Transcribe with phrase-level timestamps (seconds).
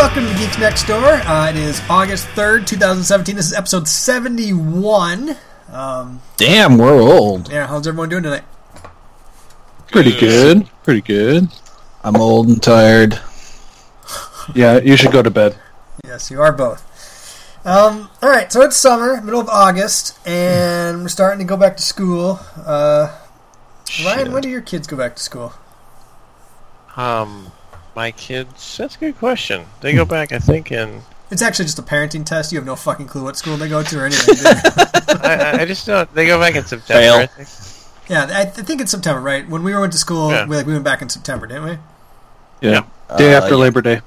[0.00, 1.04] welcome to Geeks Next Door.
[1.04, 3.36] Uh, it is August 3rd, 2017.
[3.36, 5.36] This is episode 71.
[5.70, 7.52] Um, Damn, we're old.
[7.52, 8.44] yeah, how's everyone doing tonight?
[9.88, 10.66] Pretty good.
[10.84, 11.48] Pretty good.
[12.02, 13.20] I'm old and tired.
[14.54, 15.58] Yeah, you should go to bed.
[16.02, 16.82] Yes, you are both.
[17.66, 21.76] Um, all right, so it's summer, middle of August, and we're starting to go back
[21.76, 22.40] to school.
[22.56, 23.14] Uh,
[24.02, 25.52] Ryan, when do your kids go back to school?
[26.96, 27.52] Um,
[27.94, 28.76] my kids.
[28.76, 29.66] That's a good question.
[29.80, 31.02] They go back, I think, in.
[31.30, 32.50] It's actually just a parenting test.
[32.52, 34.34] You have no fucking clue what school they go to or anything.
[34.44, 36.12] I, I- I just don't.
[36.14, 37.00] They go back in September.
[37.00, 37.14] Fail.
[37.14, 37.48] I think.
[38.10, 39.48] yeah, I, I think it's September, right?
[39.48, 40.46] When we went to school, Yeah.
[40.46, 41.78] we, like, we went back in September, didn't we?
[42.68, 42.82] Yeah.
[43.16, 44.00] Day Uh, after Labor Day.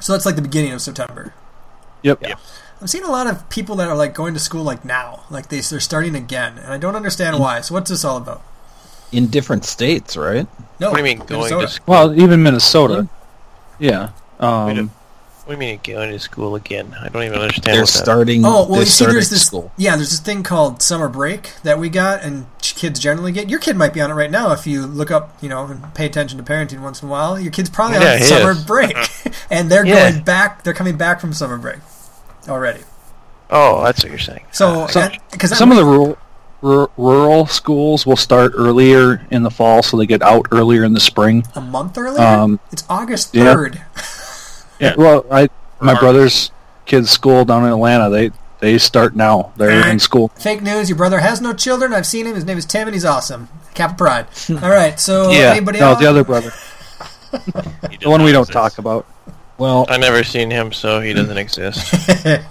[0.00, 1.32] So that's like the beginning of September.
[2.02, 2.18] Yep.
[2.22, 2.34] Yeah.
[2.80, 5.48] I'm seeing a lot of people that are like going to school like now, like
[5.48, 7.60] they they're starting again, and I don't understand why.
[7.62, 8.42] So what's this all about?
[9.14, 10.46] In different states, right?
[10.80, 11.66] No, What do you mean going Minnesota.
[11.66, 11.84] to school?
[11.86, 13.08] Well, even Minnesota.
[13.78, 14.10] Yeah.
[14.40, 14.90] Wait a- Um,
[15.44, 16.96] What do you mean going to school again?
[17.00, 17.74] I don't even understand.
[17.76, 18.44] They're what that- starting.
[18.44, 19.70] Oh well, you see, there's this school.
[19.76, 23.48] yeah, there's this thing called summer break that we got, and kids generally get.
[23.50, 25.94] Your kid might be on it right now if you look up, you know, and
[25.94, 27.38] pay attention to parenting once in a while.
[27.38, 28.64] Your kid's probably Yeah, on summer is.
[28.74, 28.96] break,
[29.50, 30.10] and they're Yeah.
[30.12, 30.64] going back.
[30.64, 31.78] They're coming back from summer break
[32.48, 32.80] already.
[33.50, 34.44] Oh, that's what you're saying.
[34.50, 36.16] So So- because some of the rural,
[36.64, 40.92] rur- rural schools will start earlier in the fall, so they get out earlier in
[40.94, 41.44] the spring.
[41.54, 43.80] a month earlier, Um, it's August third.
[44.80, 44.94] Yeah.
[44.98, 45.48] Well, I
[45.80, 46.50] my brother's
[46.84, 48.10] kids' school down in Atlanta.
[48.10, 49.52] They they start now.
[49.56, 50.28] They're in school.
[50.34, 50.88] Fake news.
[50.88, 51.92] Your brother has no children.
[51.94, 52.34] I've seen him.
[52.34, 53.48] His name is Tim, and he's awesome.
[53.74, 54.26] Cap Pride.
[54.50, 54.98] All right.
[54.98, 55.52] So Yeah.
[55.52, 56.00] anybody No, else?
[56.00, 56.52] the other brother,
[57.30, 59.06] the one we don't not talk about.
[59.58, 61.92] Well, I never seen him, so he doesn't exist.
[61.92, 62.42] Picture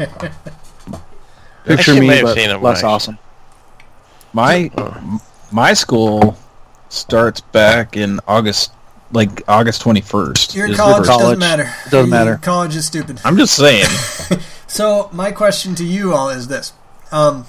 [1.68, 2.90] Actually, me, may have but seen him, less actually.
[2.90, 3.18] awesome.
[4.34, 5.22] My Oh.
[5.52, 6.38] my school
[6.90, 8.72] starts back in August,
[9.12, 10.56] like August twenty first.
[10.56, 11.08] You're in college.
[11.08, 11.64] Doesn't matter.
[11.86, 12.38] It doesn't You- matter.
[12.42, 13.20] College is stupid.
[13.26, 13.88] I'm just saying.
[14.66, 16.74] So my question to you all is this:
[17.12, 17.46] um,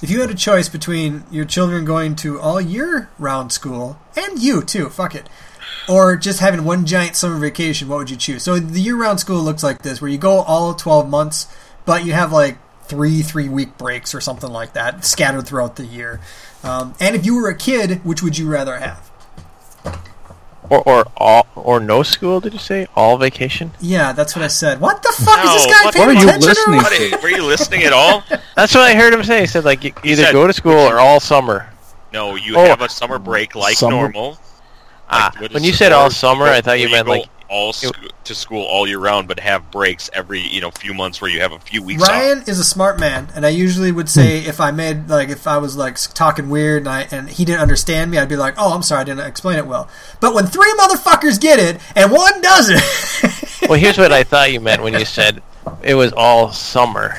[0.00, 4.62] If you had a choice between your children going to all year-round school and you
[4.62, 5.28] too, fuck it,
[5.88, 8.44] or just having one giant summer vacation, what would you choose?
[8.44, 11.48] So the year-round school looks like this, where you go all 12 months,
[11.86, 12.56] but you have like
[12.90, 16.20] three three-week breaks or something like that scattered throughout the year.
[16.64, 19.08] Um, and if you were a kid, which would you rather have?
[20.68, 22.38] or or all or no school?
[22.40, 23.72] Did you say all vacation?
[23.80, 24.80] Yeah, that's what I said.
[24.80, 27.10] What the fuck is this guy what- paying what are you attention listening or What,
[27.12, 27.22] what?
[27.22, 28.22] were you listening at all?
[28.56, 29.40] That's what I heard him say.
[29.40, 31.68] He said like you either said- go to school or all summer.
[32.12, 32.64] No, you Oh.
[32.66, 34.38] have a summer break like Summer- normal.
[35.08, 37.94] Ah, Like, when you said all summer, I thought you meant go like all sc-
[38.24, 41.40] to school all year round, but have breaks every you know few months where you
[41.40, 42.48] have a few weeks Ryan off.
[42.48, 45.58] is a smart man, and I usually would say if I made like if I
[45.58, 48.72] was like talking weird and I and he didn't understand me, I'd be like, "Oh,
[48.72, 49.88] I'm sorry, I didn't explain it well."
[50.20, 52.80] But when three motherfuckers get it and one doesn't,
[53.68, 55.42] Well, here's what I thought you meant when you said
[55.82, 57.16] it was all summer.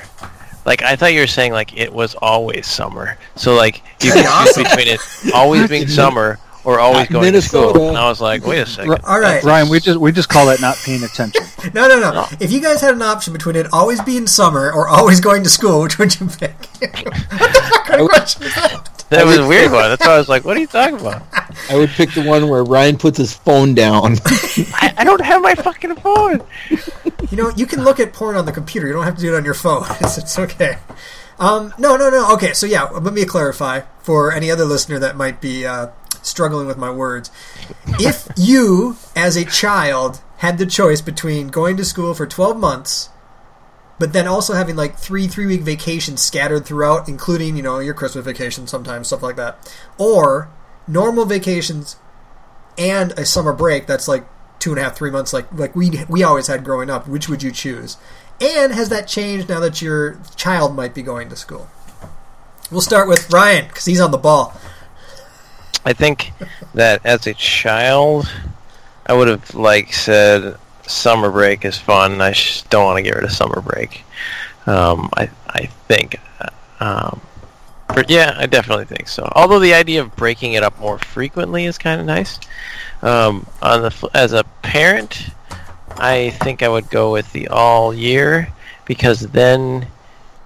[0.66, 3.18] Like I thought you were saying like it was always summer.
[3.36, 7.34] So like you That'd can be choose between it always being summer or always going
[7.34, 7.90] to school.
[7.90, 9.00] And I was like, wait a second.
[9.04, 11.44] all right, Ryan, we just we just call that not paying attention.
[11.74, 12.28] no, no, no.
[12.40, 15.50] If you guys had an option between it always being summer or always going to
[15.50, 16.52] school, which would you pick?
[16.80, 19.06] what the fuck kind of question is that?
[19.10, 19.90] That was a weird one.
[19.90, 21.24] That's why I was like, what are you talking about?
[21.70, 24.16] I would pick the one where Ryan puts his phone down.
[24.26, 26.42] I, I don't have my fucking phone.
[26.70, 28.88] You know, you can look at porn on the computer.
[28.88, 29.84] You don't have to do it on your phone.
[30.00, 30.78] It's, it's okay.
[31.40, 32.34] Um, no, no, no.
[32.36, 35.88] Okay, so yeah, let me clarify for any other listener that might be uh,
[36.22, 37.32] struggling with my words.
[38.00, 43.10] If you, as a child, had the choice between going to school for 12 months,
[44.00, 47.94] but then also having like three three week vacations scattered throughout, including, you know, your
[47.94, 50.50] Christmas vacation sometimes, stuff like that, or
[50.88, 51.98] normal vacations
[52.78, 54.26] and a summer break that's like
[54.58, 57.08] two and a half, three months, like like we we always had growing up.
[57.08, 57.98] Which would you choose?
[58.40, 61.70] And has that changed now that your child might be going to school?
[62.72, 64.60] We'll start with Ryan because he's on the ball.
[65.86, 66.32] I think
[66.74, 68.32] that as a child,
[69.06, 70.58] I would have like said
[70.88, 72.22] summer break is fun.
[72.22, 74.04] I just don't want to get rid of summer break.
[74.68, 77.22] Um, I I think, uh, um,
[77.88, 79.32] but yeah, I definitely think so.
[79.36, 82.40] Although the idea of breaking it up more frequently is kind of nice.
[83.02, 85.30] Um, on the as a parent,
[85.98, 88.50] I think I would go with the all year
[88.86, 89.88] because then,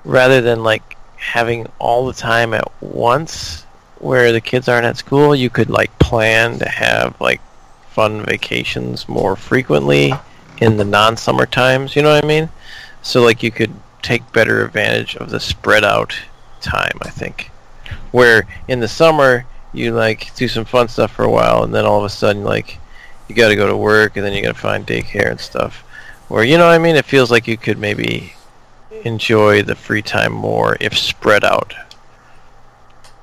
[0.06, 3.65] rather than like having all the time at once
[4.00, 7.42] where the kids aren't at school, you could like plan to have like
[7.90, 10.14] fun vacations more frequently
[10.60, 11.96] in the non-summer times.
[11.96, 12.50] You know what I mean?
[13.02, 16.18] So like you could take better advantage of the spread out
[16.62, 16.98] time.
[17.02, 17.52] I think
[18.12, 21.86] where in the summer you like do some fun stuff for a while, and then
[21.86, 22.80] all of a sudden like
[23.28, 25.84] you got to go to work, and then you got to find daycare and stuff.
[26.28, 26.96] Where you know what I mean?
[26.96, 28.34] It feels like you could maybe
[29.04, 31.74] enjoy the free time more if spread out.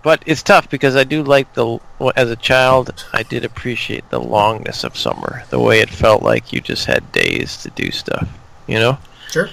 [0.02, 1.78] But it's tough because I do like the
[2.16, 6.52] as a child I did appreciate the longness of summer, the way it felt like
[6.52, 8.28] you just had days to do stuff.
[8.66, 8.98] You know?
[9.30, 9.48] Sure,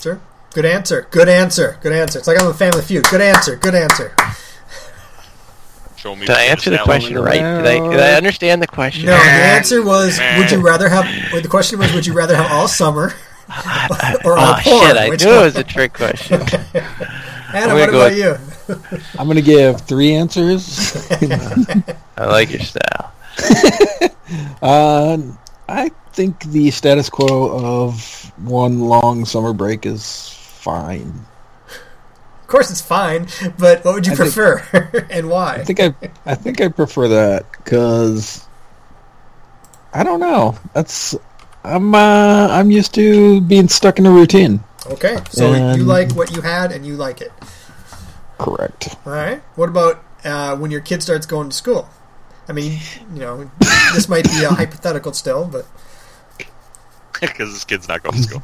[0.00, 0.20] sure.
[0.54, 1.06] Good answer.
[1.10, 1.78] Good answer.
[1.80, 2.18] Good answer.
[2.18, 3.04] It's like I'm a Family Feud.
[3.10, 3.56] Good answer.
[3.56, 4.14] Good answer.
[5.96, 6.26] Show me.
[6.26, 7.34] Did I answer the question right?
[7.34, 9.06] Did I, did I understand the question?
[9.06, 11.06] No, the answer was: Would you rather have?
[11.32, 13.14] Well, the question was: Would you rather have all summer
[14.24, 14.88] or all Oh porn?
[14.88, 14.96] shit!
[14.96, 16.40] I Which knew it was a trick question.
[17.54, 18.36] Anna, what gonna go about you?
[19.18, 20.96] I'm gonna give three answers.
[22.16, 23.12] I like your style.
[24.62, 25.18] uh,
[25.68, 27.50] I think the status quo
[27.84, 31.24] of one long summer break is fine.
[32.42, 33.28] Of course, it's fine,
[33.58, 35.64] but what would you I think- prefer and I why?
[35.64, 35.94] think I,
[36.26, 38.46] I think I prefer that because
[39.94, 40.58] I don't know.
[40.74, 41.16] That's
[41.64, 44.62] I'm uh, I'm used to being stuck in a routine.
[44.86, 47.32] Okay, so you like what you had and you like it.
[48.38, 48.96] Correct.
[49.06, 49.40] All right.
[49.56, 51.88] What about uh, when your kid starts going to school?
[52.48, 52.80] I mean,
[53.14, 53.50] you know,
[53.94, 55.66] this might be a hypothetical still, but
[57.20, 58.42] because this kid's not going to school.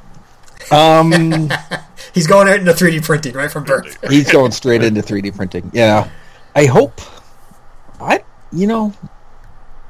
[0.70, 1.11] Um,
[2.14, 3.99] he's going out into 3D printing right from birth.
[4.08, 5.70] he's going straight into 3D printing.
[5.73, 6.08] Yeah,
[6.55, 7.00] I hope.
[8.00, 8.93] I you know,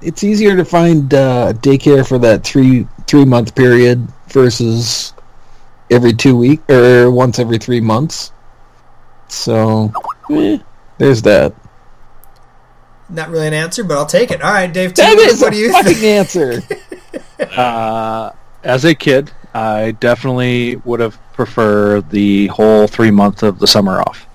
[0.00, 5.12] it's easier to find uh, daycare for that three three month period versus
[5.90, 8.32] every two week or once every three months.
[9.28, 9.92] So,
[10.30, 10.58] eh,
[10.98, 11.54] there's that.
[13.10, 14.42] Not really an answer, but I'll take it.
[14.42, 14.94] All right, Dave.
[14.94, 16.04] That T, is what a do you fucking think?
[16.04, 16.62] answer.
[17.56, 18.32] Uh,
[18.64, 24.00] as a kid, I definitely would have preferred the whole three months of the summer
[24.00, 24.26] off.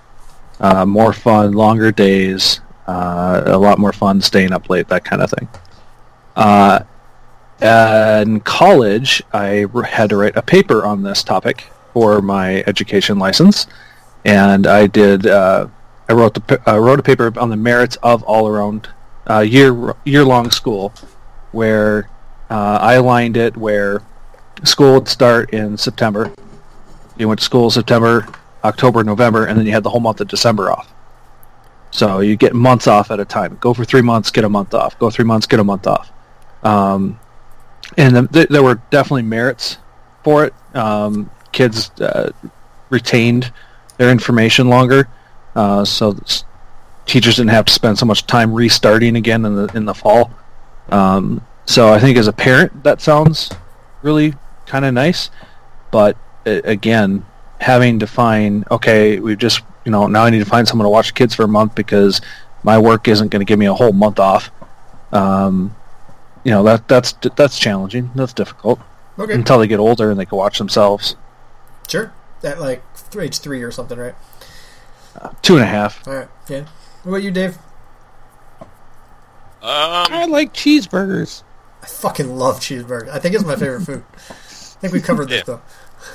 [0.62, 5.22] Uh, more fun, longer days, uh, a lot more fun staying up late, that kind
[5.22, 5.50] of thing.
[6.38, 6.80] Uh,
[7.62, 13.68] in college, I had to write a paper on this topic for my education license,
[14.26, 15.28] and I did.
[15.28, 15.68] Uh,
[16.10, 18.90] I wrote the pa- uh, wrote a paper on the merits of all around
[19.30, 20.94] uh, year year long school,
[21.52, 22.10] where
[22.50, 24.02] uh, I aligned it where
[24.64, 26.34] school would start in September.
[27.18, 28.28] You went to school September,
[28.64, 30.94] October, November, and then you had the whole month of December off.
[31.92, 33.58] So you get months off at a time.
[33.62, 34.98] Go for three months, get a month off.
[34.98, 36.12] Go three months, get a month off.
[36.64, 37.20] Um,
[37.98, 39.78] and there were definitely merits
[40.24, 40.54] for it.
[40.74, 42.32] Um, kids uh,
[42.90, 43.54] retained
[43.98, 45.08] their information longer,
[45.56, 46.18] uh, so
[47.06, 50.32] teachers didn't have to spend so much time restarting again in the in the fall.
[50.90, 53.52] Um, so I think as a parent, that sounds
[54.02, 54.34] really
[54.66, 55.30] kind of nice.
[55.92, 57.26] But uh, again,
[57.60, 60.90] having to find okay, we've just you know now I need to find someone to
[60.90, 62.22] watch the kids for a month because
[62.64, 64.50] my work isn't going to give me a whole month off.
[65.12, 65.76] Um,
[66.44, 68.10] you know that that's that's challenging.
[68.16, 68.80] That's difficult
[69.20, 71.16] Okay, until they get older and they can watch themselves.
[71.88, 72.12] sure.
[72.44, 72.84] At like
[73.22, 74.16] age three or something, right?
[75.42, 76.08] Two and a half.
[76.08, 76.28] All right.
[76.50, 76.66] Yeah.
[77.04, 77.58] What about you, Dave?
[79.62, 81.44] Um, I like cheeseburgers.
[81.82, 83.10] I fucking love cheeseburgers.
[83.10, 84.04] I think it's my favorite food.
[84.12, 85.56] I think we covered this Yeah.
[85.56, 85.62] though.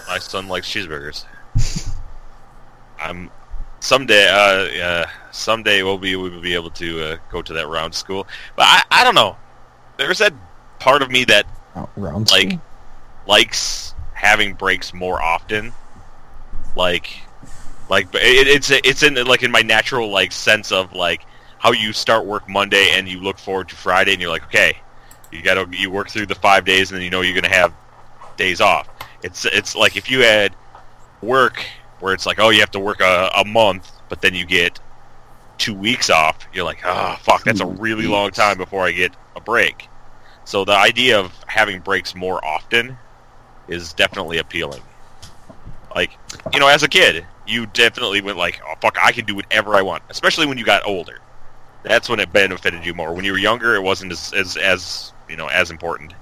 [0.09, 1.25] my son likes cheeseburgers.
[3.01, 3.31] I'm
[3.81, 4.29] someday.
[4.29, 8.27] Uh, uh, someday we'll be we'll be able to uh, go to that round school.
[8.57, 9.37] But I, I don't know.
[9.97, 10.35] There's that
[10.79, 12.63] part of me that Oh, round Like- school?
[13.27, 15.73] likes having breaks more often.
[16.79, 17.21] Like,
[17.91, 21.27] like it, it's it's in like in my natural like sense of like
[21.59, 24.79] how you start work Monday and you look forward to Friday and you're like, okay,
[25.33, 27.53] you got to you work through the five days and then you know you're gonna
[27.53, 27.75] have
[28.37, 28.89] days off.
[29.25, 30.55] It's it's like if you had
[31.21, 31.67] work
[31.99, 34.79] where it's like, oh, you have to work a, a month, but then you get
[35.59, 36.39] two weeks off.
[36.55, 39.89] You're like, oh, fuck, that's a really long time before I get a break.
[40.45, 42.97] So the idea of having breaks more often
[43.67, 44.83] is definitely appealing.
[45.95, 46.11] Like,
[46.53, 49.75] you know, as a kid, you definitely went like, oh, fuck, I can do whatever
[49.75, 51.19] I want, especially when you got older.
[51.83, 53.15] That's when it benefited you more.
[53.15, 56.13] When you were younger, it wasn't as, as, as you know, as important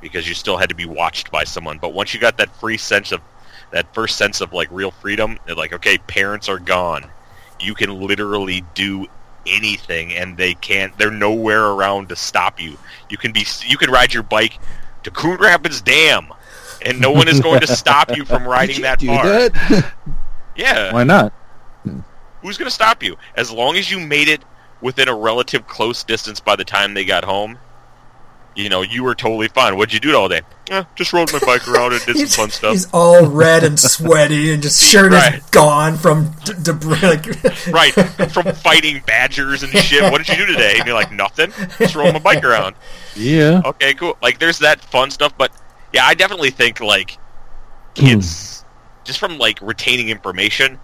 [0.00, 1.78] because you still had to be watched by someone.
[1.78, 3.20] But once you got that free sense of,
[3.72, 7.10] that first sense of like real freedom, like, okay, parents are gone.
[7.60, 9.06] You can literally do
[9.46, 12.76] anything and they can't they're nowhere around to stop you
[13.08, 14.58] you can be you can ride your bike
[15.02, 16.30] to coon rapids dam
[16.82, 19.92] and no one is going to stop you from riding You that do far that?
[20.56, 21.32] yeah Why not?
[22.42, 24.42] who's going to stop you as long as you made it
[24.80, 27.58] within a relative close distance by the time they got home
[28.56, 31.38] you know you were totally fine what'd you do all day eh, just rode my
[31.40, 35.12] bike around and did some fun stuff he's all red and sweaty and just shirt
[35.12, 35.34] Right.
[35.36, 36.98] is gone from d- debris.
[37.02, 37.26] Like,
[37.72, 37.92] right
[38.32, 41.94] from fighting badgers and shit what did you do today and you're like nothing just
[41.94, 42.74] rode my bike around
[43.14, 43.60] Yeah.
[43.64, 44.16] Okay, cool.
[44.22, 45.52] Like, there's that fun stuff, but
[45.92, 47.18] yeah, I definitely think like
[47.94, 48.64] kids,
[49.04, 50.78] just from like retaining information,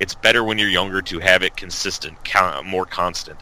[0.00, 3.38] it's better when you're younger to have it consistent, con- more constant.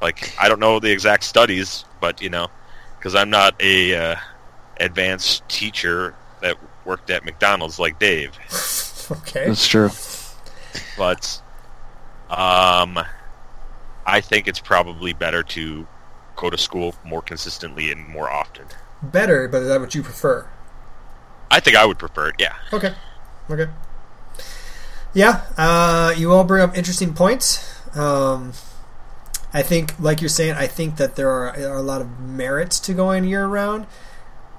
[0.00, 2.48] Like I don't know the exact studies, but you know,
[2.98, 4.16] because I'm not a uh,
[4.78, 8.32] advanced teacher that worked at McDonald's like Dave,
[9.10, 9.46] Okay.
[9.48, 9.90] That's true.
[10.96, 11.40] but
[12.30, 12.98] um,
[14.06, 15.86] I think it's probably better to
[16.36, 18.66] go to school more consistently and more often.
[19.02, 20.48] Better, but is that what you prefer?
[21.50, 22.36] I think I would prefer it.
[22.38, 22.56] Yeah.
[22.72, 22.94] Okay.
[23.50, 23.68] Okay.
[25.14, 27.80] Yeah, uh, you all bring up interesting points.
[27.96, 28.52] Um,
[29.54, 32.78] I think, like you're saying, I think that there are, are a lot of merits
[32.80, 33.86] to going year round.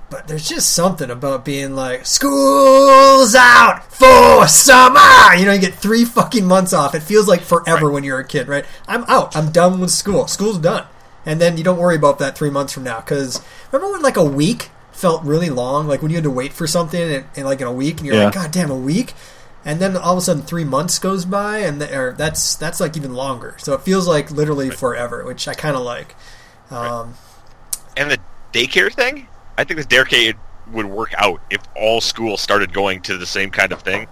[0.09, 5.35] But there's just something about being like, school's out for summer!
[5.37, 6.95] You know, you get three fucking months off.
[6.95, 7.93] It feels like forever Right.
[7.93, 8.65] when you're a kid, right?
[8.87, 9.37] I'm out.
[9.37, 10.25] I'm done with school.
[10.25, 10.87] School's done.
[11.25, 12.99] And then you don't worry about that three months from now.
[13.01, 15.87] Because remember when like a week felt really long?
[15.87, 18.05] Like when you had to wait for something in, in like in a week and
[18.07, 19.13] you're like, God damn, a week?
[19.65, 22.79] And then all of a sudden three months goes by and the, or that's that's
[22.79, 23.55] like even longer.
[23.59, 26.15] So it feels like literally forever, which I kind of like.
[26.71, 27.15] Um,
[27.97, 28.19] And the
[28.53, 30.35] daycare thing, I think the daycare
[30.71, 34.07] would work out if all schools started going to the same kind of thing.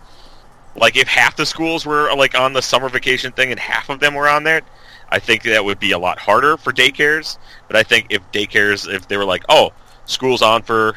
[0.75, 3.99] Like if half the schools were like on the summer vacation thing and half of
[3.99, 4.61] them were on there,
[5.09, 7.37] I think that would be a lot harder for daycares.
[7.67, 9.71] But I think if daycares, if they were like, oh,
[10.05, 10.95] school's on for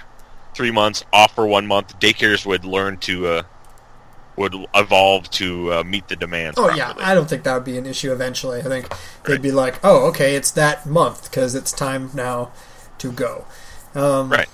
[0.54, 3.42] three months, off for one month, daycares would learn to uh,
[4.36, 6.58] would evolve to uh, meet the demands.
[6.58, 6.94] Oh yeah.
[6.98, 8.60] I don't think that would be an issue eventually.
[8.60, 8.92] I think
[9.24, 12.50] they'd be like, "Oh, okay, it's that month because it's time now
[12.98, 13.44] to go."
[13.94, 14.48] Um, Right.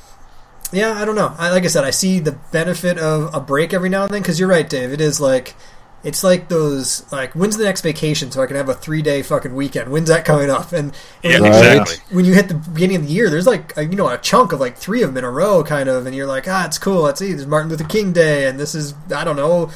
[0.73, 1.33] Yeah, I don't know.
[1.39, 4.23] I, like I said, I see the benefit of a break every now and then
[4.23, 4.93] because you're right, Dave.
[4.93, 5.55] It is like
[6.07, 9.23] it's like those like when's the next vacation so I can have a three day
[9.23, 9.91] fucking weekend.
[9.91, 10.73] When's that coming up?
[10.73, 11.77] And when Yeah, you- Right.
[11.81, 11.97] exactly.
[12.17, 14.53] when you hit the beginning of the year, there's like a, you know a chunk
[14.53, 16.79] of like three of them in a row, kind of, and you're like, ah, it's
[16.79, 17.03] cool.
[17.03, 19.71] Let's see, there's Martin Luther King Day, and this is I don't know,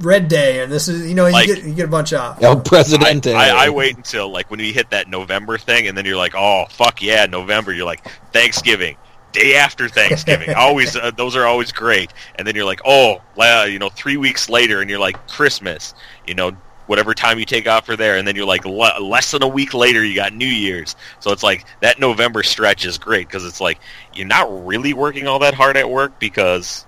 [0.00, 2.42] Red Day, and this is you know you get you get a bunch off.
[2.42, 3.32] El Presidente.
[3.32, 6.16] I, I, I wait until like when you hit that November thing, and then you're
[6.16, 7.72] like, oh fuck yeah, November.
[7.72, 8.96] You're like Thanksgiving,
[9.32, 10.54] day after Thanksgiving.
[10.56, 12.12] always uh, those are always great.
[12.36, 15.94] And then you're like, oh, la- you know, three weeks later, and you're like Christmas.
[16.26, 16.52] You know,
[16.86, 19.48] whatever time you take off for there, and then you're like le- less than a
[19.48, 20.96] week later, you got New Year's.
[21.20, 23.80] So it's like that November stretch is great because it's like
[24.14, 26.86] you're not really working all that hard at work because,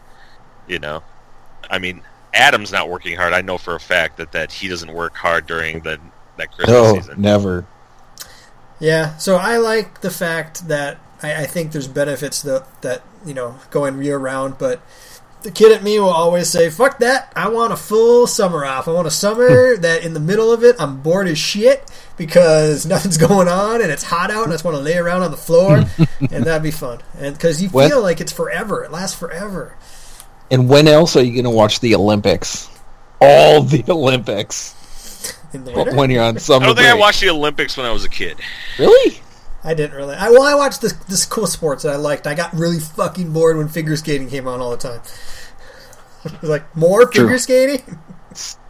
[0.68, 1.02] you know,
[1.70, 2.02] I mean.
[2.36, 3.32] Adam's not working hard.
[3.32, 6.00] I know for a fact that, that he doesn't work hard during the
[6.36, 7.20] that Christmas no, season.
[7.20, 7.64] never.
[8.80, 13.34] Yeah, so I like the fact that I, I think there's benefits that that you
[13.34, 14.80] know going year round, but
[15.42, 17.32] the kid at me will always say, "Fuck that!
[17.36, 18.88] I want a full summer off.
[18.88, 22.86] I want a summer that in the middle of it I'm bored as shit because
[22.94, 25.30] nothing's going on and it's hot out and I just want to lay around on
[25.30, 25.84] the floor
[26.30, 27.00] and that'd be fun.
[27.18, 27.88] And because you What?
[27.90, 29.76] feel like it's forever, it lasts forever.
[30.50, 32.68] And when else are you going to watch the Olympics?
[33.20, 34.74] All the Olympics
[35.54, 37.90] In the when you're on summer I don't think I watched the Olympics when I
[37.92, 38.38] was a kid.
[38.78, 39.20] Really?
[39.64, 40.14] I didn't really.
[40.14, 42.26] I, well, I watched this this cool sports that I liked.
[42.26, 45.00] I got really fucking bored when figure skating came on all the time.
[46.24, 47.24] It was like more True.
[47.24, 47.98] figure skating.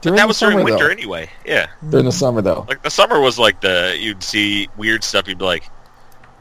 [0.02, 0.90] During That was summer, during winter though.
[0.92, 1.30] anyway.
[1.46, 2.66] Yeah, During the summer, though.
[2.68, 5.26] like the summer was like the you'd see weird stuff.
[5.26, 5.70] You'd be like,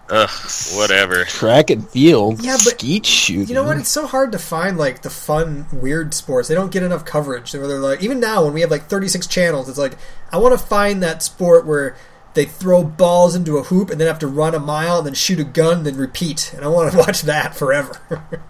[0.10, 0.30] ugh,
[0.74, 1.24] whatever.
[1.28, 3.48] Track and field, Yeah, but skeet shooting.
[3.48, 3.78] You know what?
[3.78, 6.50] It's so hard to find like the fun, weird sports.
[6.50, 7.54] They don't get enough coverage.
[7.54, 9.98] Where they're like, even now when we have like 36 channels, it's like
[10.32, 11.96] I want to find that sport where
[12.34, 15.14] they throw balls into a hoop and then have to run a mile and then
[15.14, 16.54] shoot a gun and then repeat.
[16.56, 18.00] And I want to watch that forever.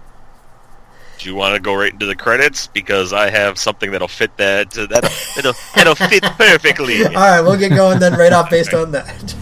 [1.19, 4.35] Do you want to go right into the credits because I have something that'll fit
[4.37, 7.05] that uh, that that'll, that'll fit perfectly.
[7.05, 9.35] All right, we'll get going then right off based on that.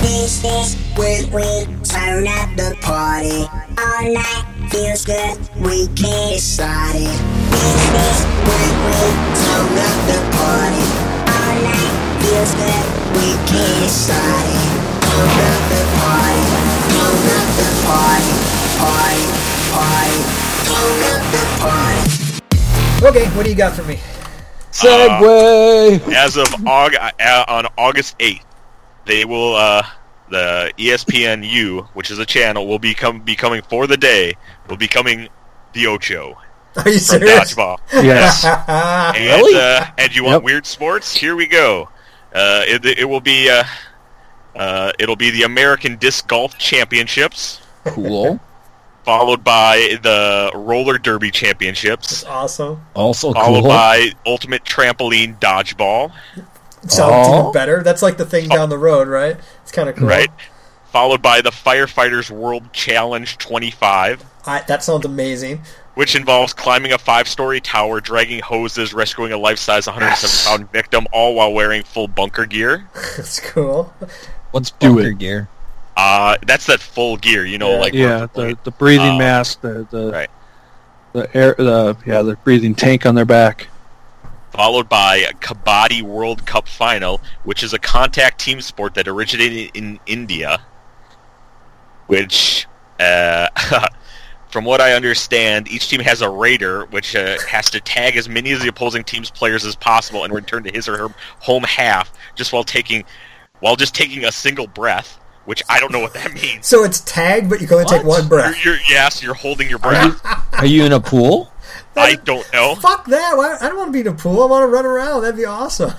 [0.00, 3.44] This is when we turn up the party.
[3.78, 7.20] All night feels good, we can't start it.
[7.52, 8.98] This is when we
[9.36, 10.84] turn up the party.
[11.28, 13.01] All night feels good,
[23.04, 23.98] Okay, what do you got for me?
[24.70, 26.00] segue.
[26.14, 28.46] As of Aug- uh, on August eighth,
[29.06, 29.82] they will uh,
[30.30, 34.34] the ESPNU, which is a channel, will become becoming for the day.
[34.68, 35.28] Will be coming
[35.74, 36.36] the Ocho
[36.76, 37.54] Are you from serious?
[37.54, 37.78] dodgeball.
[37.92, 38.44] Yes.
[39.16, 39.58] And, Really?
[39.60, 40.42] uh, and you want Yep.
[40.44, 41.14] weird sports?
[41.14, 41.88] Here we go.
[42.34, 43.64] Uh, it, it will be uh,
[44.56, 48.40] uh, it'll be the American Disc Golf Championships, cool.
[49.04, 52.86] followed by the Roller Derby Championships, That's awesome.
[52.94, 53.68] Also followed cool.
[53.68, 56.12] by Ultimate Trampoline Dodgeball,
[56.88, 57.40] Sounds Oh.
[57.40, 57.82] even better.
[57.82, 59.36] That's like the thing down the road, right?
[59.62, 60.08] It's kind of cool.
[60.08, 60.28] right?
[60.90, 65.62] Followed by the Firefighters World Challenge 25, I, that sounds amazing.
[65.94, 71.52] Which involves climbing a five-story tower, dragging hoses, rescuing a life-size 107-pound victim, all while
[71.52, 72.88] wearing full bunker gear.
[73.16, 73.92] That's cool.
[74.52, 75.18] What's Do bunker it.
[75.18, 75.48] gear?
[75.96, 77.78] Uh, that's that full gear, you know, Yeah.
[77.80, 80.30] like Yeah, the, the breathing Uh, mask, the the right.
[81.12, 83.68] the air, the yeah, the breathing tank on their back.
[84.52, 89.70] followed by a Kabaddi World Cup final, which is a contact team sport that originated
[89.74, 90.62] in India.
[92.06, 92.66] Which,
[92.98, 93.48] uh,
[94.52, 98.28] from what I understand, each team has a raider, which uh, has to tag as
[98.28, 101.62] many of the opposing team's players as possible and return to his or her home
[101.62, 103.04] half, just while taking,
[103.60, 105.18] while just taking a single breath.
[105.44, 106.68] Which I don't know what that means.
[106.68, 108.64] So it's tag, but you can only take one breath.
[108.64, 110.20] You're, you're, yes, you're holding your breath.
[110.52, 111.52] Are you in a pool?
[111.96, 112.76] I don't know.
[112.76, 113.36] Fuck that!
[113.36, 114.42] Why- I don't want to be in a pool.
[114.42, 115.22] I want to run around.
[115.22, 115.92] That'd be awesome.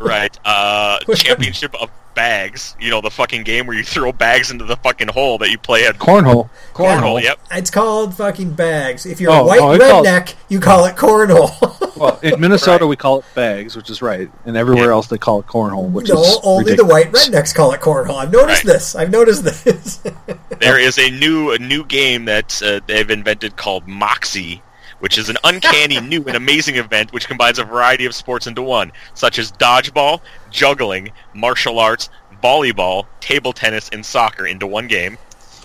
[0.00, 0.36] Right.
[0.44, 2.76] Uh, championship of bags.
[2.80, 5.58] You know the fucking game where you throw bags into the fucking hole that you
[5.58, 6.48] play at Cornhole.
[6.74, 7.20] cornhole.
[7.22, 7.38] Yep.
[7.52, 9.06] It's called fucking bags.
[9.06, 11.76] If you're a Oh, white oh, I call- redneck, you call it cornhole.
[12.00, 12.88] Well, in Minnesota Right.
[12.88, 14.92] we call it bags, which is right, and everywhere Yeah.
[14.92, 18.14] else they call it cornhole, which no, is only the white rednecks call it cornhole.
[18.16, 18.72] I've noticed Right.
[18.72, 18.94] this.
[18.96, 20.00] I've noticed this.
[20.60, 24.62] There is a new a new game that uh, they've invented called Moxie,
[25.00, 28.62] which is an uncanny, new, and amazing event which combines a variety of sports into
[28.62, 32.08] one, such as dodgeball, juggling, martial arts,
[32.42, 35.18] volleyball, table tennis, and soccer into one game.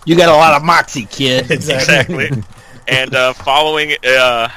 [0.05, 1.49] You got a lot of moxie, kid.
[1.51, 2.29] Exactly.
[2.87, 4.49] and uh, following uh,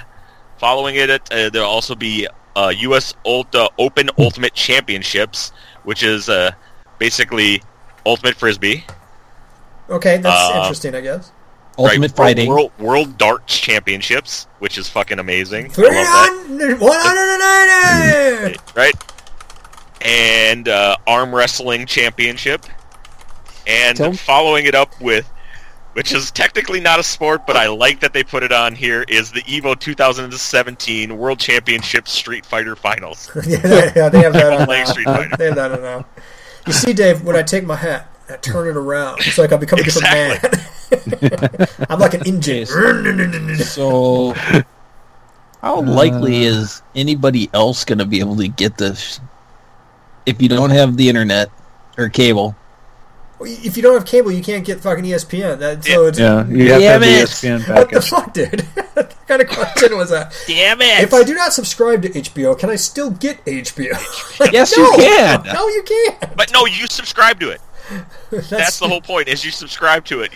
[0.59, 3.15] following it, uh, there'll also be uh, U.S.
[3.25, 5.53] Ulta Open Ultimate Championships,
[5.85, 6.51] which is uh,
[6.99, 7.62] basically
[8.05, 8.85] ultimate frisbee.
[9.88, 10.95] okay, that's Uh, interesting.
[10.95, 11.33] I guess.
[11.79, 12.17] Ultimate right?
[12.17, 12.49] fighting.
[12.49, 15.71] World, World Darts Championships, which is fucking amazing.
[15.71, 16.45] Three I love that.
[16.49, 18.59] hundred, one hundred and ninety.
[18.75, 18.95] Right?
[20.03, 22.64] And uh, Arm Wrestling Championship.
[23.67, 25.29] And Tell- following it up with,
[25.93, 29.05] which is technically not a sport, but I like that they put it on here,
[29.09, 33.31] is the EVO 2017 World Championship Street Fighter Finals.
[33.47, 34.85] yeah, yeah, they have that on now.
[34.85, 35.37] Street Fighter.
[35.37, 36.07] They have that on now.
[36.67, 39.21] You see, Dave, when I take my hat, I turn it around.
[39.21, 40.38] It's like I become a different man.
[41.88, 42.66] I'm like an engine.
[43.59, 44.33] So,
[45.61, 49.20] how uh, likely is anybody else going to be able to get this
[50.27, 51.51] if you don't have the internet
[51.96, 52.55] or cable?
[53.40, 55.59] If you don't have cable, you can't get fucking ESPN.
[55.61, 57.68] That, so it's Yeah, you have to Damn have the E it.
[57.68, 58.09] What the package.
[58.11, 58.61] fuck, dude?
[58.94, 60.35] what kind of question was that?
[60.48, 61.05] Damn it!
[61.05, 63.94] If I do not subscribe to HBO, can I still get HBO?
[64.40, 64.85] Like, Yes, no.
[64.85, 65.42] you can.
[65.53, 66.37] No, you can't.
[66.37, 67.61] But no, you subscribe to it.
[68.31, 69.29] That's, That's the whole point.
[69.29, 70.33] Is you subscribe to it.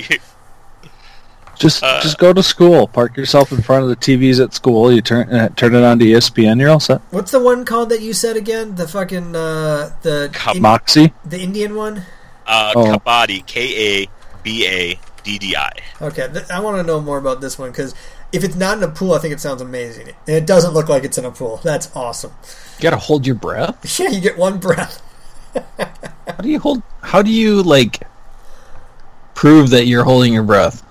[1.63, 4.93] Just Uh, just go to school, park yourself in front of the TVs at school.
[4.93, 6.59] You turn uh, turn it on to ESPN.
[6.61, 7.01] You're all set.
[7.11, 8.75] What's the one called that you said again?
[8.75, 11.13] The fucking uh, the Cup- In- Moxie.
[11.25, 12.03] the Indian one.
[12.47, 12.85] Uh, Oh.
[12.99, 14.09] Kabaddi, K A
[14.43, 15.71] B A D D I.
[16.01, 17.95] Okay, th- I want to know more about this one because
[18.33, 20.89] if it's not in a pool, I think it sounds amazing, and it doesn't look
[20.89, 21.61] like it's in a pool.
[21.63, 22.33] That's awesome.
[22.79, 23.77] You gotta hold your breath.
[24.01, 25.01] Yeah, you get one breath.
[25.55, 26.83] How do you hold?
[27.03, 28.01] How do you like
[29.35, 30.83] prove that you're holding your breath?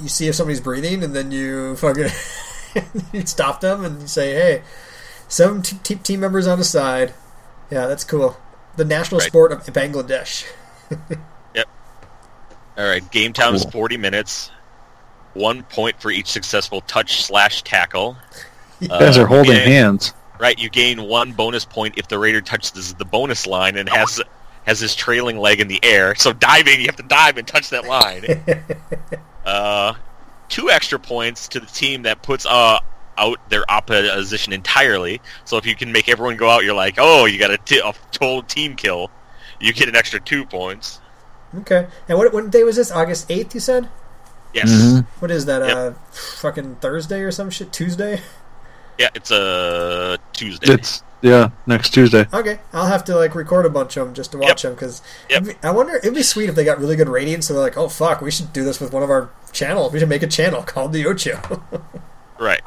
[0.00, 2.08] You see if somebody's breathing, and then you fucking
[3.12, 4.62] you stop them and you say, "Hey,
[5.28, 7.14] seven t- t- team members on the side."
[7.70, 8.36] Yeah, that's cool.
[8.76, 9.28] The national Right.
[9.28, 10.44] sport of Bangladesh.
[11.54, 11.68] Yep.
[12.76, 13.70] All right, game time is Cool.
[13.70, 14.50] 40 minutes.
[15.34, 18.16] One point for each successful touch slash tackle.
[18.80, 19.64] You uh, guys are holding yeah.
[19.64, 20.12] hands.
[20.38, 24.20] Right, you gain one bonus point if the raider touches the bonus line and has
[24.64, 26.14] has his trailing leg in the air.
[26.16, 28.24] So diving, you have to dive and touch that line.
[29.44, 29.94] uh,
[30.48, 32.78] two extra points to the team that puts uh,
[33.16, 35.20] out their opposition entirely.
[35.44, 37.78] So if you can make everyone go out, you're like, oh, you got a, t-
[37.84, 39.10] a total team kill.
[39.60, 41.00] You get an extra two points.
[41.60, 42.90] Okay, and what what day was this?
[42.90, 43.88] August eighth, you said.
[44.52, 44.70] Yes.
[44.70, 45.06] Mhm.
[45.20, 45.62] What is that?
[45.66, 45.76] Yep.
[45.76, 47.72] Uh, fucking Thursday or some shit?
[47.72, 48.20] Tuesday?
[48.98, 50.72] Yeah, it's a Tuesday.
[50.72, 52.26] It's yeah, next Tuesday.
[52.32, 55.00] Okay, I'll have to like record a bunch of them just to watch them because
[55.30, 55.46] Yep.
[55.62, 57.46] I wonder it'd be sweet if they got really good ratings.
[57.46, 59.92] So they're like, oh fuck, we should do this with one of our channels.
[59.92, 61.40] We should make a channel called the Ocho.
[62.38, 62.60] Right.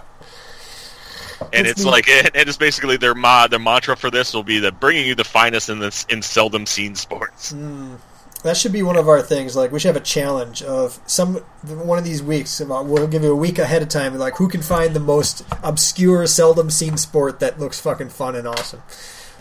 [1.53, 1.91] And That's it's neat.
[1.91, 5.05] like it, it is basically their ma- their mantra for this will be that bringing
[5.05, 7.51] you the finest in this in seldom seen sports.
[7.51, 7.95] Hmm.
[8.43, 9.56] That should be one of our things.
[9.56, 12.60] Like we should have a challenge of some one of these weeks.
[12.60, 14.17] We'll give you a week ahead of time.
[14.17, 18.47] Like who can find the most obscure, seldom seen sport that looks fucking fun and
[18.47, 18.82] awesome.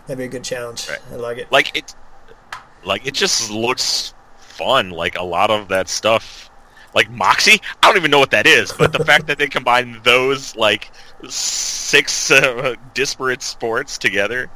[0.07, 0.89] That'd be a good challenge.
[0.89, 0.99] Right.
[1.13, 1.53] I like it.
[1.53, 1.95] Like it,
[2.85, 4.91] like it just looks fun.
[4.91, 6.51] Like a lot of that stuff,
[6.95, 7.61] like Moxie.
[7.83, 10.91] I don't even know what that is, but the fact that they combine those like
[11.29, 14.51] six uh, disparate sports together.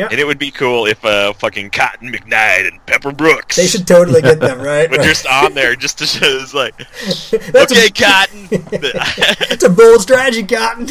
[0.00, 0.08] Yeah.
[0.10, 3.86] And it would be cool if uh, fucking Cotton McKnight and Pepper Brooks They should
[3.86, 4.90] totally get them, right?
[4.90, 6.74] were just on there just to show it's like,
[7.54, 8.48] okay, a, Cotton.
[8.50, 10.86] it's a bold strategy, Cotton.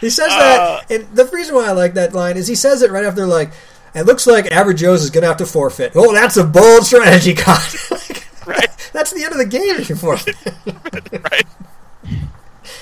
[0.00, 0.80] he says Uh.
[0.88, 3.26] that, and the reason why I like that line is he says it right after
[3.26, 3.50] like,
[3.94, 6.86] "It looks like Average Joe's is going to have to forfeit." Oh, that's a bold
[6.86, 7.78] strategy, Cotton.
[8.46, 10.36] right, that's the end of the game if you forfeit.
[11.30, 11.44] right.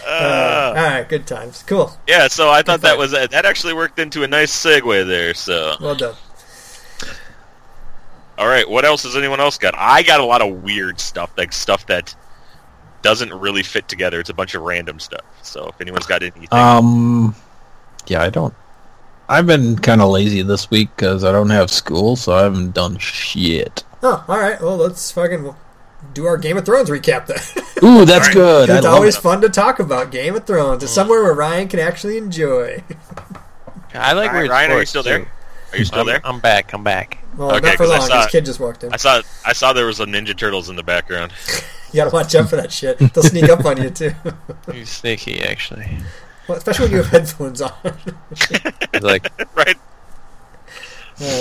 [0.06, 2.88] Uh, All right, good times, cool, yeah, so I thought fight.
[2.90, 5.32] that was that actually worked into a nice segue there.
[5.34, 6.14] So, well done.
[8.38, 9.74] all right, what else has anyone else got?
[9.76, 12.14] I got a lot of weird stuff, like stuff that
[13.02, 14.18] doesn't really fit together.
[14.20, 15.24] It's a bunch of random stuff.
[15.42, 17.34] So, if anyone's got anything, Um,
[18.06, 18.54] yeah, I don't.
[19.28, 22.72] I've been kind of lazy this week because I don't have school, so I haven't
[22.74, 23.84] done shit.
[24.02, 24.60] Oh, all right.
[24.60, 25.54] Well, let's fucking
[26.12, 27.38] do our Game of Thrones recap then.
[27.84, 28.34] Ooh, that's Alright.
[28.34, 28.70] good.
[28.70, 29.20] I it's love always it.
[29.20, 30.82] fun to talk about Game of Thrones.
[30.82, 30.94] It's mm.
[30.94, 32.82] somewhere where Ryan can actually enjoy.
[33.94, 35.18] I like Ryan, weird Ryan, are you sports, still there?
[35.20, 35.26] too.
[35.72, 36.20] Are you still I'm, there?
[36.24, 36.72] I'm back.
[36.72, 37.18] I'm back.
[37.36, 38.08] Well, Okay, not for 'cause I long.
[38.08, 38.92] saw This kid just walked in.
[38.92, 41.32] I saw I saw there was a Ninja Turtles in the background.
[41.92, 42.96] You gotta watch out for that shit.
[42.98, 44.14] They'll sneak up on you too.
[44.72, 45.98] He's sneaky, actually.
[46.48, 47.70] well, especially when you have headphones on.
[49.02, 49.76] Like, right?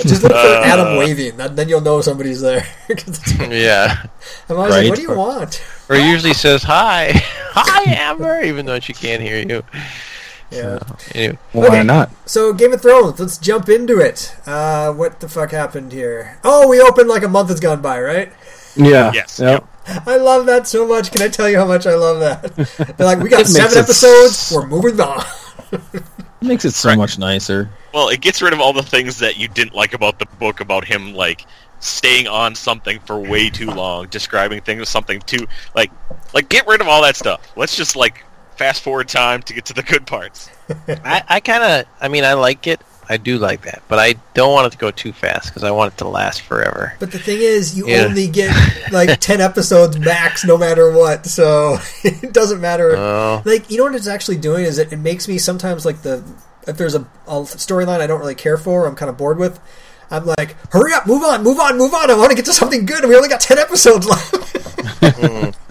[0.06, 0.62] Just look for Uh.
[0.64, 1.36] Adam waving.
[1.36, 2.66] That, then you'll know somebody's there.
[3.50, 4.04] yeah.
[4.48, 4.80] I'm always Right.
[4.82, 5.62] like, what do you want?
[5.88, 9.62] Or usually says hi, hi Amber, even though she can't hear you.
[10.50, 10.78] Yeah.
[11.14, 11.82] Anyway, Why Okay.
[11.82, 12.10] not?
[12.26, 13.18] So Game of Thrones.
[13.18, 14.34] Let's jump into it.
[14.46, 16.38] Uh, what the fuck happened here?
[16.44, 18.32] Oh, we opened like a month has gone by, right?
[18.76, 19.10] Yeah.
[19.14, 19.40] Yes.
[19.40, 19.66] Yep.
[20.06, 21.10] I love that so much.
[21.10, 22.54] Can I tell you how much I love that?
[22.96, 24.30] They're like, we got seven episodes.
[24.32, 25.24] s- We're moving on.
[26.42, 26.98] It makes it so Right.
[26.98, 27.68] much nicer.
[27.94, 30.58] Well, it gets rid of all the things that you didn't like about the book
[30.58, 31.46] about him like
[31.78, 35.92] staying on something for way too long, describing things something too like
[36.34, 37.52] like get rid of all that stuff.
[37.54, 38.24] Let's just like
[38.56, 40.50] fast forward time to get to the good parts.
[41.04, 42.80] I, I kind of, I mean, I like it.
[43.12, 45.70] I do like that, but I don't want it to go too fast because I
[45.70, 46.94] want it to last forever.
[46.98, 48.04] But the thing is, you Yeah.
[48.06, 48.50] only get
[48.92, 51.26] like ten episodes max, no matter what.
[51.26, 52.96] So it doesn't matter.
[52.96, 56.02] Oh, like you know what it's actually doing is it, it makes me sometimes like
[56.02, 56.24] the
[56.66, 59.60] if there's a, a storyline I don't really care for, I'm kind of bored with.
[60.10, 62.10] I'm like, hurry up, move on, move on, move on.
[62.10, 64.36] I want to get to something good, and we only got ten episodes left.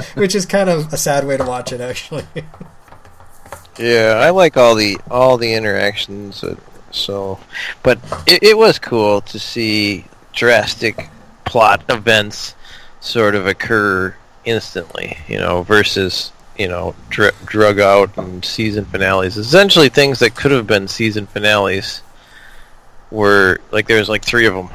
[0.17, 2.25] Which is kind of a sad way to watch it, actually.
[3.80, 6.43] yeah, I like all the all the interactions.
[6.43, 6.56] uh,
[6.91, 7.39] So,
[7.84, 11.10] but it, it was cool to see drastic
[11.45, 12.56] plot events
[12.99, 15.17] sort of occur instantly.
[15.27, 19.38] You know, versus you know dr- drug out and season finales.
[19.38, 22.01] Essentially, things that could have been season finales
[23.10, 24.69] were like there was like three of them.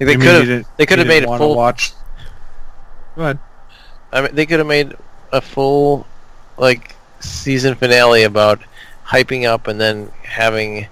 [0.00, 1.92] Like, they could have they could have made a full watch.
[3.14, 3.38] Go ahead.
[4.12, 4.94] I mean, they could have made
[5.32, 6.06] a full,
[6.58, 8.60] like, season finale about
[9.06, 10.86] hyping up and then having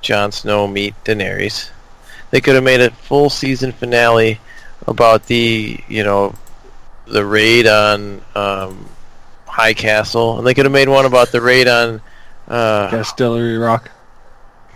[0.00, 1.70] Jon Snow meet Daenerys.
[2.30, 4.40] They could have made a full season finale
[4.86, 6.34] about the, you know,
[7.06, 8.88] the raid on um,
[9.46, 12.00] High Castle, and they could have made one about the raid on,
[12.48, 13.90] uh, Distillery Rock.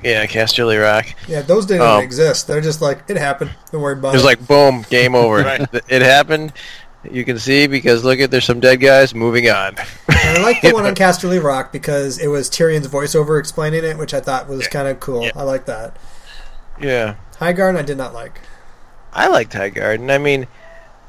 [0.02, 1.06] yeah, Casterly Rock.
[1.28, 2.46] Yeah, those didn't Um, exist.
[2.46, 3.52] They're just like it happened.
[3.72, 5.36] Don't worry about It It was like, boom, game over.
[5.44, 5.66] Right.
[5.88, 6.52] It happened.
[7.10, 9.14] You can see because look at there's some dead guys.
[9.14, 9.76] Moving on.
[10.08, 13.98] And I like the one on Casterly Rock because it was Tyrion's voiceover explaining it,
[13.98, 14.68] which I thought was Yeah.
[14.68, 15.24] kind of cool.
[15.24, 15.32] Yeah.
[15.36, 15.96] I like that.
[16.80, 17.16] yeah.
[17.38, 18.40] Highgarden, I did not like.
[19.12, 20.10] I liked High Garden.
[20.10, 20.46] I mean,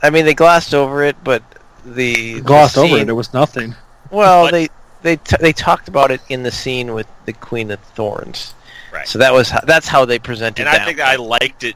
[0.02, 1.44] I mean they glossed over it, but
[1.86, 3.10] the Glossed the over scene- it.
[3.10, 3.76] It was nothing.
[4.12, 4.68] Well, But- they
[5.04, 8.54] they t- they talked about it in the scene with the Queen of Thorns.
[8.92, 9.08] Right.
[9.08, 10.86] So that was how, that's how they presented And I that.
[10.86, 11.76] think that I liked it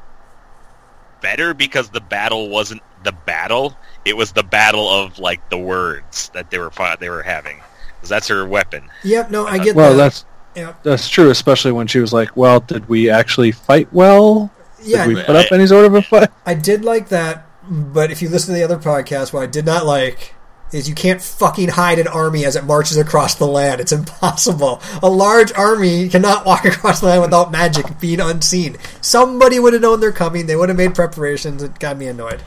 [1.22, 6.30] better because the battle wasn't the battle; it was the battle of like the words
[6.34, 7.58] that they were they were having.
[7.96, 8.90] Because that's her weapon.
[9.04, 9.98] Yep, no, I get Well, that.
[9.98, 10.74] that's Yeah.
[10.84, 14.50] that's true, especially when she was like, "Well, did we actually fight well?
[14.82, 17.46] yeah, Did we I- put up any sort of a fight?" I did like that,
[17.70, 20.34] but if you listen to the other podcast, what I did not like
[20.72, 23.82] is you can't fucking hide an army as it marches across the land.
[23.82, 24.82] It's impossible.
[25.02, 28.78] A large army cannot walk across the land without magic being unseen.
[29.02, 30.46] Somebody would have known they're coming.
[30.46, 31.64] They would have made preparations.
[31.64, 32.44] It got me annoyed.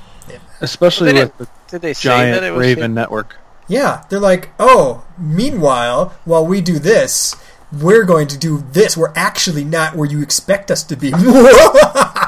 [0.61, 3.37] Especially They with the Did they say that giant it was Raven network.
[3.69, 7.35] Yeah, they're like, oh, meanwhile, while we do this,
[7.73, 8.97] we're going to do this.
[8.97, 11.13] We're actually not where you expect us to be.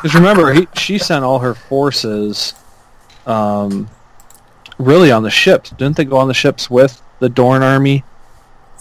[0.05, 2.53] Because remember, he, she sent all her forces,
[3.25, 3.89] um,
[4.77, 5.71] really on the ships.
[5.71, 8.05] Didn't they go on the ships with the Dorne army?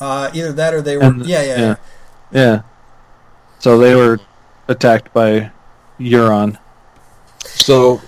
[0.02, 1.04] uh, either that or they were.
[1.04, 1.76] And- yeah, yeah, yeah.
[2.34, 2.62] Yeah.
[3.60, 4.20] So they were
[4.68, 5.52] attacked by
[5.98, 6.58] Euron.
[7.46, 8.02] So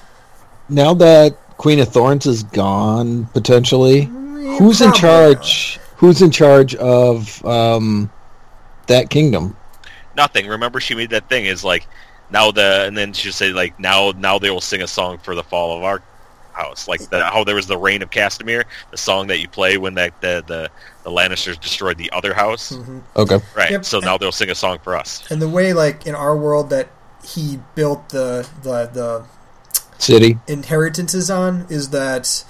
[0.69, 5.79] now that Queen of Thorns is gone, potentially, who's in probably charge?
[5.97, 8.11] Who's in charge of um,
[8.87, 9.55] that kingdom?
[10.15, 10.47] nothing.
[10.47, 11.45] Remember, she made that thing.
[11.45, 11.87] Is like
[12.29, 15.35] now the and then she'll say like now now they will sing a song for
[15.35, 16.01] the fall of our
[16.53, 16.87] house.
[16.87, 19.93] Like the, how there was the reign of Castamere, the song that you play when
[19.95, 20.69] that the the,
[21.03, 22.77] the Lannisters destroyed the other house.
[23.15, 23.39] Okay.
[23.55, 23.71] Right.
[23.71, 23.85] Yep.
[23.85, 25.29] So now they'll sing a song for us.
[25.29, 26.89] And the way, like in our world, that
[27.23, 29.25] he built the the the
[29.97, 30.37] City.
[30.47, 32.43] inheritances on is that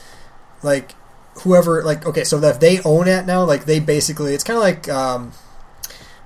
[0.64, 0.96] like
[1.40, 4.58] whoever like okay so that if they own it now like they basically it's kind
[4.58, 5.32] of like um,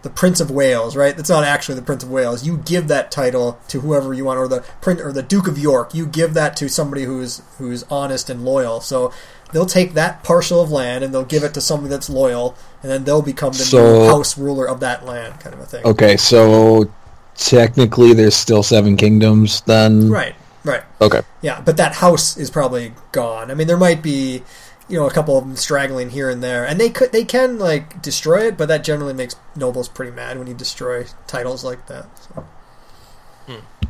[0.02, 1.16] the prince of wales right?
[1.18, 2.46] That's not actually the prince of wales.
[2.46, 5.58] You give that title to whoever you want or the prince or the duke of
[5.58, 8.80] york you give that to somebody who's who's honest and loyal.
[8.82, 9.12] So
[9.52, 12.90] they'll take that parcel of land and they'll give it to somebody that's loyal and
[12.92, 15.84] then they'll become the So- new house ruler of that land kind of a thing.
[15.84, 16.90] Okay, so
[17.36, 20.10] technically there's still seven kingdoms then.
[20.10, 21.22] right right Okay.
[21.41, 23.50] Yeah, but that house is probably gone.
[23.52, 24.43] I mean, there might be,
[24.89, 27.58] you know, a couple of them straggling here and there, and they could, they can
[27.60, 31.88] like destroy it, but that generally makes nobles pretty mad when you destroy titles like
[31.88, 32.06] that.
[32.28, 32.45] So.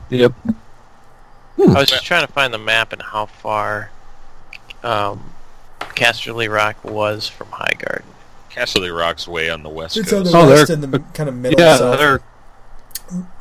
[0.10, 0.34] Yep.
[0.48, 0.54] I
[1.80, 3.92] was just trying to find the map and how far
[4.84, 5.32] um,
[5.80, 8.04] Casterly Rock was from Highgarden.
[8.50, 10.32] Casterly Rock's way on the west It's on coast.
[10.32, 11.60] the Oh, west they're- and the kind of middle.
[11.60, 12.00] Yeah, south.
[12.00, 12.22] they're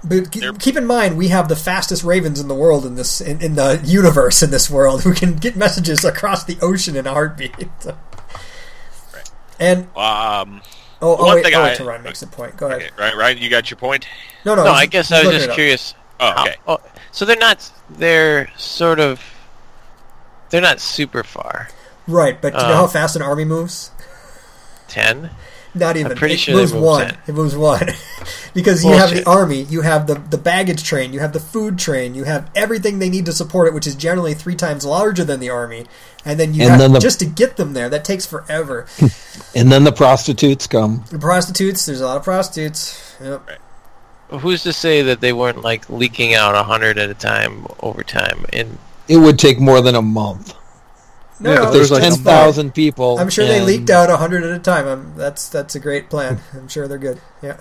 [0.04, 2.94] But ke- they're- keep in mind, we have the fastest ravens in the world in
[2.96, 6.96] this in, in the universe in this world who can get messages across the ocean
[6.96, 7.54] in a heartbeat.
[7.80, 7.96] So-
[9.60, 10.62] And Um.
[11.02, 12.56] oh, oh One wait, thing oh, I- wait, Teron makes a point.
[12.56, 12.82] Go ahead.
[12.82, 13.36] Okay, right, right.
[13.36, 14.06] You got your point.
[14.44, 15.94] No, no, No, I guess I was just curious.
[16.20, 16.56] Oh, how- okay.
[16.66, 16.78] oh,
[17.12, 17.70] so they're not.
[17.90, 19.20] They're sort of.
[20.50, 21.68] They're not super far.
[22.06, 23.90] Right, but do you know Uh, how fast an army moves?
[24.88, 25.30] Ten.
[25.74, 26.16] Not even.
[26.16, 27.06] pretty it sure they moves move one.
[27.08, 27.18] 10.
[27.28, 27.86] It moves one.
[28.54, 31.78] because you have the army, you have the, the baggage train, you have the food
[31.78, 35.24] train, you have everything they need to support it, which is generally three times larger
[35.24, 35.86] than the army.
[36.24, 38.86] And then you And have then the- just to get them there, that takes forever.
[39.54, 41.04] And then the prostitutes come.
[41.10, 43.16] the prostitutes, there's a lot of prostitutes.
[43.20, 43.48] Yep.
[44.40, 48.02] Who's to say that they weren't like leaking out a hundred at a time over
[48.04, 48.44] time?
[48.52, 48.78] And
[49.08, 50.54] It would take more than a month.
[51.40, 52.34] No, Yeah, no, if There's like it's ten fine.
[52.34, 53.18] thousand people.
[53.18, 54.86] I'm sure they leaked out a hundred at a time.
[54.86, 56.40] I'm, that's that's a great plan.
[56.54, 57.20] I'm sure they're good.
[57.42, 57.60] Yeah.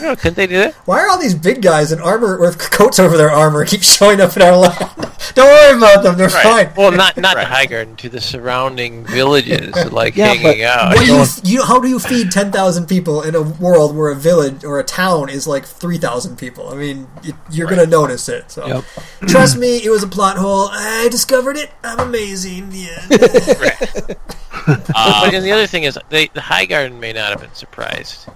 [0.00, 0.74] you couldn't they do that?
[0.86, 4.20] Why are all these big guys in armor with coats over their armor keep showing
[4.20, 5.05] up in our land?
[5.34, 6.16] Don't worry about them.
[6.16, 6.66] They're Right.
[6.66, 6.72] fine.
[6.76, 7.46] Well, not not Right.
[7.68, 10.94] to Highgarden, to the surrounding villages, like Yeah, hanging out.
[10.94, 14.14] What do you, you, how do you feed 10,000 people in a world where a
[14.16, 16.68] village or a town is like 3,000 people?
[16.68, 18.50] I mean, you, you're going to notice it.
[18.50, 18.84] So Yep.
[19.28, 20.68] Trust me, it was a plot hole.
[20.72, 21.70] I discovered it.
[21.82, 22.68] I'm amazing.
[22.72, 23.06] Yeah.
[24.66, 28.28] but then the other thing is, they, the Highgarden may not have been surprised,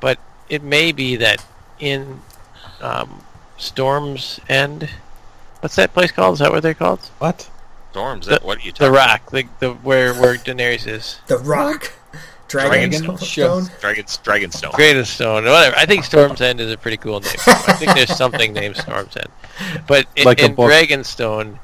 [0.00, 1.44] but it may be that
[1.78, 2.20] in
[2.80, 3.22] um,
[3.56, 4.88] Storm's End,
[5.60, 6.34] what's that place called?
[6.34, 7.00] Is that what they're called?
[7.18, 7.48] What?
[7.90, 8.26] Storms.
[8.26, 8.92] The- what are you talking?
[8.92, 9.10] The talking?
[9.10, 11.20] Rock, the, the where where Daenerys is.
[11.26, 11.92] the Rock.
[12.48, 13.64] Dragon, Dragon Stone.
[13.78, 14.72] Dragon's Dragonstone.
[14.72, 15.76] Greatest Stone, whatever.
[15.76, 17.30] I think Storm's End is a pretty cool name.
[17.46, 19.28] I think there's something named Storm's End,
[19.86, 20.56] but in, Like in.
[20.56, 21.58] Dragonstone,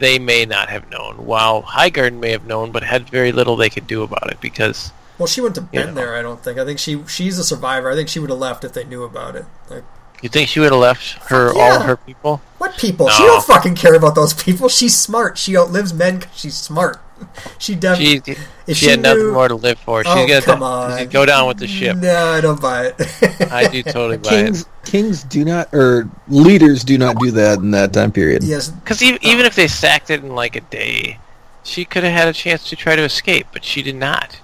[0.00, 1.24] they may not have known.
[1.24, 4.90] While Highgarden may have known, but had very little they could do about it because
[5.18, 6.00] Well, she wouldn't have been know.
[6.00, 6.58] there, I don't think.
[6.58, 7.88] I think she she's a survivor.
[7.88, 9.44] I think she would have left if they knew about it.
[9.70, 9.84] Like,
[10.24, 12.40] you think she would have left her Fuck all her people.
[12.58, 13.08] what people?
[13.10, 14.68] She don't fucking care about those people.
[14.68, 15.36] She's smart.
[15.38, 16.98] She outlives men 'cause she's smart.
[17.58, 18.34] She definitely.
[18.34, 20.02] She if she, she had nothing more to live for.
[20.02, 20.90] She's Oh, gonna come she's on.
[20.90, 21.96] gonna go down with the ship.
[21.98, 23.52] No, I don't buy it.
[23.52, 24.66] I do totally buy Kings, it.
[24.84, 28.42] kings do not, or leaders do not do that in that time period.
[28.42, 31.18] yes, Because even, even if they sacked it in like a day,
[31.62, 34.40] she could have had a chance to try to escape, but she did not.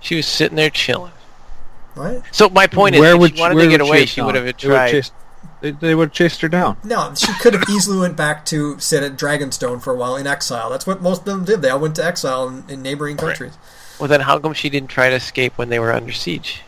[0.00, 1.12] She was sitting there chilling.
[1.94, 2.22] what?
[2.30, 4.56] So my point is, where if would she wanted to get away, she would have
[4.56, 4.90] tried.
[4.92, 5.12] chased-
[5.60, 6.76] They, they would have chased her down.
[6.84, 10.26] No, she could have easily went back to sit at Dragonstone for a while in
[10.26, 10.70] exile.
[10.70, 11.62] That's what most of them did.
[11.62, 13.28] They all went to exile in, in neighboring Right.
[13.28, 13.56] countries.
[14.00, 16.62] Well, then how come she didn't try to escape when they were under siege?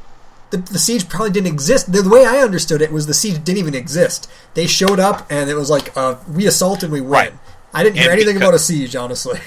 [0.50, 1.90] The, the siege probably didn't exist.
[1.92, 4.30] The, the way I understood it was the siege didn't even exist.
[4.54, 7.10] They showed up and it was like uh, we assault and we win.
[7.10, 7.32] Right.
[7.72, 9.40] I didn't hear And anything about a siege, honestly.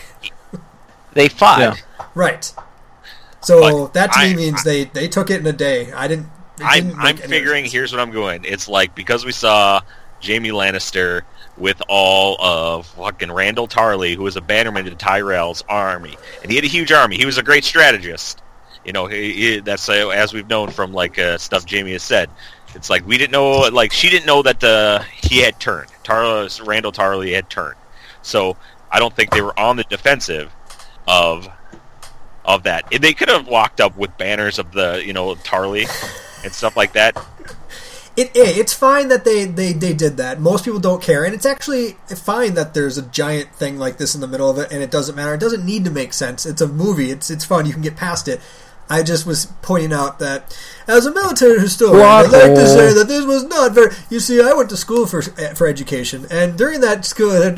[1.13, 1.59] They fought.
[1.59, 1.75] Yeah.
[2.13, 2.53] right.
[3.41, 5.91] So But that to me I- means they they took it in a day.
[5.93, 6.27] I didn't.
[6.61, 7.65] I'm, I'm figuring.
[7.65, 7.73] sense.
[7.73, 8.43] Here's what I'm going.
[8.45, 9.81] It's like because we saw
[10.23, 11.21] Jaime Lannister
[11.57, 16.55] with all of fucking Randyll Tarly, who was a bannerman to Tyrell's army, and he
[16.55, 17.17] had a huge army.
[17.17, 18.41] He was a great strategist.
[18.85, 22.03] You know, he, he, that's uh, as we've known from like uh, stuff Jaime has
[22.03, 22.29] said.
[22.75, 25.89] It's like we didn't know, like she didn't know that uh, he had turned.
[26.03, 27.75] Tar- Randyll Tarly had turned.
[28.21, 28.55] So
[28.91, 30.53] I don't think they were on the defensive
[31.07, 31.47] of
[32.45, 32.85] of that.
[33.01, 35.85] They could have walked up with banners of the you know Tarly
[36.43, 37.15] and stuff like that.
[38.15, 40.39] It, it- it's fine that they, they, they did that.
[40.41, 44.15] Most people don't care, and it's actually fine that there's a giant thing like this
[44.15, 45.35] in the middle of it, and it doesn't matter.
[45.35, 46.45] It doesn't need to make sense.
[46.45, 47.11] It's a movie.
[47.11, 47.65] It's it's fun.
[47.67, 48.41] You can get past it.
[48.89, 53.07] I just was pointing out that as a military historian, I'd like to say that
[53.09, 53.93] this was not very.
[54.09, 57.31] You see, I went to school for for education, and during that school,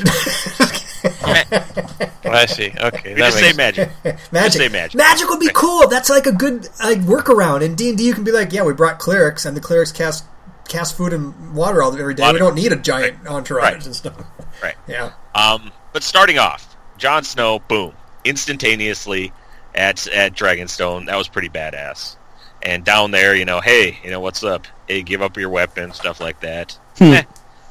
[2.24, 2.72] I see.
[2.78, 3.90] Okay, You that just say makes magic.
[4.32, 4.52] magic.
[4.52, 5.28] say magic.
[5.28, 5.88] would be cool.
[5.88, 7.62] That's like a good like workaround.
[7.62, 9.92] In D and D, you can be like, yeah, we brought clerics, and the clerics
[9.92, 10.24] cast
[10.68, 12.22] cast food and water all every day.
[12.22, 12.34] Water.
[12.34, 13.86] We don't need a giant entourage Right.
[13.86, 14.14] and stuff.
[14.62, 14.74] Right.
[14.86, 15.12] Yeah.
[15.34, 17.92] Um, but starting off, Jon Snow, boom,
[18.24, 19.32] instantaneously
[19.74, 21.06] at at Dragonstone.
[21.06, 22.16] That was pretty badass.
[22.62, 24.66] And down there, you know, hey, you know what's up?
[24.86, 26.78] Hey, give up your weapon, stuff like that.
[27.00, 27.22] Eh,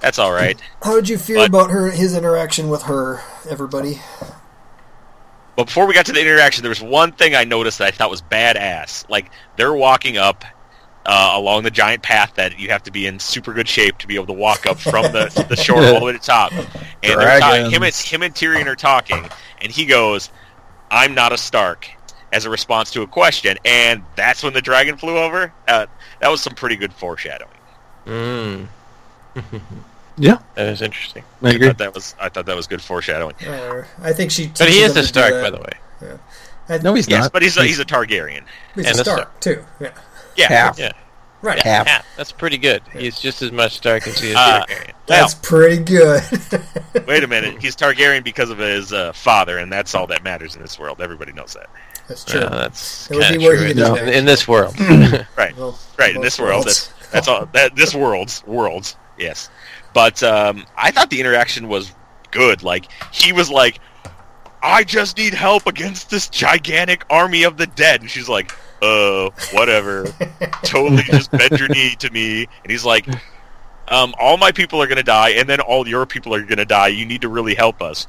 [0.02, 0.60] that's all right.
[0.84, 3.22] How did you feel But- about her his interaction with her?
[3.50, 4.02] Everybody.
[5.56, 7.92] But before we got to the interaction, there was one thing I noticed that I
[7.92, 9.10] thought was badass.
[9.10, 10.46] Like they're walking up
[11.06, 14.08] uh, along the giant path that you have to be in super good shape to
[14.08, 16.54] be able to walk up from the, the shore all the way to the top.
[16.54, 16.68] And
[17.20, 19.28] they're ta- him and him and Tyrion are talking,
[19.62, 20.30] and he goes,
[20.92, 21.90] "I'm not a Stark,"
[22.32, 25.52] as a response to a question, and that's when the dragon flew over.
[25.68, 25.88] Uh,
[26.22, 27.52] that was some pretty good foreshadowing.
[28.06, 28.68] Mm,
[30.20, 31.24] Yeah, that is interesting.
[31.42, 31.68] I I agree.
[31.68, 33.36] thought that was I thought that was good foreshadowing.
[33.48, 34.48] Uh, I think she.
[34.58, 36.18] But he is a to Stark, by the way.
[36.70, 37.32] I- No, he's Yes, not.
[37.34, 38.44] but he's a, he's a Targaryen.
[38.76, 39.40] He's And a a Stark Stark.
[39.40, 39.66] too.
[39.80, 39.92] Yeah.
[40.36, 40.80] Yeah, Half.
[40.80, 40.92] Yeah,
[41.42, 41.60] Right.
[41.60, 41.88] Half.
[41.88, 42.82] yeah, that's pretty good.
[42.94, 44.92] He's just as much Stark as he is Uh, Targaryen.
[45.08, 46.22] That's pretty good.
[47.08, 47.62] Wait a minute.
[47.62, 51.02] He's Targaryen because of his uh, father, and that's all that matters in this world.
[51.02, 51.70] Everybody knows that.
[52.08, 52.42] That's true.
[52.42, 54.76] Uh, that's It would be of where true he in, in- in this world.
[55.36, 55.56] Right.
[55.58, 56.10] Well, Right.
[56.12, 57.46] In both this world, that's, that's all.
[57.54, 58.96] That this world's worlds.
[59.18, 59.50] Yes.
[59.94, 61.94] But um, I thought the interaction was
[62.32, 62.64] good.
[62.64, 63.80] Like he was like,
[64.62, 69.30] "I just need help against this gigantic army of the dead," and she's like, "Uh,
[69.52, 70.06] whatever."
[70.64, 73.08] totally just bend your knee to me, and he's like.
[73.92, 76.90] Um, all my people are gonna die, and then all your people are gonna die.
[76.90, 78.06] You need to really help us.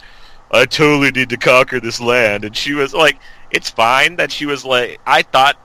[0.51, 2.45] I totally need to conquer this land.
[2.45, 3.19] And she was like,
[3.51, 5.57] it's fine that she was like, I thought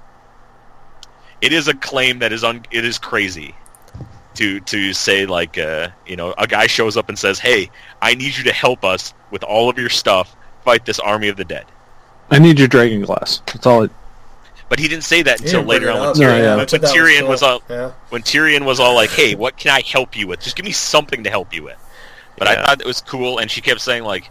[1.41, 3.55] it is a claim that is un- it is crazy
[4.35, 7.69] to to say like uh, you know a guy shows up and says, hey,
[8.01, 11.37] I need you to help us with all of your stuff fight this army of
[11.37, 11.65] the dead.
[12.31, 13.41] I need your dragon glass.
[13.47, 13.83] That's all.
[13.83, 13.91] It,
[14.67, 16.17] But he didn't say that until later on it when up.
[16.17, 16.55] No, Tyrion, yeah.
[16.55, 17.29] when I Tyrion cool.
[17.29, 17.91] was all Yeah.
[18.09, 20.41] when Tyrion was all like, "Hey, what can I help you with?
[20.41, 21.77] Just give me something to help you with."
[22.37, 24.29] But I thought it was cool, and she kept saying like,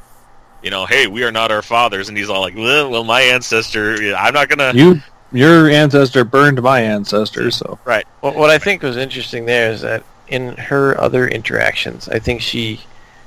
[0.62, 3.20] "You know, hey, we are not our fathers," and he's all like, "Well, well my
[3.22, 5.00] ancestor, I'm not gonna." you,
[5.34, 8.06] your ancestor burned my ancestor, so Right.
[8.20, 12.40] What, what I think was interesting there is that in her other interactions, I think
[12.40, 12.80] she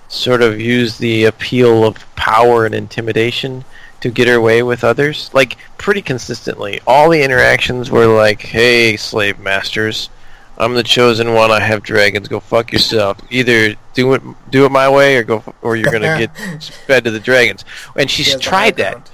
[0.08, 3.66] sort of used the appeal of power and intimidation
[4.00, 6.80] to get her way with others, like pretty consistently.
[6.88, 10.10] All the interactions were like, "Hey, slave masters,
[10.58, 11.52] I'm the chosen one.
[11.52, 12.28] I have dragons.
[12.28, 13.18] Go fuck yourself.
[13.30, 17.12] Either do it do it my way, or go, or you're gonna get fed to
[17.12, 17.66] the dragons."
[17.96, 19.12] And she's has tried high that.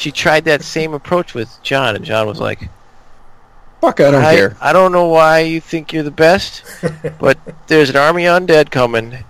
[0.00, 2.70] She tried that same approach with Jon, and Jon was like,
[3.82, 4.56] Fuck, I don't I, care.
[4.58, 6.62] I don't know why you think you're the best,
[7.18, 9.24] but there's an army undead coming,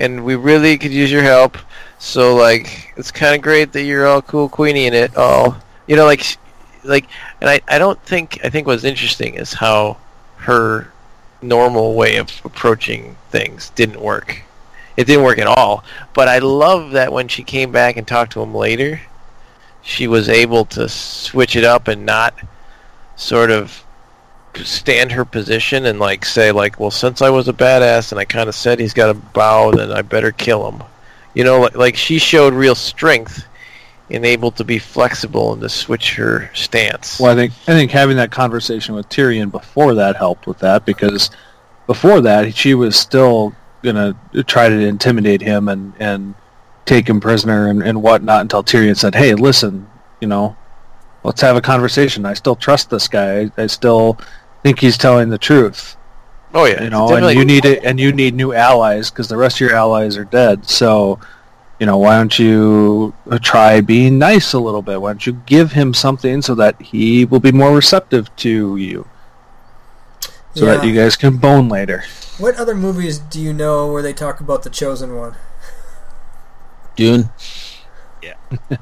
[0.00, 1.56] and we really could use your help.
[1.98, 5.16] So like, it's kind of great that you're all cool, Queenie in it.
[5.16, 6.36] All you know, like,
[6.84, 7.06] like,
[7.40, 9.96] and I, I don't think I think what's interesting is how
[10.36, 10.92] her
[11.40, 14.42] normal way of approaching things didn't work.
[14.98, 15.84] It didn't work at all.
[16.12, 19.00] But I love that when she came back and talked to him later,
[19.82, 22.34] she was able to switch it up and not
[23.16, 23.84] sort of
[24.56, 28.24] stand her position and like say like, well, since I was a badass and I
[28.24, 30.82] kind of said he's got to bow, then I better kill him.
[31.34, 33.46] You know, like, like she showed real strength
[34.10, 37.18] and able to be flexible and to switch her stance.
[37.18, 40.84] Well, I think I think having that conversation with Tyrion before that helped with that
[40.84, 41.30] because
[41.86, 44.14] before that she was still gonna
[44.46, 46.34] try to intimidate him and and
[46.84, 49.88] take him prisoner and, and whatnot until Tyrion said, "Hey, listen,
[50.20, 50.56] you know,
[51.24, 52.26] let's have a conversation.
[52.26, 53.40] I still trust this guy.
[53.40, 54.18] I, I still
[54.62, 55.96] think he's telling the truth.
[56.54, 59.36] Oh yeah, You know, and you need it, and you need new allies because the
[59.36, 60.68] rest of your allies are dead.
[60.68, 61.18] So."
[61.80, 65.00] You know, why don't you uh, try being nice a little bit?
[65.00, 69.08] Why don't you give him something so that he will be more receptive to you,
[70.54, 72.04] so that you guys can bone later?
[72.38, 75.34] What other movies do you know where they talk about the chosen one?
[76.96, 77.30] Dune.
[78.22, 78.34] Yeah.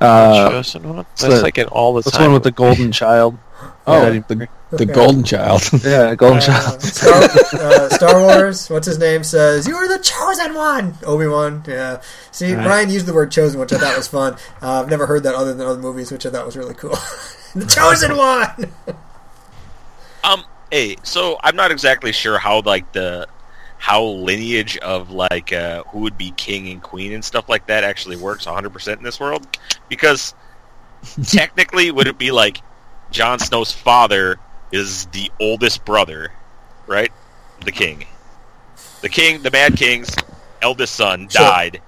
[0.00, 0.98] uh, chosen one.
[1.12, 2.26] it's That's the- like in all the that's time.
[2.26, 3.38] one with the golden child.
[3.86, 4.52] Oh, Eddie the, Murphy.
[4.70, 4.92] the Okay.
[4.92, 5.62] Golden Child.
[5.84, 6.82] yeah, golden Uh, child.
[6.82, 7.12] Star,
[7.60, 8.70] uh, Star Wars.
[8.70, 9.24] What's his name?
[9.24, 10.94] Says you are the chosen one.
[11.04, 11.64] Obi Wan.
[11.66, 12.00] Yeah.
[12.30, 12.64] See, Right.
[12.64, 14.34] Brian used the word chosen, which I thought was fun.
[14.62, 16.96] Uh, I've never heard that other than other movies, which I thought was really cool.
[17.54, 18.72] the chosen one.
[20.24, 23.26] Um, hey, so I'm not exactly sure how like the
[23.80, 27.82] how lineage of like uh, who would be king and queen and stuff like that
[27.82, 29.46] actually works 100% in this world
[29.88, 30.34] because
[31.24, 32.60] technically, would it be like
[33.10, 34.38] Jon Snow's father
[34.70, 36.30] is the oldest brother,
[36.86, 37.10] right?
[37.64, 38.04] The king.
[39.00, 40.14] The king, the Mad King's
[40.60, 41.80] eldest son died.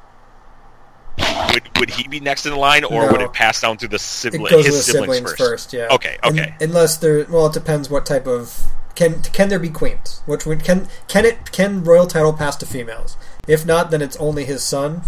[1.52, 4.50] Would would he be next in line, or would it pass down to the sibling,
[4.50, 5.38] his siblings, siblings, first?
[5.38, 5.72] first.
[5.74, 5.88] Yeah.
[5.90, 6.54] Okay, okay.
[6.60, 10.22] unless there, well, it depends what type of can can there be queens?
[10.26, 13.16] Which one can can it can royal title pass to females?
[13.48, 15.02] If not, then it's only his son.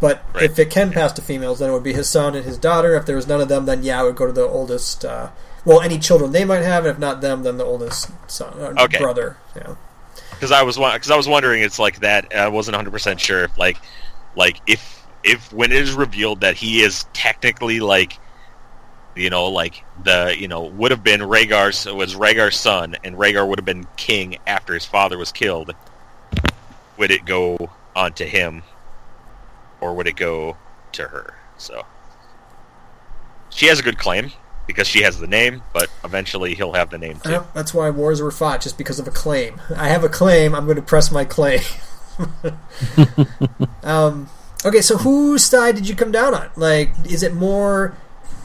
[0.00, 0.44] But Right.
[0.44, 2.94] if it can pass to females, then it would be his son and his daughter.
[2.94, 5.04] If there was none of them, then yeah, it would go to the oldest.
[5.04, 5.28] Uh,
[5.64, 8.82] well, any children they might have, and if not them, then the oldest son, uh,
[8.82, 8.98] Okay.
[8.98, 9.36] brother.
[9.56, 9.74] Yeah.
[10.30, 13.44] because I was because I was wondering it's like that I wasn't 100 percent sure
[13.44, 13.78] if like
[14.36, 18.18] like if if when it is revealed that he is technically like
[19.16, 23.46] you know like the you know would have been Rhaegar's was Rhaegar's son and Rhaegar
[23.46, 25.74] would have been king after his father was killed
[26.96, 28.62] would it go on to him
[29.80, 30.56] or would it go
[30.92, 31.84] to her so
[33.50, 34.32] she has a good claim
[34.66, 37.90] because she has the name but eventually he'll have the name too Yeah, that's why
[37.90, 39.60] wars were fought, just because of a claim.
[39.76, 40.54] I have a claim.
[40.54, 41.60] I'm going to press my claim.
[43.82, 44.28] um,
[44.64, 46.50] okay, so whose side did you come down on?
[46.56, 47.94] Like, is it more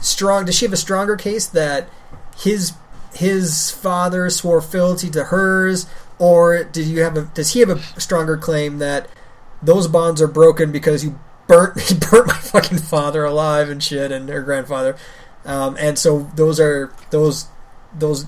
[0.00, 0.44] strong?
[0.44, 1.88] Does she have a stronger case that
[2.36, 2.72] his
[3.14, 5.86] his father swore fealty to hers,
[6.18, 7.22] or did you have a?
[7.22, 9.08] Does he have a stronger claim that
[9.62, 11.74] those bonds are broken because you burnt
[12.10, 14.96] burnt my fucking father alive and shit and her grandfather,
[15.44, 17.48] um, and so those are those
[17.92, 18.26] those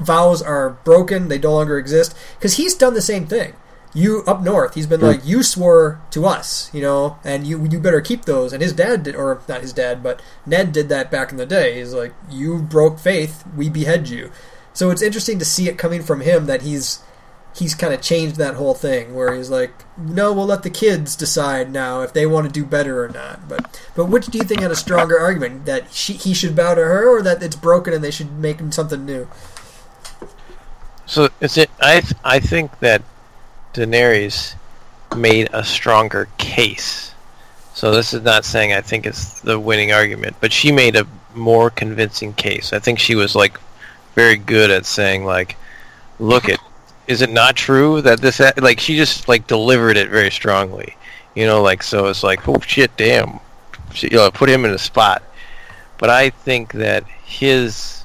[0.00, 1.28] vows are broken.
[1.28, 3.54] They no longer exist because he's done the same thing.
[3.94, 7.78] You up north, he's been like, you swore to us, you know, and you you
[7.78, 8.54] better keep those.
[8.54, 11.44] And his dad did, or not his dad, but Ned did that back in the
[11.44, 11.78] day.
[11.78, 14.32] He's like, you broke faith, we behead you.
[14.72, 17.02] So it's interesting to see it coming from him that he's
[17.54, 21.14] he's kind of changed that whole thing where he's like, no, we'll let the kids
[21.14, 23.48] decide now if they want to do better or not.
[23.48, 26.74] But but which do you think had a stronger argument that she, he should bow
[26.74, 29.28] to her or that it's broken and they should make him something new?
[31.04, 31.70] So is it?
[31.80, 33.02] I th- I think that
[33.74, 34.54] Daenerys
[35.16, 37.14] made a stronger case.
[37.74, 41.06] So this is not saying I think it's the winning argument, but she made a
[41.34, 42.72] more convincing case.
[42.72, 43.58] I think she was like
[44.14, 45.56] very good at saying like,
[46.18, 46.60] look it,
[47.08, 50.96] is it not true that this like she just like delivered it very strongly.
[51.34, 53.40] You know, like so it's like oh shit, damn,
[53.94, 55.22] she, you know, put him in a spot.
[55.98, 58.04] But I think that his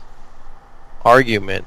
[1.03, 1.65] argument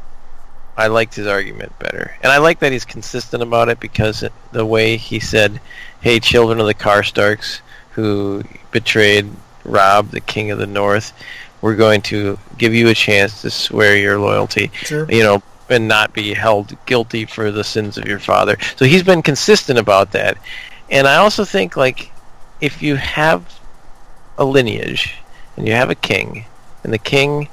[0.81, 4.33] I liked his argument better, and I like that he's consistent about it because it,
[4.53, 5.61] the way he said,
[6.01, 7.61] "Hey, children of the Karstarks
[7.91, 9.29] who betrayed
[9.65, 11.13] Robb, the King of the North,
[11.61, 15.05] we're going to give you a chance to swear your loyalty, Sure.
[15.13, 19.03] you know, and not be held guilty for the sins of your father." So he's
[19.03, 20.39] been consistent about that,
[20.89, 22.11] and I also think like
[22.63, 23.61] if you have
[24.39, 25.15] a lineage
[25.59, 26.47] and you have a king,
[26.85, 27.49] and the king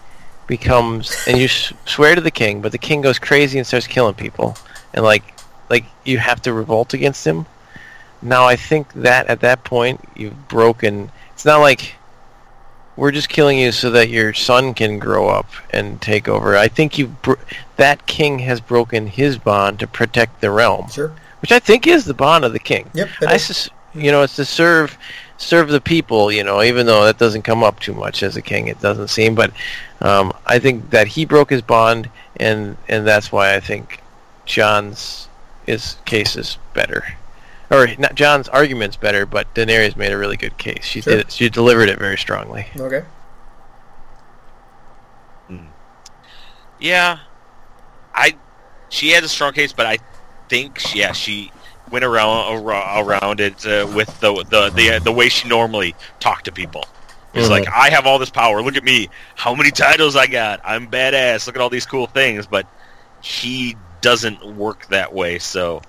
[0.47, 4.15] becomes and you swear to the king, but the king goes crazy and starts killing
[4.15, 4.57] people,
[4.93, 5.23] and like
[5.69, 7.45] like you have to revolt against him.
[8.21, 11.11] Now I think that at that point you've broken.
[11.33, 11.93] It's not like
[12.95, 16.57] we're just killing you so that your son can grow up and take over.
[16.57, 17.15] I think you
[17.75, 21.11] that king has broken his bond to protect the realm, Sure.
[21.41, 22.89] which I think is the bond of the king.
[22.95, 23.09] Yep.
[23.27, 24.97] I sus- you know, it's to serve
[25.38, 26.31] serve the people.
[26.31, 29.09] You know, even though that doesn't come up too much as a king, it doesn't
[29.09, 29.35] seem.
[29.35, 29.51] But
[30.01, 34.01] um, I think that he broke his bond, and and that's why I think
[34.45, 35.27] Jon's
[35.65, 37.03] his case is better,
[37.69, 39.25] or not Jon's argument's better.
[39.25, 40.83] But Daenerys made a really good case.
[40.85, 41.13] She Sure.
[41.13, 41.19] did.
[41.27, 42.67] It, she delivered it very strongly.
[42.77, 43.03] Okay.
[46.79, 47.19] Yeah,
[48.13, 48.35] I
[48.89, 49.97] she had a strong case, but I
[50.49, 51.51] think yeah she
[51.89, 56.51] went around around it uh, with the the the the way she normally talked to
[56.51, 56.85] people.
[57.33, 57.51] It's Mhm.
[57.51, 58.61] like I have all this power.
[58.61, 59.09] Look at me.
[59.35, 60.59] How many titles I got?
[60.63, 61.45] I'm badass.
[61.47, 62.47] Look at all these cool things.
[62.47, 62.65] But
[63.21, 65.39] he doesn't work that way.
[65.39, 65.81] So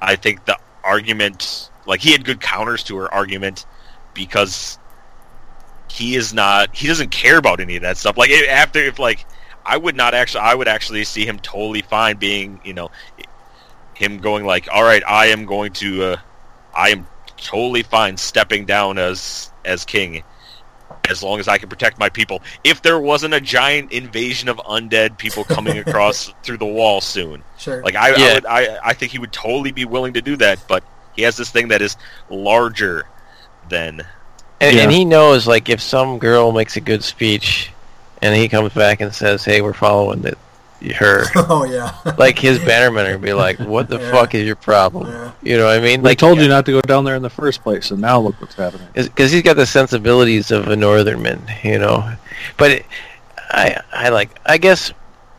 [0.00, 3.66] I think the argument, like he had good counters to her argument,
[4.14, 4.78] because
[5.88, 6.74] he is not.
[6.74, 8.16] He doesn't care about any of that stuff.
[8.16, 9.24] Like if- after if like
[9.64, 10.42] I would not actually.
[10.42, 12.60] I would actually see him totally fine being.
[12.64, 12.90] You know,
[13.96, 16.04] him going like, all right, I am going to.
[16.04, 16.16] Uh,
[16.76, 20.22] I am totally fine stepping down as as king
[21.08, 22.42] as long as I can protect my people.
[22.64, 27.42] If there wasn't a giant invasion of undead people coming across through the wall soon,
[27.58, 27.82] Sure.
[27.82, 30.58] like I, I would, I, I think he would totally be willing to do that.
[30.68, 30.82] But
[31.14, 31.96] he has this thing that is
[32.28, 33.06] larger
[33.68, 34.02] than.
[34.60, 34.82] And, Yeah.
[34.82, 37.70] and he knows, like, if some girl makes a good speech,
[38.22, 40.36] and he comes back and says, "Hey, we're following the
[40.96, 41.24] her.
[41.48, 41.94] Oh yeah.
[42.18, 44.10] like his bannermen would be like, "What the Yeah.
[44.10, 45.32] fuck is your problem?" Yeah.
[45.42, 46.02] You know what I mean?
[46.02, 48.20] They Like told you not to go down there in the first place, and now
[48.20, 48.88] look what's happening.
[48.94, 52.12] because he's got the sensibilities of a northernman, you know.
[52.56, 52.86] But it,
[53.50, 54.92] I I like I guess.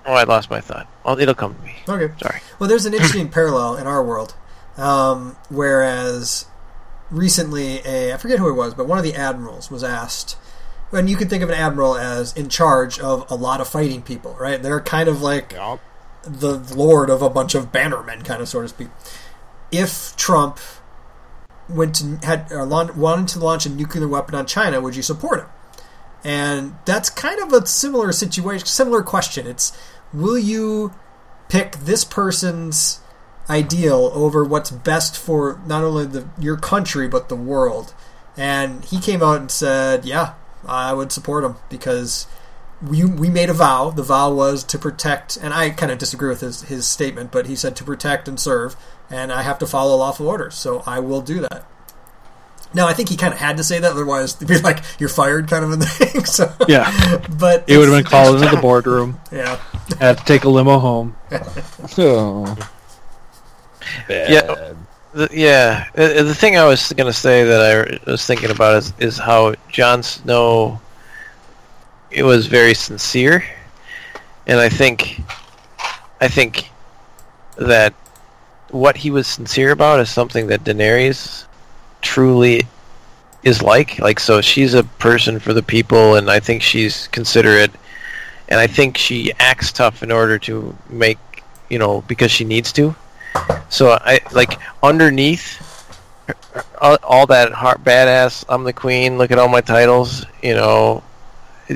[0.06, 0.88] Oh, I lost my thought.
[1.04, 1.76] Oh, it'll come to me.
[1.88, 2.14] Okay.
[2.22, 2.40] Sorry.
[2.60, 4.36] Well, there's an interesting parallel in our world.
[4.78, 6.46] Um, whereas
[7.12, 10.38] recently, a I forget who it was, but one of the admirals was asked.
[10.92, 14.02] And you can think of an admiral as in charge of a lot of fighting
[14.02, 14.62] people, right?
[14.62, 15.82] They're kind of like Yup.
[16.24, 18.88] the lord of a bunch of bannermen, kind of so to speak.
[19.72, 20.60] If Trump
[21.70, 25.02] went to had or laun- wanted to launch a nuclear weapon on China, would you
[25.02, 25.48] support him?
[26.24, 29.46] And that's kind of a similar situation, similar question.
[29.46, 29.78] It's
[30.14, 30.94] will you
[31.50, 33.00] pick this person's
[33.50, 37.94] ideal over what's best for not only the your country but the world?
[38.36, 40.34] And he came out and said, "Yeah,
[40.68, 42.28] I would support him because
[42.82, 43.90] we we made a vow.
[43.90, 47.48] The vow was to protect, and I kind of disagree with his his statement, but
[47.48, 48.76] he said to protect and serve,
[49.10, 51.66] and I have to follow lawful orders, so I will do that.
[52.74, 55.10] Now, I think he kind of had to say that, otherwise, they'd be like, "You're
[55.10, 56.24] fired," kind of in the thing.
[56.26, 59.60] So, Yeah, but he would have been called into the boardroom, Yeah,
[60.00, 61.16] had to take a limo home.
[61.98, 62.56] Oh.
[64.10, 64.74] Yeah.
[65.14, 68.94] The, yeah, Uh, the thing I was gonna say that I was thinking about is
[69.00, 70.80] is how Jon Snow.
[72.12, 73.44] It was very sincere,
[74.48, 75.22] and I think,
[76.22, 76.70] I think,
[77.58, 77.94] that
[78.70, 81.46] what he was sincere about is something that Daenerys
[82.02, 82.66] truly
[83.44, 84.00] is like.
[84.00, 87.72] Like, so she's a person for the people, and I think she's considerate,
[88.50, 91.20] and I think she acts tough in order to make,
[91.70, 92.96] you know, because she needs to.
[93.70, 95.62] So I like underneath
[96.82, 98.46] all, that heart badass.
[98.50, 99.18] I'm the queen.
[99.18, 100.26] Look at all my titles.
[100.42, 101.04] You know,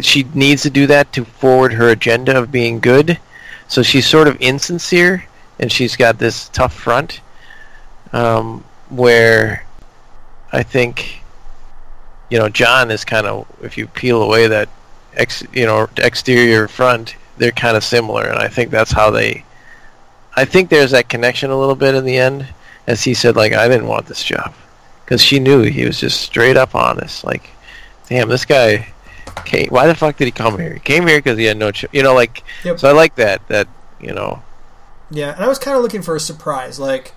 [0.01, 3.19] she needs to do that to forward her agenda of being good.
[3.67, 5.25] So she's sort of insincere,
[5.59, 7.21] and she's got this tough front,
[8.11, 9.65] um, where
[10.51, 11.21] I think,
[12.29, 14.67] you know, Jon is kind of if you peel away that
[15.15, 19.45] ex, you know, exterior front, they're kind of similar, and I think that's how they.
[20.35, 22.47] I think there's that connection a little bit in the end,
[22.87, 24.53] as he said, like I didn't want this job,
[25.03, 27.23] because she knew he was just straight up honest.
[27.23, 27.49] Like,
[28.07, 28.87] damn, this guy.
[29.45, 30.73] Came, why the fuck did he come here?
[30.73, 32.43] He came here because he had no, cho- you know, like.
[32.65, 32.79] Yep.
[32.79, 33.47] So I like that.
[33.47, 33.67] That
[33.99, 34.43] you know,
[35.09, 35.33] yeah.
[35.33, 36.79] And I was kind of looking for a surprise.
[36.79, 37.13] Like,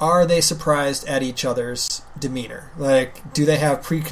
[0.00, 2.72] are they surprised at each other's demeanor?
[2.76, 4.02] Like, do they have pre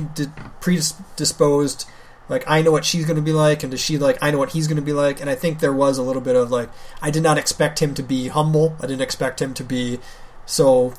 [0.61, 1.87] predisposed?
[2.29, 4.18] Like, I know what she's going to be like, and does she like?
[4.20, 6.22] I know what he's going to be like, and I think there was a little
[6.22, 6.68] bit of like,
[7.01, 8.76] I did not expect him to be humble.
[8.81, 9.99] I didn't expect him to be
[10.45, 10.95] so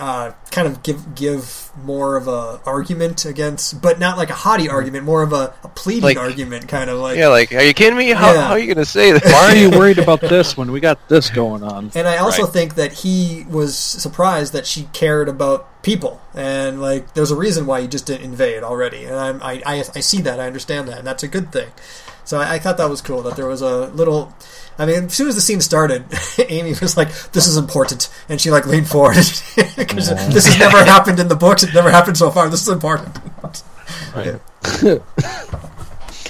[0.00, 4.68] uh, kind of give give more of a argument against, but not like a haughty
[4.68, 7.16] argument, more of a, a pleading Like- argument, kind of like.
[7.16, 8.10] yeah, like, are you kidding me?
[8.10, 8.42] How, Yeah.
[8.48, 9.24] how are you gonna say that?
[9.24, 11.92] Why are you worried about this when we got this going on?
[11.94, 12.52] And I also Right.
[12.52, 17.66] think that he was surprised that she cared about people, and like there's a reason
[17.66, 20.88] why he just didn't invade already, and I'm, I, I I see that, I understand
[20.88, 21.68] that, and that's a good thing.
[22.24, 24.32] So I, I thought that was cool that there was a little.
[24.78, 26.04] I mean, as soon as the scene started,
[26.48, 29.16] Amy was like, "This is important," and she like leaned forward
[29.76, 31.62] because this has never happened in the books.
[31.62, 32.48] It never happened so far.
[32.48, 33.18] This is important.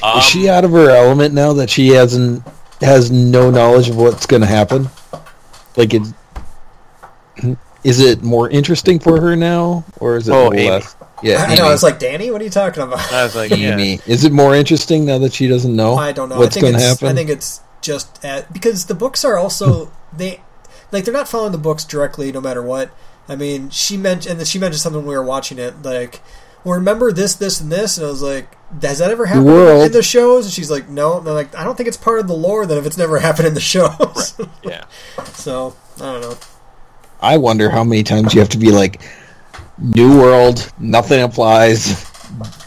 [0.02, 2.42] Um, Is she out of her element now that she hasn't
[2.80, 4.88] has no knowledge of what's going to happen?
[5.76, 6.02] Like, it,
[7.84, 10.70] is it more interesting for her now, or is it Oh, a Amy.
[10.70, 10.96] less?
[11.22, 11.66] Yeah, I know.
[11.66, 13.74] I was like, "Danny, what are you talking about?" I was like, yeah.
[13.74, 14.00] Amy.
[14.06, 15.94] Is it more interesting now that she doesn't know?
[15.94, 16.38] I don't know.
[16.38, 17.08] What's I think going to happen?
[17.08, 20.40] I think it's just at, because the books are also they
[20.92, 22.90] like they're not following the books directly, no matter what.
[23.28, 26.20] I mean, she mentioned and then she mentioned something when we were watching it, like,
[26.64, 29.86] well, remember this, this, and this, and I was like, has that ever happened world-
[29.86, 30.46] in the shows?
[30.46, 31.18] And she's like, no.
[31.18, 33.18] And they're like, I don't think it's part of the lore that if it's never
[33.20, 34.38] happened in the shows.
[34.64, 34.84] yeah.
[35.32, 36.36] so I don't know.
[37.20, 39.02] I wonder how many times you have to be like,
[39.80, 42.06] "New world, nothing applies."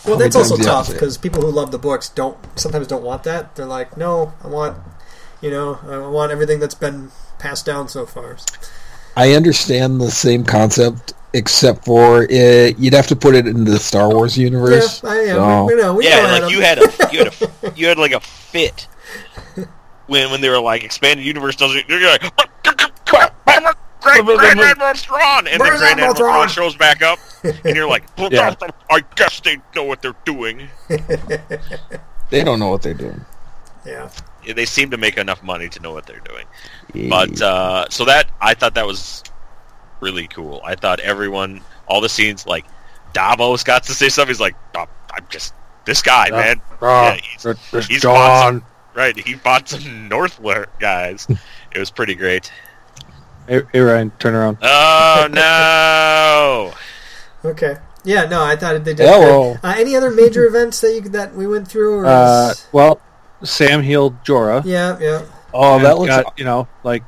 [0.06, 1.00] Well, that's also times do you have tough to say it?
[1.00, 3.56] because people who love the books don't sometimes don't want that.
[3.56, 4.78] They're like, no, I want,
[5.42, 8.38] you know, I want everything that's been passed down so far.
[9.16, 13.78] I understand the same concept, except for it, you'd have to put it in the
[13.80, 15.02] Star Wars universe.
[15.02, 15.36] Yeah, I am.
[15.38, 15.94] so- We know.
[15.96, 16.50] We yeah, know like Adam.
[16.50, 16.82] you had a
[17.14, 18.88] you had a you had like a fit
[20.08, 21.88] when when they were like expanded universe doesn't.
[21.88, 22.24] You're like.
[24.04, 26.34] Great Grand Admiral Thrawn, and then Where's Grand Admiral Admiral Thrawn?
[26.34, 28.54] Thrawn shows back up, and you're like, well, Yeah.
[28.90, 30.68] I guess they know what they're doing.
[32.30, 33.24] They don't know what they're doing.
[33.86, 34.10] Yeah.
[34.56, 37.10] They seem to make enough money to know what they're doing.
[37.10, 39.24] But uh, so that I thought that was
[40.00, 40.60] really cool.
[40.64, 42.66] I thought everyone, all the scenes, like
[43.14, 44.30] Davos got to say something.
[44.30, 45.54] He's like, "Oh, I'm just
[45.86, 46.38] this guy, Yeah.
[46.38, 46.62] man.
[46.82, 48.64] Ah, Yeah, he's- there- there's he's Jon.
[48.96, 51.28] Right, he fought some Northward guys.
[51.72, 52.52] It was pretty great.
[53.48, 54.58] Hey, hey Ryan, turn around.
[54.62, 55.28] Oh
[57.44, 57.50] no!
[57.50, 57.78] Okay.
[58.06, 59.08] Yeah, no, I thought they did.
[59.08, 59.56] Hello.
[59.64, 62.00] Uh, any other major events that you that we went through?
[62.00, 63.00] Or Uh, is- well,
[63.44, 64.64] Sam healed Jorah.
[64.66, 65.22] yeah, yeah.
[65.54, 66.10] Oh, and that looks.
[66.10, 67.04] got, you know like,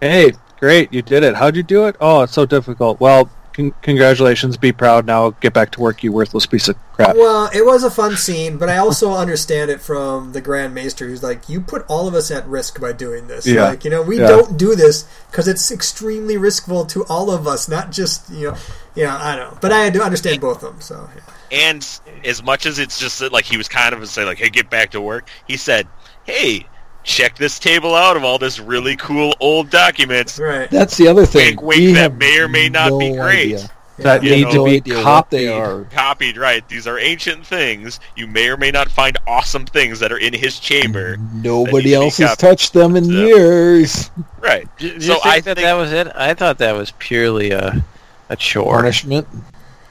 [0.00, 1.34] hey, great, you did it.
[1.34, 1.96] How'd you do it?
[2.00, 3.00] Oh, it's so difficult.
[3.00, 4.56] Well, con- congratulations.
[4.56, 5.06] Be proud.
[5.06, 7.16] Now get back to work, you worthless piece of crap.
[7.16, 11.06] Well, it was a fun scene, but I also understand it from the Grand Maester,
[11.06, 13.46] who's like, "You put all of us at risk by doing this.
[13.46, 13.64] Yeah.
[13.64, 14.26] Like, you know, we Yeah.
[14.28, 18.56] don't do this because it's extremely riskful to all of us, not just you know,
[18.94, 20.80] you know, I don't know." But I do understand both of them.
[20.80, 21.22] So yeah.
[21.70, 21.86] And
[22.24, 24.68] as much as it's just that, like he was kind of saying, like, "Hey, get
[24.70, 25.86] back to work," he said,
[26.24, 26.66] "Hey,
[27.04, 30.70] check this table out of all this really cool old documents." right.
[30.70, 31.56] That's the other thing.
[31.56, 33.54] Wink, wink, we that have may or may not be great.
[33.54, 33.70] idea.
[33.98, 35.38] that you need know, to be idea what copied.
[35.38, 35.84] they are.
[35.84, 36.68] Copied, right?
[36.68, 38.00] These are ancient things.
[38.16, 41.16] You may or may not find awesome things that are in his chamber.
[41.32, 44.10] Nobody else has touched them in So- years.
[44.40, 44.66] Right.
[44.78, 46.08] Did, did So you think I that think- that was it?
[46.16, 47.84] I thought that was purely a
[48.30, 48.74] a chore.
[48.80, 49.28] Punishment.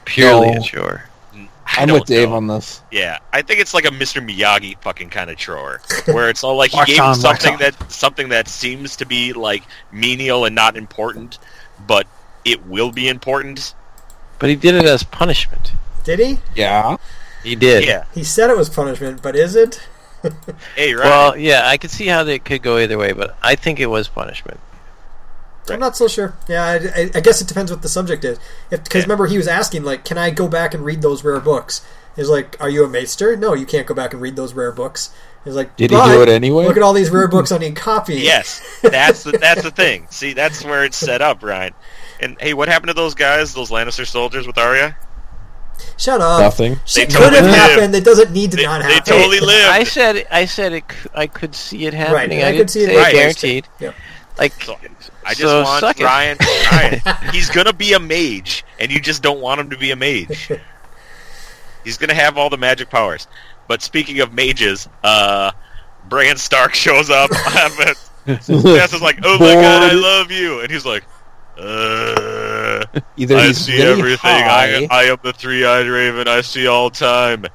[0.03, 0.57] Purely No.
[0.57, 1.03] a chore.
[1.76, 2.36] I I'm with Dave know.
[2.36, 2.82] on this.
[2.92, 4.26] Yeah, I think it's like a Mr.
[4.26, 8.30] Miyagi fucking kind of chore, where it's all like he gave on, something that something
[8.30, 11.40] that seems to be like menial and not important,
[11.88, 12.08] but
[12.46, 13.74] it will be important.
[14.40, 15.72] But he did it as punishment.
[16.04, 16.40] Did he?
[16.56, 16.98] Yeah.
[17.44, 17.86] He did.
[17.86, 18.06] Yeah.
[18.14, 19.82] He said it was punishment, but is it?
[20.78, 21.04] Hey, right.
[21.04, 23.88] Well, yeah, I could see how they could go either way, but I think it
[23.88, 24.58] was punishment.
[25.70, 26.34] I'm not so sure.
[26.47, 28.38] Yeah, I, I, I guess it depends what the subject is.
[28.70, 29.01] Because Yeah.
[29.03, 31.82] remember, he was asking like, "Can I go back and read those rare books?"
[32.16, 33.36] He's like, "Are you a maester?
[33.38, 35.09] No, you can't go back and read those rare books."
[35.45, 36.66] He's like, Did he do it anyway?
[36.66, 38.16] Look at all these rare books I need copy.
[38.16, 40.07] yes, that's the that's the thing.
[40.09, 41.74] See, that's where it's set up, Ryan.
[42.22, 44.95] And hey, what happened to those guys, those Lannister soldiers with Arya?
[45.97, 46.39] Shut up.
[46.39, 46.80] Nothing.
[46.86, 47.55] Shit They could totally have lived.
[47.57, 47.95] happened.
[47.95, 49.01] It doesn't need to They, not happen.
[49.05, 49.70] they totally lived.
[49.70, 50.84] I said I said it.
[50.89, 52.41] c- I could see it happening.
[52.41, 53.16] I I, could didn't see it say happening.
[53.22, 53.68] guaranteed.
[53.80, 53.95] Yep.
[54.38, 54.78] Like So,
[55.26, 56.04] I just So want suck it.
[56.04, 56.38] Ryan.
[56.72, 57.02] Ryan,
[57.32, 60.52] he's gonna be a mage, and you just don't want him to be a mage.
[61.84, 63.28] He's gonna have all the magic powers.
[63.68, 65.52] But speaking of mages, uh,
[66.10, 67.30] Bran Stark shows up.
[68.26, 71.04] Tess is like, "Oh my god, I love you," and he's like,
[71.58, 72.86] "Uh,
[73.18, 74.18] Either I he's see everything.
[74.22, 76.28] high, I, I am the three-eyed raven.
[76.28, 77.46] I see all time."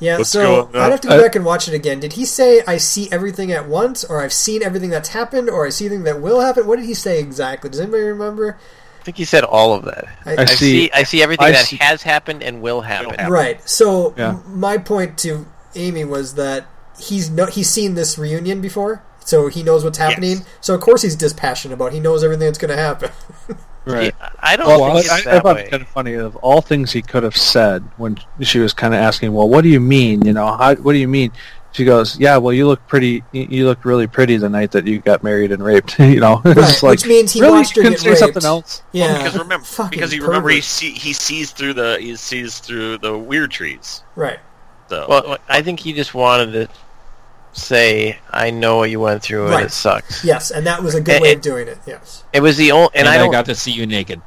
[0.00, 0.68] Yeah, What's so?
[0.74, 2.00] I'd have to go I- back and watch it again.
[2.00, 5.66] Did he say I see everything at once, or I've seen everything that's happened, or
[5.66, 6.66] I see everything that will happen?
[6.66, 7.70] What did he say exactly?
[7.70, 8.58] Does anybody remember?
[9.00, 10.06] I think he said all of that.
[10.26, 10.90] I- I I see- see.
[10.92, 13.10] I see everything I that see- has happened and will happen.
[13.10, 13.32] happen.
[13.32, 13.60] Right.
[13.68, 14.30] So Yeah.
[14.30, 16.66] m- my point to Amy was that
[16.98, 20.38] he's no, he's seen this reunion before, so he knows what's happening.
[20.38, 20.44] Yes.
[20.60, 21.88] So of course he's dispassionate about.
[21.92, 21.94] it.
[21.94, 23.10] He knows everything that's going to happen.
[23.86, 24.14] Right.
[24.40, 25.64] I don't Well, think I, it's I, I that found way.
[25.64, 26.14] it kind of funny.
[26.14, 29.62] Of all things he could have said when she was kind of asking, "Well, what
[29.62, 30.24] do you mean?
[30.24, 31.32] You know, how, what do you mean?"
[31.72, 33.22] She goes, "Yeah, well, you look pretty.
[33.32, 35.98] You you looked really pretty the night that you got married and raped.
[35.98, 38.20] you know, it's like which means he really watched her couldn't get say raped.
[38.20, 38.82] something else.
[38.92, 39.18] yeah.
[39.18, 42.98] because remember, Fucking because he remember he see, he sees through the he sees through
[42.98, 44.02] the weird trees.
[44.16, 44.38] Right.
[44.88, 46.68] So Well, I think he just wanted to
[47.56, 49.64] say, "I know what you went through, and Right.
[49.66, 51.78] it sucks." Yes, and that was a good And- way of doing it.
[51.86, 52.24] Yes.
[52.32, 53.30] It was the only, and, And, I I, don't.
[53.32, 54.20] got to see you naked.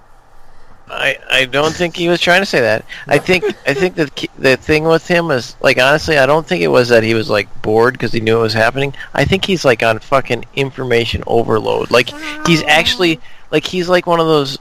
[0.89, 2.85] I, I don't think he was trying to say that.
[3.09, 4.09] I think I think the
[4.39, 7.29] the thing with him is like honestly, I don't think it was that he was
[7.29, 8.93] like bored because he knew it was happening.
[9.13, 11.91] I think he's like on fucking information overload.
[11.91, 12.09] Like
[12.47, 13.19] he's actually
[13.51, 14.57] like he's like one of those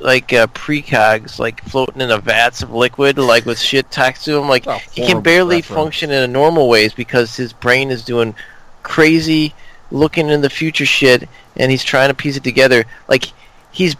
[0.00, 4.36] like uh, precogs like floating in a vats of liquid like with shit tacked to
[4.38, 4.48] him.
[4.48, 5.76] Like Oh, he can barely reference.
[5.76, 8.34] function in a normal ways because his brain is doing
[8.82, 9.54] crazy
[9.90, 12.84] looking in the future shit and he's trying to piece it together.
[13.08, 13.26] Like
[13.72, 13.96] he's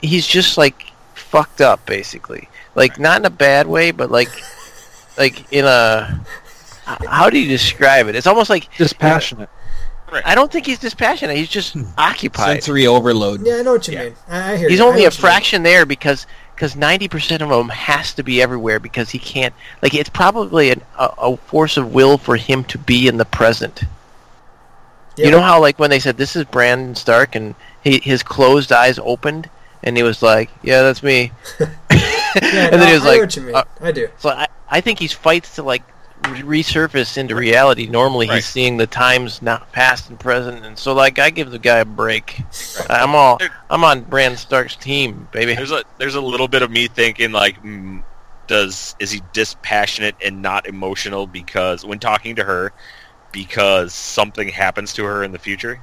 [0.00, 4.28] he's just like fucked up basically like not in a bad way but like
[5.18, 6.20] like in a
[6.84, 9.48] how do you describe it it's almost like Dispassionate.
[10.24, 13.46] I don't think he's dispassionate he's just occupied Sensory overload.
[13.46, 14.04] Yeah, I know what you Yeah.
[14.04, 14.14] mean.
[14.28, 14.68] I, I hear.
[14.68, 14.84] he's you.
[14.84, 15.20] I only know a what mean.
[15.20, 19.94] fraction there because because 90% of him has to be everywhere because he can't like
[19.94, 23.82] it's probably an, a, a force of will for him to be in the present
[25.16, 25.26] Yeah.
[25.26, 28.70] you know how like when they said this is brandon stark and he, his closed
[28.72, 29.48] eyes opened
[29.82, 31.68] and he was like yeah that's me Yeah,
[32.72, 33.54] and no, then he was I know like what you mean.
[33.54, 34.08] uh, I do.
[34.18, 35.91] So I, I think he's fights to like re-
[36.22, 37.86] resurface into reality.
[37.86, 38.36] Normally Right.
[38.36, 41.78] he's seeing the times not past and present, and so like I give the guy
[41.78, 42.40] a break.
[42.88, 43.38] I'm all
[43.70, 45.54] I'm on Bran Stark's team, baby.
[45.54, 48.02] there's a there's a little bit of me thinking like, mm,
[48.46, 52.72] does is he dispassionate and not emotional because when talking to her,
[53.32, 55.80] because something happens to her in the future?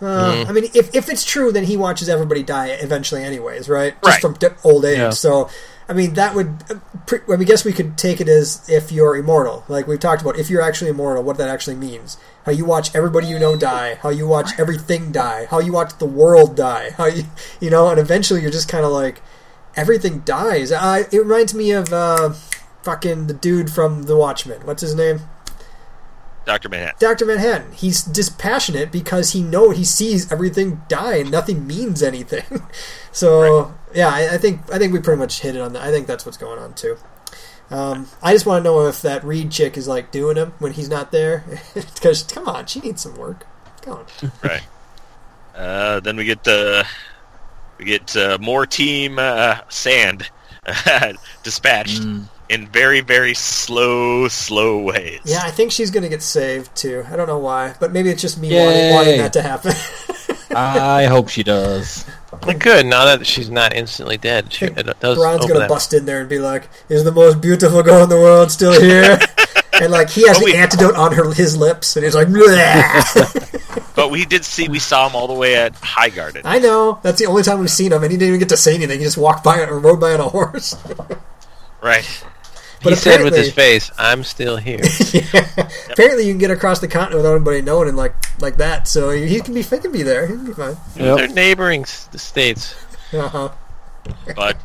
[0.00, 0.48] Uh, Mhm.
[0.48, 3.94] I mean, if, if it's true, then he watches everybody die eventually, anyways, right?
[4.02, 4.36] Just Right.
[4.40, 4.98] from old age.
[4.98, 5.10] Yeah.
[5.10, 5.48] So
[5.88, 6.62] I mean, that would.
[6.70, 6.76] uh,
[7.06, 9.64] pre- I mean, guess we could take it as if you're immortal.
[9.68, 12.16] Like we've talked about, if you're actually immortal, what that actually means.
[12.44, 13.96] How you watch everybody you know die.
[13.96, 15.46] How you watch everything die.
[15.46, 16.90] How you watch the world die.
[16.90, 17.24] How you,
[17.60, 19.22] you know, and eventually you're just kind of like,
[19.76, 20.72] everything dies.
[20.72, 22.30] Uh, it reminds me of uh,
[22.82, 24.60] fucking the dude from The Watchmen.
[24.64, 25.20] What's his name?
[26.44, 26.96] Doctor Manhattan.
[26.98, 27.72] Doctor Manhattan.
[27.72, 32.66] He's dispassionate because he know he sees everything die and nothing means anything.
[33.12, 35.82] so yeah, I, I think I think we pretty much hit it on that.
[35.82, 36.96] I think that's what's going on too.
[37.70, 40.72] Um, I just want to know if that Reed chick is like doing him when
[40.72, 41.44] he's not there.
[41.74, 43.46] Because come on, she needs some work.
[43.82, 44.32] Come on.
[44.42, 44.62] Right.
[45.54, 46.86] Uh, then we get the
[47.78, 50.28] we get uh, more team uh, sand
[51.42, 52.24] dispatched Mm.
[52.48, 55.20] in very very slow slow ways.
[55.24, 57.04] Yeah, I think she's gonna get saved too.
[57.10, 59.72] I don't know why, but maybe it's just me wanting, wanting that to happen.
[60.54, 62.04] I hope she does.
[62.46, 62.86] Well, good.
[62.86, 66.20] Now that she's not instantly dead, she, it does Bronn's gonna that- bust in there
[66.20, 69.18] and be like, "Is the most beautiful girl in the world still here?"
[69.74, 70.54] and like he has Oh, the wait.
[70.56, 72.28] antidote on her his lips, and he's like,
[73.94, 76.42] But we did see we saw him all the way at Highgarden.
[76.44, 78.56] "I know." That's the only time we've seen him, and he didn't even get to
[78.56, 78.98] say anything.
[78.98, 80.74] He just walked by or rode by on a horse.
[81.82, 82.24] Right.
[82.82, 84.80] He said with his face, "I'm still here."
[85.12, 85.68] yeah.
[85.90, 88.88] Apparently, you can get across the continent without anybody knowing, and like like that.
[88.88, 90.26] So he can be, he can be there.
[90.26, 90.76] He can be fine.
[90.96, 92.74] They're neighboring the states.
[93.12, 93.50] Uh-huh.
[94.34, 94.56] But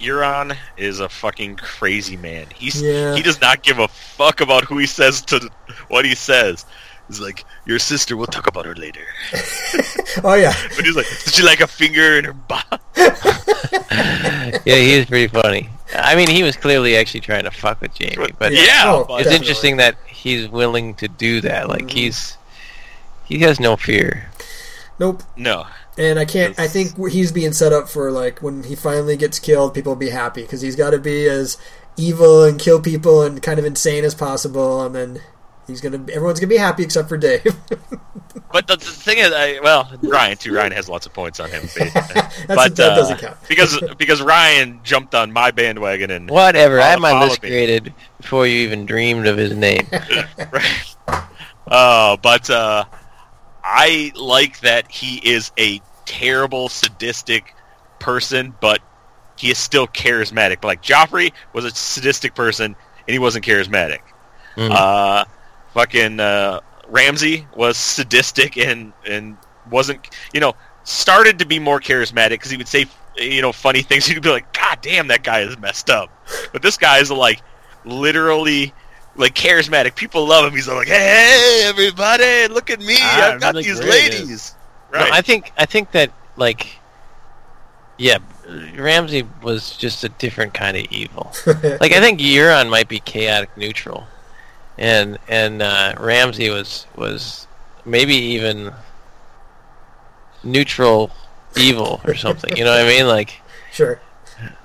[0.00, 2.46] Euron is a fucking crazy man.
[2.54, 3.14] He's Yeah.
[3.14, 5.50] he does not give a fuck about who he says to
[5.88, 6.64] what he says.
[7.08, 8.16] He's like, your sister.
[8.16, 9.04] We'll talk about her later.
[10.24, 12.80] Oh yeah, But he's like, did she like a finger in her butt?
[12.96, 15.68] Yeah, he is pretty funny.
[15.94, 19.24] I mean, he was clearly actually trying to fuck with Jaime, but Yeah, Oh, it's
[19.24, 19.36] definitely.
[19.36, 21.68] interesting that he's willing to do that.
[21.68, 21.96] Like Mm-hmm.
[21.96, 22.36] he's
[23.24, 24.30] he has no fear.
[24.98, 25.22] Nope.
[25.36, 25.66] No.
[25.96, 26.58] And I can't.
[26.58, 29.98] I think he's being set up for like when he finally gets killed, people will
[29.98, 31.56] be happy because he's got to be as
[31.96, 35.20] evil and kill people and kind of insane as possible, and then
[35.70, 35.98] he's gonna.
[36.12, 37.44] Everyone's gonna be happy except for Dave.
[38.52, 40.52] But the, the thing is, I, well, Ryan too.
[40.52, 41.62] Ryan has lots of points on him.
[41.76, 43.36] But, That's, but, that uh, doesn't count.
[43.48, 46.80] because because Ryan jumped on my bandwagon and Whatever.
[46.80, 47.48] I had my list me.
[47.48, 49.86] created before you even dreamed of his name.
[50.52, 51.24] right.
[51.66, 52.84] Uh, but uh,
[53.62, 57.54] I like that he is a terrible, sadistic
[58.00, 58.80] person, but
[59.38, 60.64] he is still charismatic.
[60.64, 64.00] Like Joffrey was a sadistic person, and he wasn't charismatic.
[64.56, 64.70] Mhm.
[64.72, 65.24] Uh,
[65.74, 69.36] fucking uh, Ramsay was sadistic and and
[69.70, 70.54] wasn't you know
[70.84, 74.08] started to be more charismatic because he would say you know funny things.
[74.12, 76.10] You'd be like, God damn, that guy is messed up.
[76.52, 77.42] But this guy is like
[77.84, 78.72] literally
[79.16, 79.96] like charismatic.
[79.96, 80.54] People love him.
[80.54, 82.96] He's like, hey, everybody, look at me.
[82.98, 84.54] Ah, I've got really these great, ladies.
[84.92, 86.66] No, I think I think that like
[87.98, 88.18] yeah,
[88.76, 91.32] Ramsay was just a different kind of evil.
[91.46, 94.06] like I think Euron might be chaotic neutral,
[94.80, 97.46] and and uh, Ramsay was was
[97.84, 98.72] maybe even
[100.42, 101.10] neutral
[101.56, 102.56] evil or something.
[102.56, 103.06] You know what I mean?
[103.06, 103.40] Like,
[103.72, 104.00] Sure.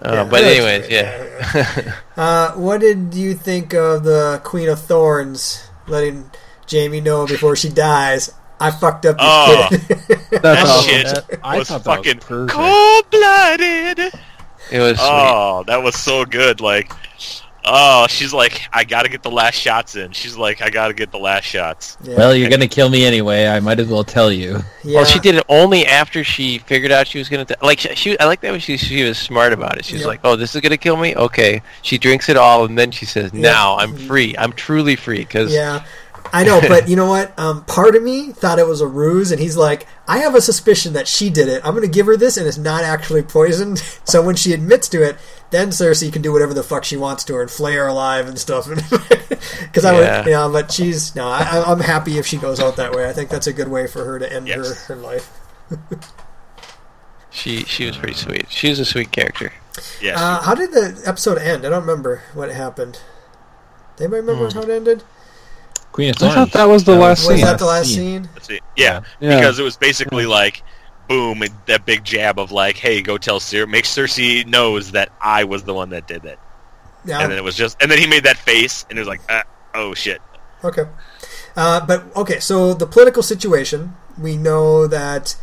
[0.04, 0.92] uh, Yeah, but anyways, great.
[0.92, 1.94] yeah.
[2.18, 6.32] Uh, what did you think of the Queen of Thorns letting
[6.72, 8.32] Jaime know before she dies?
[8.58, 9.68] I fucked up your Oh.
[9.70, 9.82] kid.
[10.42, 10.90] That awesome.
[10.90, 14.00] shit That- I was fucking cold blooded.
[14.00, 15.10] it was sweet.
[15.12, 16.62] Oh, that was so good.
[16.62, 16.90] Like,
[17.66, 20.12] oh, she's like, I gotta get the last shots in.
[20.12, 21.98] She's like, I gotta get the last shots.
[22.04, 22.16] Yeah.
[22.18, 23.48] Well, you're gonna kill me anyway.
[23.48, 24.60] I might as well tell you.
[24.84, 24.96] yeah.
[24.98, 27.80] Well, she did it only after she figured out she was gonna th- like.
[27.80, 29.86] She, she, I like that when she she was smart about it.
[29.86, 30.08] She's Yeah.
[30.08, 33.06] like, "Oh, this is gonna kill me." Okay, she drinks it all, and then she
[33.06, 33.42] says, Yeah.
[33.42, 34.36] "Now I'm free.
[34.38, 35.84] I'm truly free." Because Yeah,
[36.34, 37.38] I know, but you know what?
[37.40, 40.42] Um, part of me thought it was a ruse, and he's like, I have a
[40.42, 41.62] suspicion that she did it.
[41.66, 43.82] I'm going to give her this, and it's not actually poisoned.
[44.08, 45.18] So when she admits to it,
[45.56, 48.28] then Cersei can do whatever the fuck she wants to her and flay her alive
[48.28, 48.68] and stuff.
[49.60, 50.18] Because I Yeah.
[50.24, 51.28] would, yeah, but she's no.
[51.28, 53.10] I, I- I'm happy if she goes out that way.
[53.10, 54.86] I think that's a good way for her to end Yes.
[54.88, 55.30] her, her life.
[57.30, 58.46] she she was pretty sweet.
[58.50, 59.52] She was a sweet character.
[60.02, 60.18] Yes.
[60.20, 61.66] Uh, how did the episode end?
[61.66, 62.94] I don't remember what happened.
[63.98, 65.04] Does anybody remember how it ended?
[65.92, 67.46] Queen of I thought that was the last Was scene.
[67.46, 68.30] that the last scene?
[68.34, 68.62] That's it.
[68.76, 69.36] Yeah, Yeah.
[69.38, 70.62] because it was basically like,
[71.08, 75.12] boom, and that big jab of like, hey, go tell Cer, make Cersei knows that
[75.22, 76.40] I was the one that did it.
[77.06, 77.20] Yeah.
[77.22, 79.22] And then it was just, and then he made that face, and it was like,
[79.30, 79.44] uh,
[79.74, 80.22] oh shit.
[80.64, 80.84] Okay.
[81.56, 85.36] Uh, but okay, so the political situation, we know that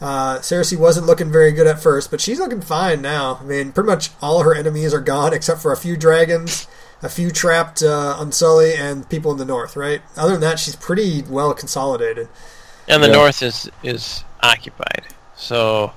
[0.00, 3.38] uh, Cersei wasn't looking very good at first, but she's looking fine now.
[3.40, 6.66] I mean, pretty much all her enemies are gone except for a few dragons,
[7.02, 9.76] a few trapped uh, Unsully, and people in the north.
[9.76, 10.02] Right.
[10.16, 12.28] Other than that, she's pretty well consolidated.
[12.88, 13.14] And the Yeah.
[13.14, 15.06] north is is occupied.
[15.36, 15.92] So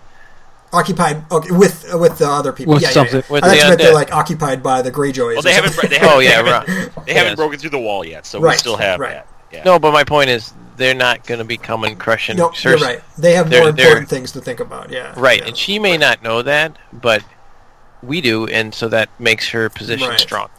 [0.72, 2.74] occupied okay, with with the other people.
[2.76, 3.34] With yeah, something- yeah, yeah.
[3.34, 5.34] with I the you meant they're like occupied by the Greyjoys.
[5.34, 5.76] Well, they haven't.
[5.90, 6.68] They haven't Oh, yeah, they haven't,
[7.06, 7.36] they haven't Yes.
[7.36, 9.14] broken through the wall yet, so Right, we still have right.
[9.14, 9.28] that.
[9.52, 9.64] Yeah.
[9.64, 12.38] No, but my point is, they're not going to be coming crushing.
[12.38, 13.02] No, you're right.
[13.18, 14.92] They have They're- more they're- important things to think about.
[14.92, 15.48] Yeah, Right, yeah.
[15.48, 17.24] and she may not know that, but
[18.04, 20.20] we do, and so that makes her position Right.
[20.20, 20.50] strong.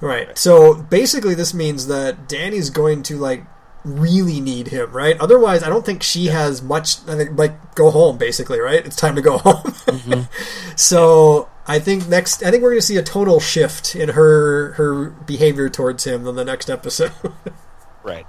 [0.00, 0.38] Right.
[0.38, 3.44] So basically, this means that Dany's going to like
[3.84, 5.18] really need him, right?
[5.20, 6.96] Otherwise, I don't think she has much.
[7.08, 8.84] I think like go home, basically, right?
[8.84, 10.28] It's time to go home.
[10.76, 14.72] so I think next, I think we're going to see a total shift in her
[14.72, 17.12] her behavior towards him on the next episode.
[18.02, 18.26] Right.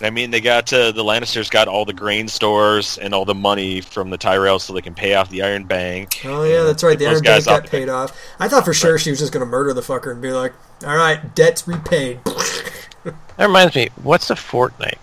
[0.00, 3.34] I mean, they got uh, the Lannisters got all the grain stores and all the
[3.34, 6.22] money from the Tyrells, so they can pay off the Iron Bank.
[6.24, 6.98] oh yeah, that's right.
[6.98, 8.16] The Iron Bank got paid off.
[8.38, 10.52] I thought for sure she was just going to murder the fucker and be like,
[10.84, 12.20] "All right, debts repaid."
[13.04, 13.14] That
[13.46, 14.98] reminds me, what's a fortnight?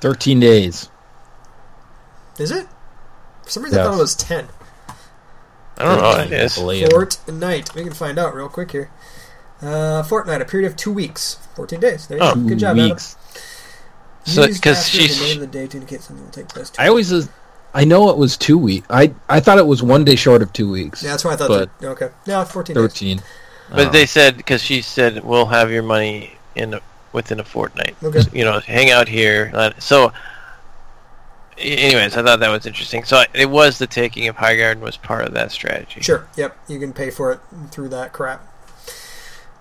[0.00, 0.88] Thirteen days.
[2.38, 2.66] Is it?
[3.44, 4.48] For some reason, I thought it was ten.
[5.78, 6.54] I don't know what 13, it I is.
[6.56, 6.90] believe.
[6.90, 7.74] fortnight.
[7.74, 8.90] We can find out real quick here.
[9.62, 12.06] Uh, fortnight, a period of two weeks, fourteen days.
[12.06, 12.34] There you Oh.
[12.34, 12.40] go.
[12.48, 13.16] Good job, weeks.
[14.24, 16.72] So, because after the she's name of the day to indicate something will take place.
[16.78, 17.22] I always, uh,
[17.74, 18.86] I know it was two weeks.
[18.90, 21.02] I I thought it was one day short of two weeks.
[21.02, 21.48] yeah, that's why I thought.
[21.48, 22.74] but that, okay, no, fourteen.
[22.76, 23.20] days.
[23.70, 23.90] But Oh.
[23.90, 26.80] they said because she said we'll have your money in a,
[27.12, 27.96] within a fortnight.
[28.02, 28.20] Okay.
[28.32, 29.52] You know, hang out here.
[29.78, 30.12] So,
[31.58, 33.04] anyways, I thought that was interesting.
[33.04, 36.00] So it was the taking of Highgarden was part of that strategy.
[36.00, 36.26] Sure.
[36.36, 36.56] Yep.
[36.68, 37.40] You can pay for it
[37.70, 38.46] through that crap.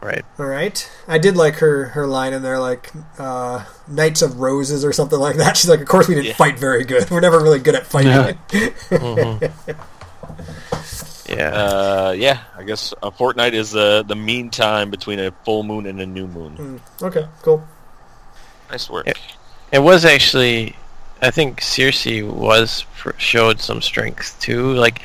[0.01, 0.23] Right.
[0.37, 0.89] All right.
[1.09, 5.19] I did like her her line in there, like uh, Knights of Roses or something
[5.19, 5.57] like that.
[5.57, 6.33] She's like, "Of course we didn't Yeah.
[6.35, 7.09] fight very good.
[7.11, 8.39] We're never really good at fighting."
[8.91, 9.49] Yeah.
[11.37, 15.85] Uh, yeah, I guess a fortnight is the the mean time between a full moon
[15.85, 16.81] and a new moon.
[17.01, 17.27] okay.
[17.41, 17.65] Cool.
[18.71, 19.07] Nice work.
[19.07, 19.13] Yeah.
[19.71, 20.75] It was actually,
[21.21, 24.73] I think Cersei was fr- showed some strength too.
[24.73, 25.01] Like,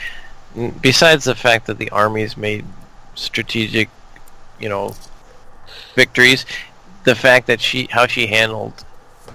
[0.57, 2.65] n- besides the fact that the armies made
[3.15, 3.89] strategic,
[4.59, 4.95] you know,
[5.95, 6.47] victories,
[7.05, 8.85] the fact that she how she handled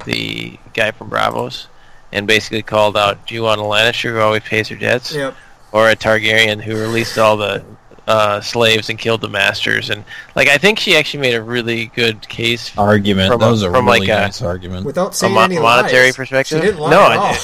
[0.06, 1.68] the guy from Braavos
[2.12, 5.36] and basically called out, "Do you want a Lannister who always pays her debts, Yep.
[5.72, 7.64] Or a Targaryen who released all the
[8.08, 10.04] uh, slaves and killed the masters?" And
[10.36, 13.32] like, I think she actually made a really good case Argument.
[13.32, 14.10] From that a- was a from really like
[14.42, 14.86] a- argument.
[14.86, 16.16] Without saying mo- any monetary lies.
[16.16, 16.60] perspective?
[16.60, 17.36] She didn't lie No, at I all.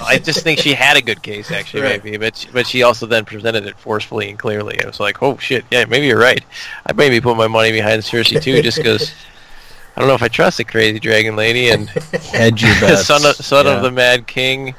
[0.04, 2.04] I just think she had a good case, actually, Right.
[2.04, 4.76] maybe, but she, but she also then presented it forcefully and clearly.
[4.76, 6.44] It was like, oh shit, yeah, maybe you're right.
[6.86, 9.10] I maybe put my money behind Cersei too, just because
[9.96, 13.06] I don't know if I trust the crazy dragon lady and Hedge your bets.
[13.06, 13.76] son of son Yeah.
[13.76, 14.74] of the Mad King,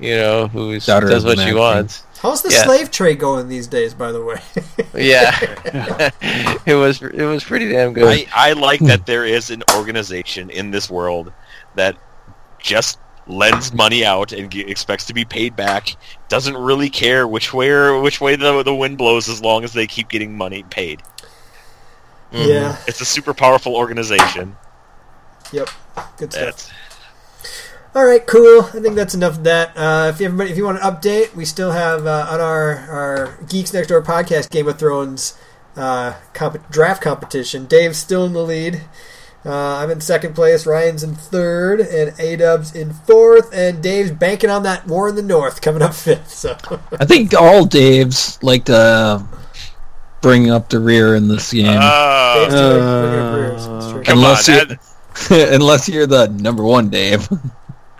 [0.00, 2.04] you know, who Daughter does what she wants.
[2.20, 2.64] How's the Yeah.
[2.64, 3.94] slave trade going these days?
[3.94, 4.40] By the way.
[4.92, 5.30] Yeah,
[6.66, 8.04] it was it was pretty damn good.
[8.34, 11.32] I, I like that there is an organization in this world
[11.76, 11.96] that
[12.58, 12.98] just
[13.28, 15.96] lends money out and ge- expects to be paid back.
[16.28, 17.70] Doesn't really care which way
[18.00, 21.02] which way the the wind blows as long as they keep getting money paid.
[22.32, 22.46] Mhm.
[22.48, 22.76] Yeah.
[22.88, 24.56] It's a super powerful organization.
[25.52, 25.70] Yep.
[26.16, 26.44] Good stuff.
[26.44, 26.70] That's
[27.92, 28.62] All right, cool.
[28.62, 29.76] I think that's enough of that.
[29.76, 33.38] Uh, if everybody, if you want an update, we still have uh, on our our
[33.48, 35.36] Geeks Next Door podcast Game of Thrones
[35.76, 37.66] uh, comp- draft competition.
[37.66, 38.82] Dave's still in the lead.
[39.44, 40.66] Uh, I'm in second place.
[40.66, 43.50] Ryan's in third, and A Dub's in fourth.
[43.52, 46.30] And Dave's banking on that War in the North coming up fifth.
[46.30, 46.56] So
[47.00, 49.26] I think all Daves like to
[50.20, 53.66] bring up the rear in this game, uh, Dave's doing pretty good careers.
[53.66, 54.02] That's true.
[54.04, 54.64] come unless on, you-
[55.28, 57.26] that, unless you're the number one Dave.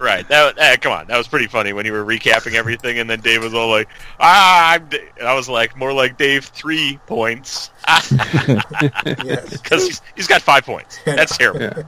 [0.00, 0.26] right?
[0.28, 3.20] That uh, come on, that was pretty funny when you were recapping everything, and then
[3.20, 3.88] Dave was all like,
[4.18, 10.02] "Ah," I'm Da-" and I was like, more like Dave three points Yes, because he's
[10.16, 10.98] he's got five points.
[11.04, 11.84] That's terrible.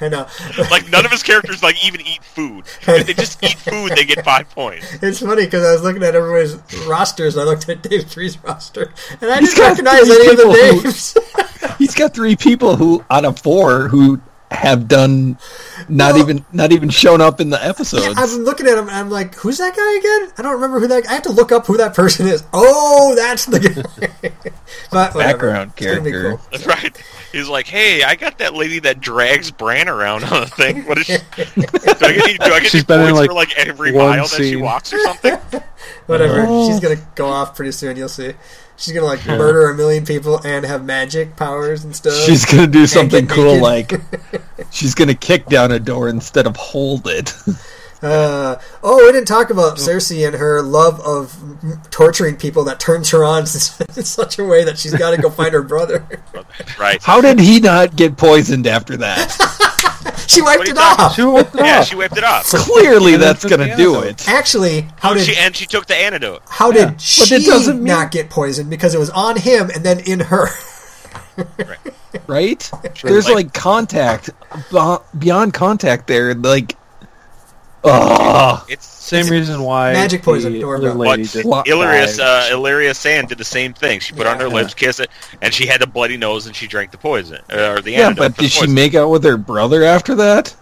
[0.00, 0.26] I know.
[0.70, 2.64] Like none of his characters like even eat food.
[2.88, 4.94] If they just eat food, they get five points.
[5.02, 6.56] It's funny because I was looking at everybody's
[6.86, 7.36] rosters.
[7.36, 10.54] I looked at Dave Three's roster, and I He's didn't recognize any of the people
[10.54, 11.16] who- names.
[11.78, 14.20] He's got three people who out of four who
[14.54, 15.38] have done
[15.88, 18.14] not Well- even not even shown up in the episodes.
[18.16, 20.32] I'm looking at him and I'm like, who's that guy again?
[20.38, 21.08] I don't remember who that.
[21.08, 22.42] I have to look up who that person is.
[22.52, 24.30] Oh, that's the guy.
[24.90, 25.18] but whatever.
[25.52, 26.30] Background It's character.
[26.30, 26.40] cool.
[26.52, 27.02] That's right.
[27.32, 30.84] He's like, "Hey, I got that lady that drags Bran around on a thing.
[30.86, 31.16] What is she?
[31.16, 33.58] Do I get any, do I get She's any been in, points like, for like
[33.58, 35.34] every one mile that she walks or something?"
[36.06, 36.44] Whatever.
[36.48, 36.68] Oh.
[36.70, 37.96] She's gonna go off pretty soon.
[37.96, 38.34] You'll see.
[38.76, 42.14] She's gonna like murder a million people and have magic powers and stuff.
[42.26, 44.02] She's gonna do something cool naked.
[44.12, 47.32] like she's gonna kick down a door instead of hold it.
[48.02, 52.78] Uh, oh, we didn't talk about Cersei and her love of m- torturing people that
[52.78, 56.06] turns her on in such a way that she's got to go find her brother.
[56.78, 57.02] right.
[57.02, 59.30] How did he not get poisoned after that?
[60.26, 61.14] she wiped it off.
[61.14, 61.88] She wiped it Yeah, off.
[61.88, 62.44] she wiped it off.
[62.46, 64.28] Clearly, that's gonna do it.
[64.28, 66.42] Actually, how Oh, did she, and she took the antidote.
[66.48, 69.36] how Yeah, did but she it doesn't mean- not get poisoned because it was on
[69.36, 70.48] him and then in her?
[72.26, 72.70] right?
[73.02, 74.30] There's Like- like contact
[75.18, 76.34] beyond contact there.
[76.34, 76.76] Like,
[77.84, 82.18] oh, It's Same reason why Magic poison, the don't worry other about But lady Illyrius,
[82.18, 84.00] uh, Ellaria Sand did the same thing.
[84.00, 85.10] She put on her lips, kiss it,
[85.42, 88.12] and she had a bloody nose, and she drank the poison uh, or the yeah,
[88.12, 90.54] but the did she make out with her brother after that?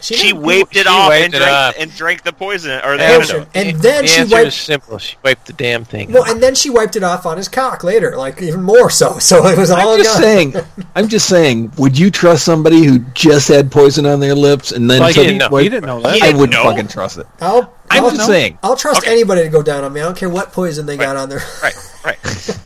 [0.00, 2.96] She didn't- wiped it She off wiped and it drank and drank the poison or
[2.96, 3.48] the Yeah, antidote.
[3.54, 4.46] And then the she answer wiped.
[4.48, 4.98] is simple.
[4.98, 6.12] She wiped the damn thing.
[6.12, 9.18] Well, and then she wiped it off on his cock later, like even more so.
[9.28, 10.22] So it was all I'm just gone.
[10.22, 10.54] saying.
[10.94, 11.72] I'm just saying.
[11.78, 15.14] Would you trust somebody who just had poison on their lips and then Like, he
[15.14, 15.54] suddenly didn't know.
[15.54, 16.22] wipe- He didn't know that.
[16.22, 16.62] I wouldn't know?
[16.64, 17.26] fucking trust it.
[17.40, 18.58] I'll, I'm I'll, just saying.
[18.62, 19.10] I'll trust Okay.
[19.10, 20.00] anybody to go down on me.
[20.00, 21.42] I don't care what poison they got on there.
[21.62, 21.74] Right,
[22.04, 22.18] right.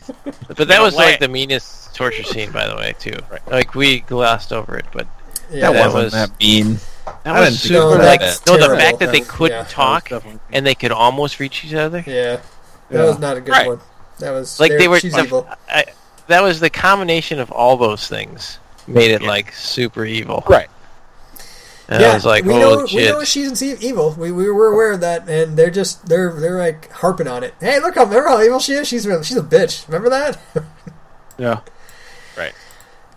[0.54, 3.16] But that know, was like- like the meanest torture scene, by the way, too.
[3.30, 3.40] Right.
[3.50, 5.06] Like we glossed over it, but
[5.50, 6.78] Yeah, that, that wasn't was- that mean.
[7.04, 8.58] That I was didn't think No, it was that's that.
[8.60, 9.64] no, the fact that they couldn't yeah.
[9.64, 10.10] talk
[10.52, 11.98] and they could almost reach each other.
[12.06, 12.42] Yeah, that
[12.90, 13.04] Yeah.
[13.04, 13.66] was not a good Right.
[13.66, 13.80] one.
[14.18, 15.00] That was Like they were.
[15.00, 15.48] She's the- evil.
[15.68, 15.84] I,
[16.28, 19.28] that was the combination of all those things made it Yeah.
[19.28, 20.44] like super evil.
[20.48, 20.68] Right.
[21.88, 24.14] And yeah, I was like, we oh know we know she's evil.
[24.16, 27.54] We, we were aware of that, and they're just they're they're like harping on it.
[27.60, 28.86] Hey, look how remember how evil she is.
[28.88, 29.86] She's she's a bitch.
[29.88, 30.38] Remember that?
[31.38, 31.60] Yeah.
[32.36, 32.52] Right.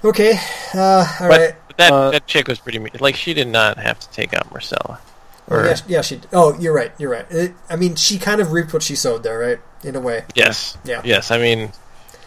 [0.03, 0.39] okay,
[0.73, 0.79] uh,
[1.19, 1.55] all But- right.
[1.77, 2.91] That Uh, that chick was pretty mean.
[2.99, 4.99] Like she did not have to take out Myrcella.
[5.47, 6.21] Or yeah, yeah, she.
[6.33, 6.91] Oh, you're right.
[6.97, 7.25] You're right.
[7.29, 9.59] It, I mean, she kind of reaped what she sowed there, right?
[9.83, 10.23] In a way.
[10.33, 11.01] yes, Yeah.
[11.05, 11.29] yes.
[11.29, 11.71] I mean,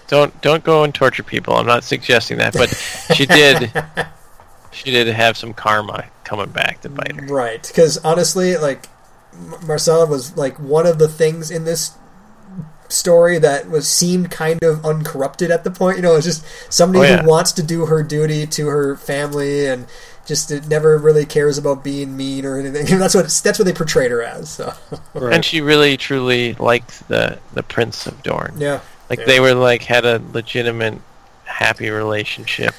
[0.06, 1.54] don't don't go and torture people.
[1.56, 2.68] I'm not suggesting that, but
[3.14, 3.72] she did.
[4.70, 7.26] She did have some karma coming back to bite her.
[7.26, 8.86] Right, because honestly, like
[9.32, 11.92] M- Myrcella was like one of the things in this
[12.88, 15.96] story that was seemed kind of uncorrupted at the point.
[15.96, 17.22] You know, it's just somebody Oh, yeah.
[17.22, 19.86] who wants to do her duty to her family and
[20.26, 22.86] just it never really cares about being mean or anything.
[22.98, 24.50] that's what that's what they portrayed her as.
[24.50, 24.72] So
[25.14, 25.32] Right.
[25.34, 28.54] And she really truly liked the the Prince of Dorne.
[28.58, 28.80] yeah,
[29.10, 29.24] Like Yeah.
[29.26, 31.00] they were like had a legitimate
[31.44, 32.74] happy relationship.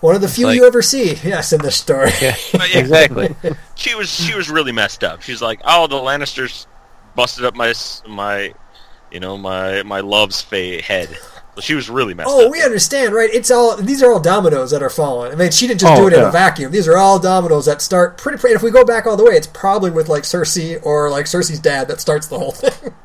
[0.00, 1.14] one of the few like- you ever see.
[1.24, 2.10] Yes, in this story.
[2.20, 2.36] Yeah,
[2.74, 3.34] exactly.
[3.74, 5.22] she was she was really messed up.
[5.22, 6.66] She's like, oh, the Lannisters
[7.14, 7.72] busted up my
[8.06, 8.52] my,
[9.12, 11.16] you know, my my love's fa- head.
[11.54, 12.50] So she was really messed Oh, up.
[12.52, 13.28] we understand, right?
[13.30, 15.32] It's all these are all dominoes that are falling.
[15.32, 16.72] I mean, she didn't just Oh, do it in a vacuum.
[16.72, 18.38] These are all dominoes that start pretty.
[18.38, 21.26] pretty if we go back all the way, it's probably with like Cersei or like
[21.26, 22.94] Cersei's dad that starts the whole thing.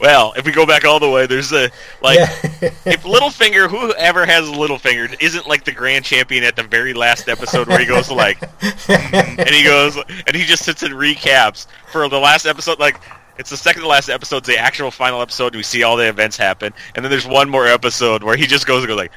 [0.00, 2.28] Well, if we go back all the way, there's a like yeah,
[2.86, 7.66] if Littlefinger, whoever has Littlefinger, isn't like the grand champion at the very last episode
[7.66, 12.08] where he goes like, "Mm," and he goes and he just sits and recaps for
[12.08, 12.78] the last episode.
[12.78, 13.00] Like
[13.38, 15.48] it's the second to last episode, the actual final episode.
[15.48, 18.46] and We see all the events happen, and then there's one more episode where he
[18.46, 19.12] just goes and goes like.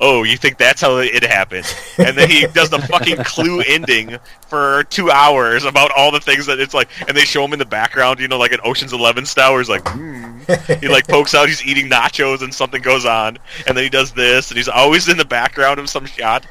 [0.00, 1.72] Oh, you think that's how it happened?
[1.98, 6.46] And then he does the fucking clue ending for two hours about all the things
[6.46, 8.92] that it's like, and they show him in the background, you know, like an Ocean's
[8.92, 10.34] Eleven style, where he's like, hmm
[10.80, 14.12] he like pokes out, he's eating nachos, and something goes on, and then he does
[14.12, 16.44] this, and he's always in the background of some shot.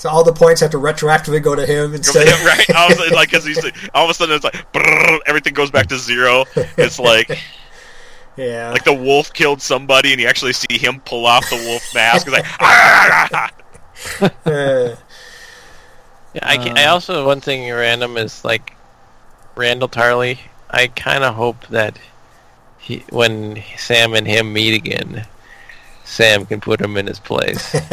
[0.00, 2.26] So all the points have to retroactively go to him instead.
[2.26, 2.74] Yeah, right?
[2.74, 5.52] All of, a sudden, like, cause he's, all of a sudden, it's like brrr, everything
[5.52, 6.46] goes back to zero.
[6.78, 7.28] It's like
[8.38, 11.82] yeah, like the wolf killed somebody, and you actually see him pull off the wolf
[11.94, 12.26] mask.
[12.26, 13.50] It's like, "Ah!"
[14.46, 14.96] Uh,
[16.32, 18.74] Yeah, I, ca- I also one thing random is like
[19.54, 20.38] Randyll Tarly.
[20.70, 21.98] I kind of hope that
[22.78, 25.26] he, when Sam and him meet again,
[26.10, 27.74] Sam can put him in his place.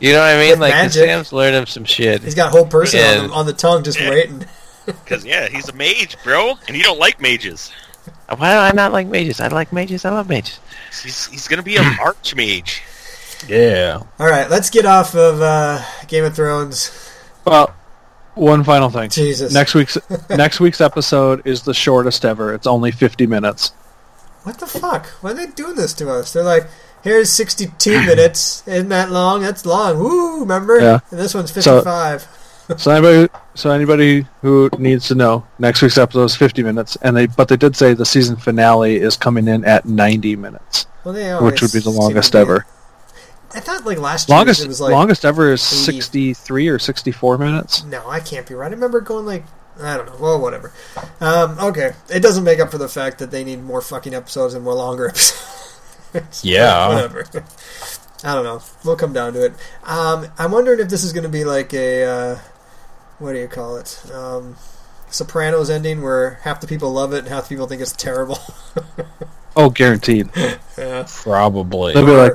[0.00, 0.50] You know what I mean?
[0.52, 1.04] With Like 'cause magic.
[1.10, 2.22] Sam's learned him some shit.
[2.22, 3.18] he's got a whole person Yeah.
[3.18, 4.10] on, the, on the tongue just Yeah.
[4.10, 4.46] waiting.
[4.86, 7.70] Because yeah, he's a mage, bro, and you don't like mages.
[8.28, 9.38] Why do I not like mages?
[9.38, 10.04] I like mages.
[10.06, 10.58] I love mages.
[11.02, 12.80] He's he's gonna be a archmage.
[13.46, 14.00] Yeah.
[14.18, 16.90] All right, let's get off of uh, Game of Thrones.
[17.44, 17.72] Well,
[18.34, 19.10] one final thing.
[19.10, 19.98] Jesus, Next week's
[20.30, 22.52] next week's episode is the shortest ever.
[22.54, 23.72] It's only 50 minutes.
[24.44, 25.06] what the fuck?
[25.20, 26.32] Why are they doing this to us?
[26.32, 26.66] They're like,
[27.02, 28.66] here's 62 minutes.
[28.66, 29.42] Isn't that long?
[29.42, 29.98] That's long.
[29.98, 30.80] Woo, remember?
[30.80, 31.00] Yeah.
[31.10, 32.26] And this one's 55.
[32.76, 37.16] So anybody, so anybody who needs to know, next week's episode is 50 minutes, and
[37.16, 41.12] they but they did say the season finale is coming in at 90 minutes, well,
[41.12, 42.66] they which would be the longest seem to be- ever.
[43.52, 46.00] I thought like last year Longest it was like longest ever is 80.
[46.00, 47.82] 63 or 64 minutes.
[47.82, 48.68] No, I can't be right.
[48.68, 49.42] I remember going like
[49.82, 50.16] I don't know.
[50.20, 50.72] Well, whatever.
[51.20, 54.54] Um, okay, it doesn't make up for the fact that they need more fucking episodes
[54.54, 55.69] and more longer episodes.
[56.42, 56.88] Yeah.
[56.88, 57.24] whatever.
[58.24, 58.60] I don't know.
[58.84, 59.52] We'll come down to it.
[59.84, 62.38] Um, I'm wondering if this is going to be like a uh,
[63.18, 64.02] what do you call it?
[64.12, 64.56] Um,
[65.10, 68.38] Sopranos ending where half the people love it and half the people think it's terrible.
[69.56, 70.28] Oh, guaranteed.
[70.78, 71.06] yeah.
[71.08, 71.92] Probably.
[71.92, 72.34] They'll be like,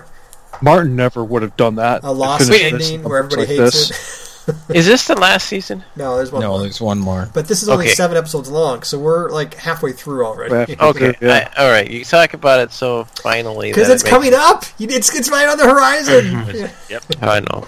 [0.61, 2.03] Martin never would have done that.
[2.03, 3.91] a lost ending where like everybody hates this.
[3.91, 4.24] it.
[4.69, 5.83] Is this the last season?
[5.95, 6.59] no, there's one No, more.
[6.59, 7.29] there's one more.
[7.33, 7.95] But this is only Okay.
[7.95, 10.75] seven episodes long, so we're like halfway through already.
[10.79, 11.49] Okay, Yeah.
[11.57, 11.89] I, all right.
[11.89, 13.69] You talk about it so finally.
[13.71, 14.65] Because it's it makes- coming up.
[14.77, 16.45] You- It's it's right on the horizon.
[16.55, 16.71] Yeah.
[16.89, 17.03] Yep.
[17.21, 17.65] I know.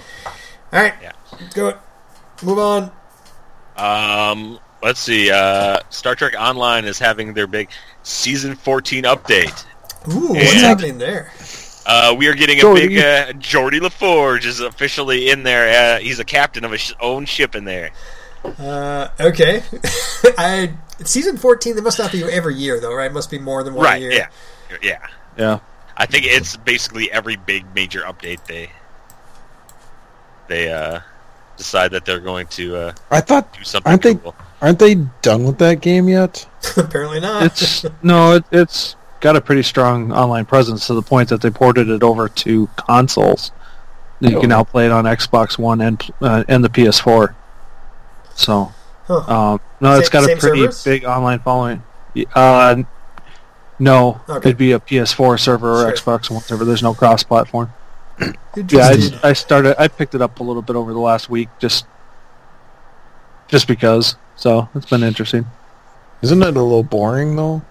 [0.72, 1.12] All right, Yeah.
[1.54, 1.74] go.
[2.42, 2.90] Move on.
[3.76, 5.30] Um, let's see.
[5.30, 7.70] Uh, Star Trek Online is having their big
[8.02, 9.64] season 14 update.
[10.12, 11.32] Ooh, what's happening there?
[11.90, 12.74] Uh, we are getting a Geordi.
[12.88, 15.96] big uh, Geordi LaForge is officially in there.
[15.96, 17.90] Uh, he's a captain of his sh- own ship in there.
[18.44, 19.62] Uh, okay.
[20.38, 20.74] I
[21.04, 21.74] season fourteen.
[21.76, 23.10] They must not be every year though, right?
[23.10, 24.02] Must be more than one right?
[24.02, 24.12] year.
[24.12, 24.28] Yeah.
[24.82, 25.06] Yeah.
[25.38, 25.58] Yeah.
[25.96, 28.70] I think it's basically every big major update they
[30.46, 31.00] they uh,
[31.56, 34.18] decide that they're going to uh, I thought, do something Aren't they-
[34.60, 36.46] aren't they done with that game yet?
[36.76, 37.44] Apparently not.
[37.44, 41.50] It's no, it, it's got a pretty strong online presence to the point that they
[41.50, 43.50] ported it over to consoles.
[44.20, 44.40] You Oh.
[44.40, 47.34] can now play it on Xbox One and uh, and the PS4.
[48.34, 48.72] So,
[49.06, 49.14] Huh.
[49.52, 50.84] um, no, it's got a pretty servers?
[50.84, 51.82] big online following.
[52.34, 52.76] Uh,
[53.78, 54.48] no, Okay.
[54.50, 56.18] it'd be a PS4 server or Sure.
[56.18, 56.64] Xbox One server.
[56.64, 57.70] There's no cross-platform.
[58.70, 58.90] Yeah,
[59.22, 59.80] I, I started.
[59.80, 61.86] I picked it up a little bit over the last week, just
[63.46, 64.16] just because.
[64.34, 65.46] So it's been interesting.
[66.22, 67.62] Isn't it a little boring though?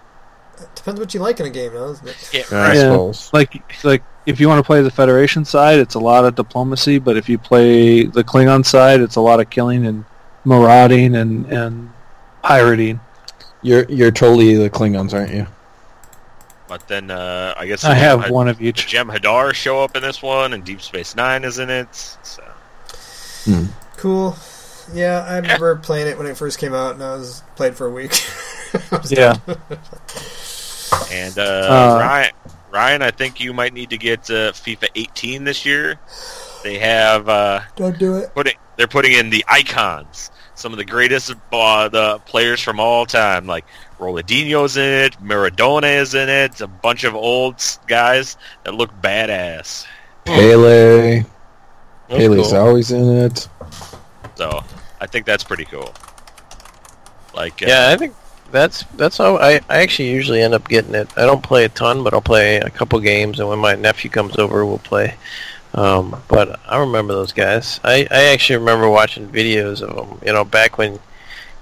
[0.77, 2.29] Depends what you like in a game, though, isn't it?
[2.33, 2.75] Yeah, I right.
[2.75, 2.81] Yeah.
[2.91, 3.29] suppose.
[3.33, 6.99] like like if you want to play the Federation side, it's a lot of diplomacy.
[6.99, 10.05] But if you play the Klingon side, it's a lot of killing and
[10.45, 11.91] marauding and and
[12.43, 12.99] pirating.
[13.61, 15.47] You're you're totally the Klingons, aren't you?
[16.67, 18.87] But then uh, I guess I have Had- one of each.
[18.87, 21.93] Jem'Hadar show up in this one, and Deep Space Nine is in it.
[22.23, 22.43] So
[23.97, 24.35] Cool.
[24.93, 27.87] Yeah, I remember playing it when it first came out, and I was played for
[27.87, 28.11] a week.
[28.91, 29.37] I was Yeah,
[31.11, 32.31] and uh, Uh, Ryan,
[32.71, 35.99] Ryan, I think you might need to get uh, FIFA 18 this year.
[36.63, 38.33] They have uh, Don't do it.
[38.33, 43.05] putting they're putting in the icons, some of the greatest uh, the players from all
[43.05, 43.65] time, like
[43.99, 49.85] Ronaldinho's in it, Maradona is in it, a bunch of old guys that look badass.
[50.25, 51.19] Pele.
[52.09, 52.57] That's Pele's cool.
[52.57, 53.47] always in it.
[54.35, 54.63] So
[55.01, 55.93] I think that's pretty cool.
[57.33, 58.13] Like, uh, Yeah, I think
[58.51, 61.09] that's that's how I, I actually usually end up getting it.
[61.17, 64.09] I don't play a ton, but I'll play a couple games, and when my nephew
[64.09, 65.15] comes over, we'll play.
[65.73, 67.79] Um, but I remember those guys.
[67.83, 70.19] I, I actually remember watching videos of them.
[70.25, 70.99] You know, back when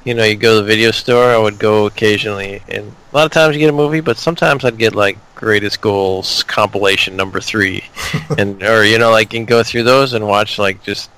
[0.05, 3.25] you know you go to the video store, I would go occasionally, and a lot
[3.25, 7.41] of times you get a movie, but sometimes I'd get like greatest goals compilation number
[7.41, 7.83] three,
[8.37, 11.09] and or you know like you can go through those and watch like just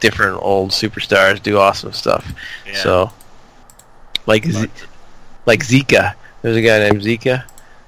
[0.00, 2.26] different old superstars do awesome stuff.
[2.66, 2.74] yeah.
[2.74, 3.12] So,
[4.26, 4.70] like, Z- But-
[5.46, 6.14] like Zika.
[6.42, 7.44] There's a guy named Zika.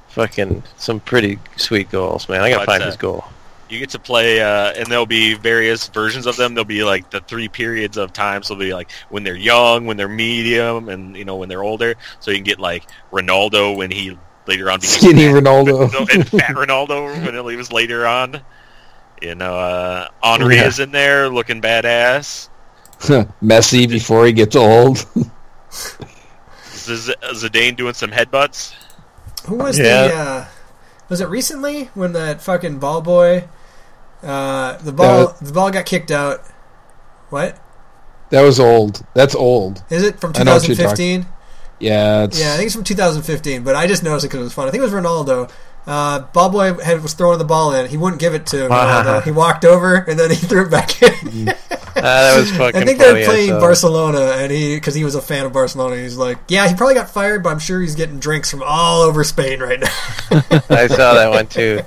[0.09, 2.41] Fucking some pretty sweet goals, man.
[2.41, 3.25] I gotta But, find his goal.
[3.69, 6.55] you get to play, uh, and there'll be various versions of them.
[6.55, 8.45] There'll be like the three periods of time.
[8.45, 11.65] So they'll be like when they're young, when they're medium, and you know when they're
[11.65, 11.95] older.
[12.21, 16.11] So you can get like Ronaldo when he later on became Skinny fat, Ronaldo.
[16.15, 18.41] and fat Ronaldo when he was later on.
[19.21, 20.67] You know, uh, Henry Yeah.
[20.67, 22.49] is in there looking badass.
[23.43, 25.05] Messi before he gets old.
[26.85, 28.75] Z- Zidane doing some headbutts.
[29.47, 30.09] Who was Yeah.
[30.09, 30.15] the?
[30.15, 30.45] Uh,
[31.09, 33.45] was it recently when that fucking ball boy?
[34.23, 36.43] Uh, the ball, the ball got kicked out.
[37.31, 37.59] What
[38.31, 39.05] that was old.
[39.15, 39.83] That's old.
[39.91, 41.27] is it from I know what you're 2015?
[41.79, 43.63] Yeah, it's Yeah, I think it's from 2015.
[43.65, 44.69] But I just noticed it because it was fun.
[44.69, 45.51] I think it was Ronaldo.
[45.87, 47.89] Uh, ball boy had, was throwing the ball in.
[47.89, 49.23] He wouldn't give it to Ronaldo.
[49.25, 51.55] he walked over and then he threw it back in.
[51.97, 52.83] Ah, that was fucking.
[52.83, 53.61] I think they're playing saw.
[53.61, 55.97] Barcelona, and he because he was a fan of Barcelona.
[55.97, 59.03] He's like, yeah, he probably got fired, but I'm sure he's getting drinks from all
[59.03, 60.43] over Spain right now.
[60.69, 61.83] I saw that one too.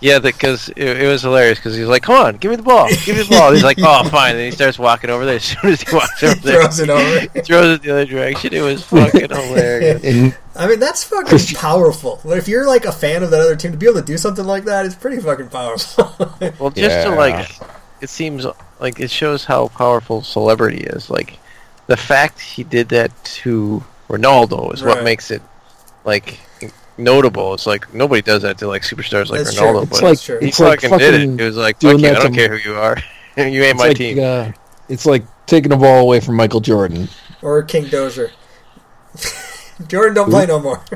[0.00, 1.58] Yeah, because it, it was hilarious.
[1.58, 3.78] Because he's like, "Come on, give me the ball, give me the ball." He's like,
[3.80, 5.36] "Oh, fine." And he starts walking over there.
[5.36, 7.20] As soon as he walks he over there, throws it over.
[7.20, 8.54] he throws it the other direction.
[8.54, 10.34] It was fucking hilarious.
[10.56, 12.20] I mean, that's fucking Christian- powerful.
[12.24, 14.44] If you're like a fan of that other team, to be able to do something
[14.46, 16.14] like that is pretty fucking powerful.
[16.58, 17.50] Well, just to like,
[18.00, 18.46] it seems
[18.80, 21.10] like it shows how powerful celebrity is.
[21.10, 21.38] Like,
[21.86, 24.96] the fact he did that to Ronaldo is Right.
[24.96, 25.42] what makes it
[26.04, 26.38] like
[26.98, 27.54] notable.
[27.54, 29.66] It's like nobody does that to like superstars like That's true.
[29.66, 30.40] Ronaldo, It's it's but like Sure.
[30.40, 31.40] he it's like fucking did it.
[31.40, 32.96] It was like, doing fuck you, I don't to- care who you are.
[33.36, 34.18] you ain't my like, team.
[34.22, 34.52] uh,
[34.88, 37.08] it's like taking a ball away from Michael Jordan.
[37.42, 38.30] or King Dozier.
[39.88, 40.84] Jordan, don't play no more.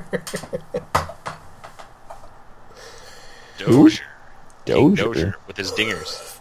[3.59, 4.05] Dozier.
[4.67, 5.05] King Dozier.
[5.05, 6.39] Dozier with his dingers.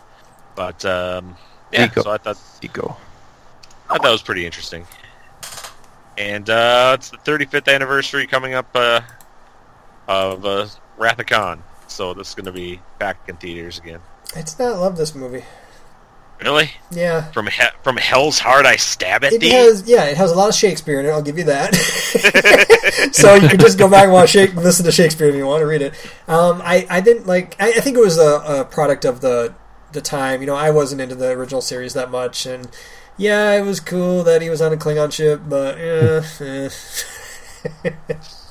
[0.55, 1.35] But um,
[1.71, 2.03] yeah, Nico.
[2.03, 2.95] so I thought Ego.
[3.89, 4.85] I thought that was pretty interesting.
[6.17, 9.01] And uh, it's the 35th anniversary coming up uh,
[10.07, 10.67] of uh,
[10.97, 11.63] Wrath of Khan.
[11.87, 13.99] So this is going to be back in theaters again.
[14.35, 15.43] I did not love this movie.
[16.41, 16.71] Really?
[16.91, 17.31] Yeah.
[17.31, 19.51] From he- from Hell's Heart, I stab at It thee.
[19.51, 21.09] has, yeah, it has a lot of Shakespeare in it.
[21.09, 21.73] I'll give you that.
[23.13, 25.61] so you can just go back and watch Shake, listen to Shakespeare if you want
[25.61, 25.93] to read it.
[26.27, 27.55] Um, I, I didn't like.
[27.61, 29.53] I, I think it was a, a product of the
[29.93, 30.41] the time.
[30.41, 32.67] You know, I wasn't into the original series that much, and
[33.15, 36.23] yeah, it was cool that he was on a Klingon ship, but yeah.
[37.85, 37.91] eh.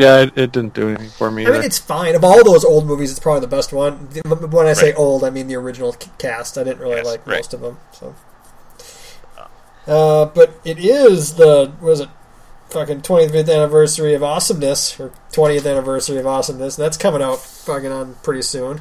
[0.00, 1.58] Yeah, it, it didn't do anything for me I either.
[1.58, 2.14] mean, it's fine.
[2.14, 4.08] Of all those old movies, it's probably the best one.
[4.50, 4.98] When I say Right.
[4.98, 6.56] old, I mean the original cast.
[6.58, 7.36] I didn't really Yes, like right.
[7.38, 7.78] most of them.
[7.92, 8.14] So,
[9.86, 12.08] uh, but it is the was it
[12.70, 16.76] fucking 25th anniversary of Awesomeness or 20th anniversary of Awesomeness.
[16.78, 18.78] And That's coming out fucking on pretty soon.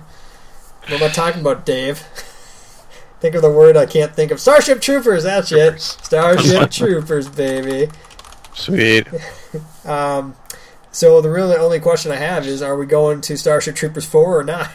[0.87, 1.99] What am I talking about, Dave?
[3.19, 4.39] think of the word I can't think of.
[4.39, 5.23] Starship Troopers.
[5.23, 5.79] That's it.
[5.79, 7.91] Starship Troopers, baby.
[8.53, 9.07] Sweet.
[9.85, 10.35] Um,
[10.93, 14.39] so the really only question I have is: Are we going to Starship Troopers four
[14.39, 14.71] or not?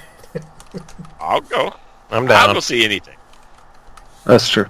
[1.21, 1.75] I'll go.
[2.11, 2.49] I'm down.
[2.51, 3.17] I'll go see anything.
[4.27, 4.67] That's true.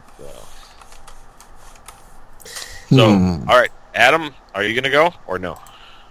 [2.90, 3.48] So, Hmm.
[3.48, 5.58] all right, Adam, are you gonna go or no?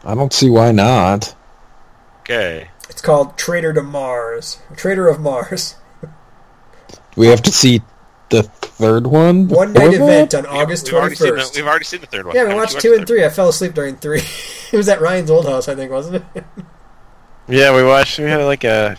[0.03, 1.34] I don't see why not.
[2.22, 2.69] Okay.
[2.89, 4.59] It's called Traitor to Mars.
[4.76, 5.76] Traitor of Mars.
[7.15, 7.81] We have to see
[8.30, 8.43] the
[8.78, 9.48] third one.
[9.48, 10.02] One night that?
[10.02, 11.56] event on August we've twenty the, first.
[11.56, 12.36] we've already seen the third one.
[12.36, 13.26] Yeah, we Haven't watched two and the three.
[13.26, 14.22] I fell asleep during three.
[14.72, 16.44] it was at Ryan's old house, I think, wasn't it?
[17.48, 18.20] Yeah, we watched.
[18.20, 18.98] We had like a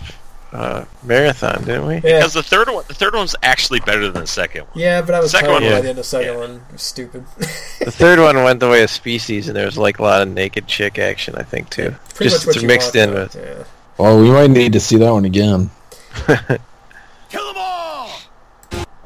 [0.52, 1.94] uh, marathon, didn't we?
[1.96, 4.70] Yeah, Because the third one, the third one's actually better than the second one.
[4.78, 6.38] yeah, but I was Second one by was- the end of the second yeah.
[6.38, 6.50] one.
[6.68, 7.24] It was stupid.
[7.78, 10.28] The third one went the way of Species, and there was like a lot of
[10.28, 11.36] naked chick action.
[11.36, 11.94] I think too.
[12.14, 13.22] Pretty Just much what you mixed want, in though.
[13.22, 13.36] with.
[13.36, 13.64] Yeah.
[13.96, 15.70] Well, we might need to see that one again.
[16.26, 17.77] Kill them all.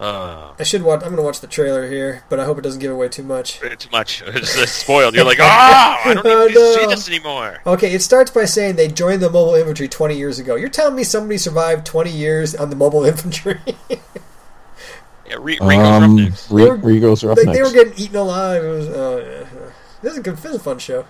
[0.03, 1.03] Uh, I should watch.
[1.05, 3.61] I'm gonna watch the trailer here, but I hope it doesn't give away too much.
[3.61, 4.21] too much.
[4.27, 5.15] It's, it's spoiled.
[5.15, 7.61] You're like, ah, I don't Oh, need to see this anymore.
[7.65, 10.57] Okay, it starts by saying they joined the mobile infantry 20 years ago.
[10.57, 13.61] You're telling me somebody survived 20 years on the mobile infantry?
[13.89, 16.51] Yeah, Re- Rico's Um, Roughnecks.
[16.51, 18.65] Re- They were- Rigo's like they were getting eaten alive.
[18.65, 18.89] It was.
[18.89, 19.71] Oh yeah.
[20.03, 20.37] This is a good.
[20.37, 21.07] This is a fun show.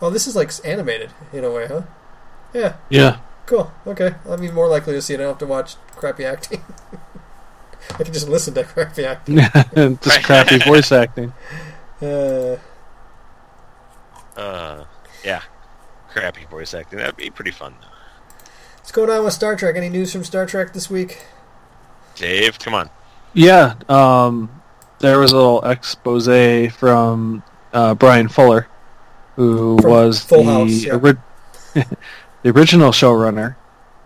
[0.00, 1.82] Oh, this is like animated in a way, huh?
[2.54, 2.76] Yeah.
[2.88, 3.18] Yeah.
[3.46, 3.72] Cool.
[3.86, 4.14] Okay.
[4.28, 5.20] I'll be more likely to see it.
[5.20, 6.62] I don't have to watch crappy acting.
[7.98, 9.36] I can just listen to crappy acting.
[10.02, 11.32] Just crappy voice acting.
[12.02, 12.56] Uh,
[14.36, 14.84] Uh,
[15.24, 15.42] yeah,
[16.10, 16.98] crappy voice acting.
[16.98, 17.74] That'd be pretty fun.
[17.80, 17.86] though.
[18.78, 19.76] what's going on with Star Trek?
[19.76, 21.22] Any news from Star Trek this week?
[22.16, 22.90] Dave, come on.
[23.34, 23.74] Yeah.
[23.88, 24.50] Um,
[24.98, 26.26] there was a little expose
[26.74, 27.42] from
[27.72, 28.66] uh, Bryan Fuller,
[29.36, 30.94] who From was Full the House, yeah.
[30.96, 31.16] ori-
[32.46, 33.56] the original showrunner.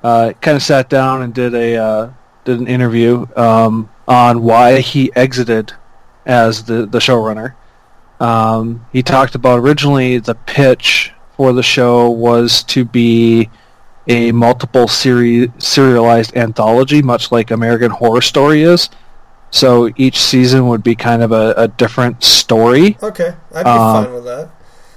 [0.02, 2.10] Uh, kind of sat down and did a uh,
[2.44, 5.74] did an interview um, on why he exited
[6.24, 7.54] as the the showrunner.
[8.18, 13.50] Um, he talked about originally the pitch for the show was to be
[14.08, 18.88] a multiple seri- serialized anthology, much like American Horror Story is.
[19.50, 24.04] So each season would be kind of a, a different story, Okay, I'd be Uh,
[24.04, 24.50] fine with that.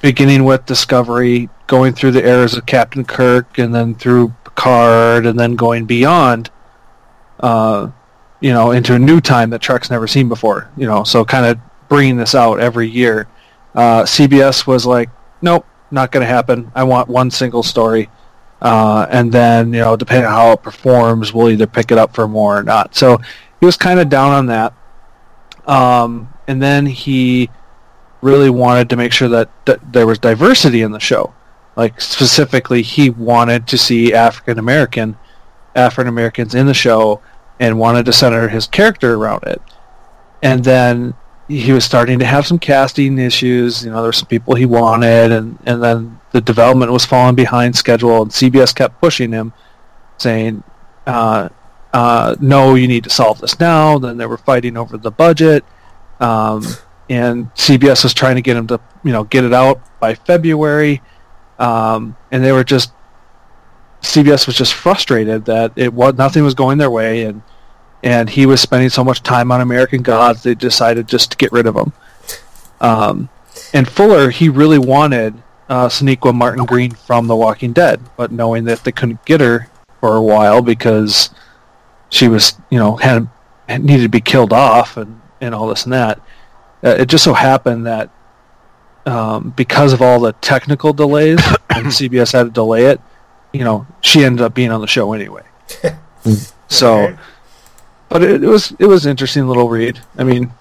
[0.03, 5.39] Beginning with Discovery, going through the eras of Captain Kirk, and then through Picard, and
[5.39, 6.51] then going beyond,
[7.39, 7.89] uh,
[8.41, 10.69] you know, into a new time that Trek's never seen before.
[10.75, 11.57] You know, so kind of
[11.87, 13.29] bringing this out every year.
[13.73, 15.09] Uh, CBS was like,
[15.41, 16.69] nope, not going to happen.
[16.75, 18.09] I want one single story.
[18.61, 22.13] Uh, and then, you know, depending on how it performs, we'll either pick it up
[22.13, 22.93] for more or not.
[22.93, 23.19] So
[23.61, 24.73] he was kind of down on that.
[25.65, 27.49] Um, and then he
[28.23, 31.33] really wanted to make sure that, that there was diversity in the show.
[31.75, 35.17] Like specifically, he wanted to see African American
[35.75, 37.21] African Americans in the show
[37.59, 39.61] and wanted to center his character around it.
[40.41, 41.15] And then
[41.47, 43.83] he was starting to have some casting issues.
[43.83, 47.35] You know, there were some people he wanted, and, and then the development was falling
[47.35, 49.53] behind schedule, and CBS kept pushing him,
[50.17, 50.63] saying,
[51.07, 51.49] uh,
[51.93, 55.63] uh, "No, you need to solve this now." Then they were fighting over the budget,
[56.19, 56.65] um,
[57.09, 61.01] and CBS was trying to get him to, you know, get it out by February,
[61.59, 62.91] um, and they were just
[64.01, 67.41] CBS was just frustrated that it was nothing was going their way, and
[68.03, 71.51] and he was spending so much time on American Gods, they decided just to get
[71.53, 71.93] rid of him.
[72.81, 73.29] Um,
[73.73, 78.65] and Fuller, he really wanted uh, Sonequa Martin Green from The Walking Dead, but knowing
[78.65, 79.69] that they couldn't get her
[80.01, 81.29] for a while because
[82.09, 83.29] she was, you know, had,
[83.69, 86.19] had needed to be killed off and, and all this and that,
[86.83, 88.09] uh, it just so happened that
[89.05, 91.39] um, because of all the technical delays
[91.69, 93.01] and CBS had to delay it,
[93.51, 95.43] you know, she ended up being on the show anyway.
[96.67, 97.17] so, Okay.
[98.09, 99.99] but it, it was it was an interesting little read.
[100.17, 100.51] I mean,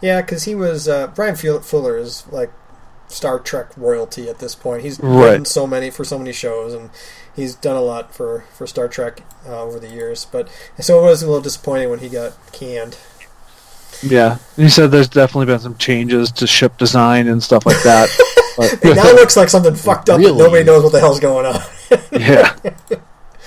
[0.00, 2.50] Yeah, because he was uh, Bryan Fu- Fuller is like
[3.08, 4.82] Star Trek royalty at this point.
[4.82, 5.24] He's Right.
[5.30, 6.90] written so many for so many shows, and
[7.34, 10.24] he's done a lot for for Star Trek uh, over the years.
[10.30, 10.48] But
[10.80, 12.96] so it was a little disappointing when he got canned.
[14.02, 18.08] Yeah, he said there's definitely been some changes to ship design and stuff like that.
[18.56, 20.30] but, It now looks like something fucked up, Really?
[20.30, 21.60] and nobody knows what the hell's going on.
[22.12, 22.54] yeah.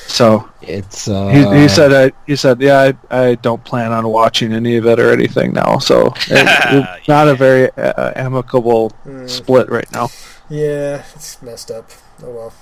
[0.08, 4.08] So It's uh, he, he said I, he said yeah I, I don't plan on
[4.08, 5.80] watching any of it or anything now.
[5.80, 6.16] So it,
[7.00, 9.28] it's not a very uh, amicable Hmm.
[9.28, 10.10] split right now.
[10.50, 11.90] Yeah, it's messed up.
[12.24, 12.54] Oh well.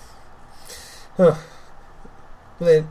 [1.17, 1.35] Huh.
[2.61, 2.85] Okay,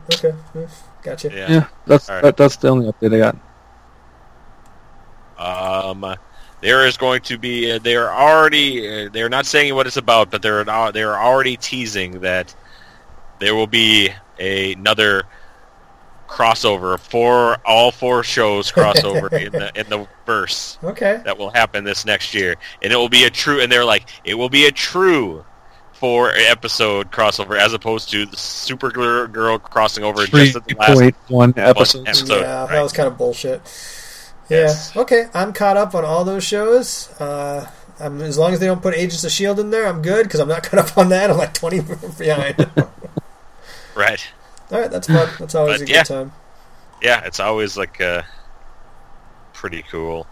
[1.03, 1.29] gotcha.
[1.33, 1.51] Yeah.
[1.51, 2.21] Yeah, that's All right.
[2.21, 3.37] that, that's the only update I got.
[5.43, 6.15] Um,
[6.61, 7.71] there is going to be.
[7.73, 9.05] Uh, they're already.
[9.05, 12.55] Uh, they're not saying what it's about, but they're uh, they're already teasing that
[13.39, 14.09] there will be
[14.39, 15.23] a, another
[16.27, 21.21] crossover for all four shows crossover in the in the verse Okay.
[21.25, 23.61] that will happen this next year, and it will be a true.
[23.61, 25.45] And they're like, it will be a true
[25.91, 30.75] four episode crossover as opposed to the Supergirl girl crossing over Three just at the
[30.75, 32.07] last point one episodes.
[32.07, 32.41] episode.
[32.41, 33.61] yeah, that was kind of bullshit.
[34.49, 34.57] Yeah.
[34.61, 34.95] Yes.
[34.95, 37.09] Okay, I'm caught up on all those shows.
[37.19, 40.23] Uh, I'm, as long as they don't put Agents of Shield in there, I'm good
[40.23, 41.29] because I'm not caught up on that.
[41.31, 41.79] I'm like 20
[42.17, 42.57] behind.
[43.95, 44.33] right.
[44.71, 45.29] all right, that's fun.
[45.39, 46.03] That's always But a yeah.
[46.03, 46.31] good time.
[47.01, 48.23] yeah, it's always like uh,
[49.53, 50.27] pretty cool.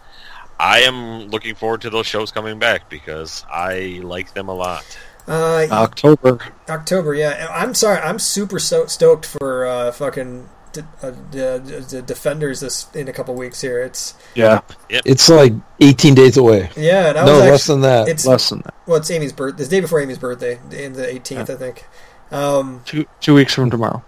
[0.59, 4.85] I am looking forward to those shows coming back because I like them a lot.
[5.27, 6.39] Uh, October.
[6.69, 7.47] October, yeah.
[7.51, 12.87] I'm sorry, I'm super so- stoked for uh, fucking de- uh, the, the Defenders this
[12.93, 13.79] in a couple weeks here.
[13.81, 16.69] It's Yeah, it's like 18 days away.
[16.75, 18.07] yeah, and I No, was less than that.
[18.07, 18.73] It's less than that.
[18.85, 19.59] well, it's Amy's birth.
[19.59, 21.85] It's the day before Amy's birthday, in the 18th, I think.
[22.31, 24.03] Um, Two two weeks from tomorrow.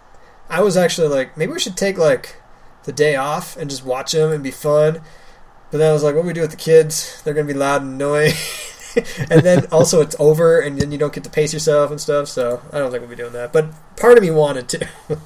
[0.50, 2.38] I was actually like, maybe we should take like
[2.84, 5.02] the day off and just watch them and be fun.
[5.72, 7.22] But then I was like, what do we do with the kids?
[7.24, 8.34] They're gonna be loud and annoying.
[9.30, 12.28] and then also it's over, and then you don't get to pace yourself and stuff.
[12.28, 13.52] So I don't think we'll be doing that.
[13.52, 14.88] But part of me wanted to.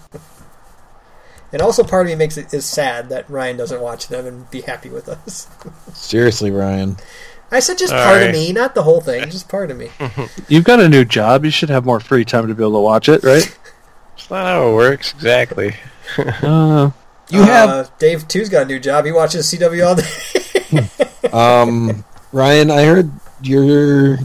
[1.53, 4.49] and also part of me makes it is sad that Ryan doesn't watch them and
[4.51, 5.47] be happy with us.
[5.93, 6.97] Seriously, Ryan.
[7.49, 9.89] I said just All part of me, not the whole thing, just part of me.
[10.49, 11.45] You've got a new job.
[11.45, 13.57] You should have more free time to be able to watch it, right?
[14.17, 15.75] It's not how it works exactly.
[16.17, 16.91] Uh,
[17.29, 19.05] You have Uh, Dave too's got a new job.
[19.05, 21.29] He watches CW all day.
[21.33, 22.71] um, Ryan.
[22.71, 23.11] I heard
[23.41, 24.17] your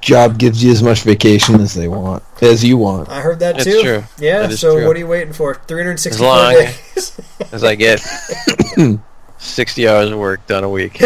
[0.00, 3.08] job gives you as much vacation as they want, as you want.
[3.08, 3.82] I heard that It's too.
[3.82, 4.04] true.
[4.18, 4.40] Yeah.
[4.40, 4.86] That is So true.
[4.86, 5.54] what are you waiting for?
[5.54, 7.20] Three hundred As long days.
[7.52, 8.00] as I get
[9.38, 11.00] 60 hours of work done a week.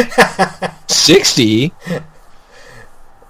[0.88, 1.72] Sixty.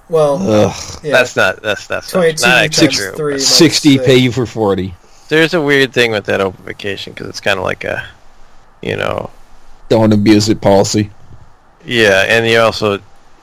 [0.09, 1.01] well, Ugh.
[1.03, 1.13] yeah.
[1.13, 3.13] That's not that's that's not, not actually true.
[3.13, 3.33] three.
[3.35, 4.07] minus Sixty six.
[4.07, 4.95] pay you for forty.
[5.29, 8.05] There's a weird thing with that open vacation because it's kind of like a,
[8.83, 9.31] you know,
[9.89, 11.11] Don't abuse it policy.
[11.85, 12.99] yeah, and you also,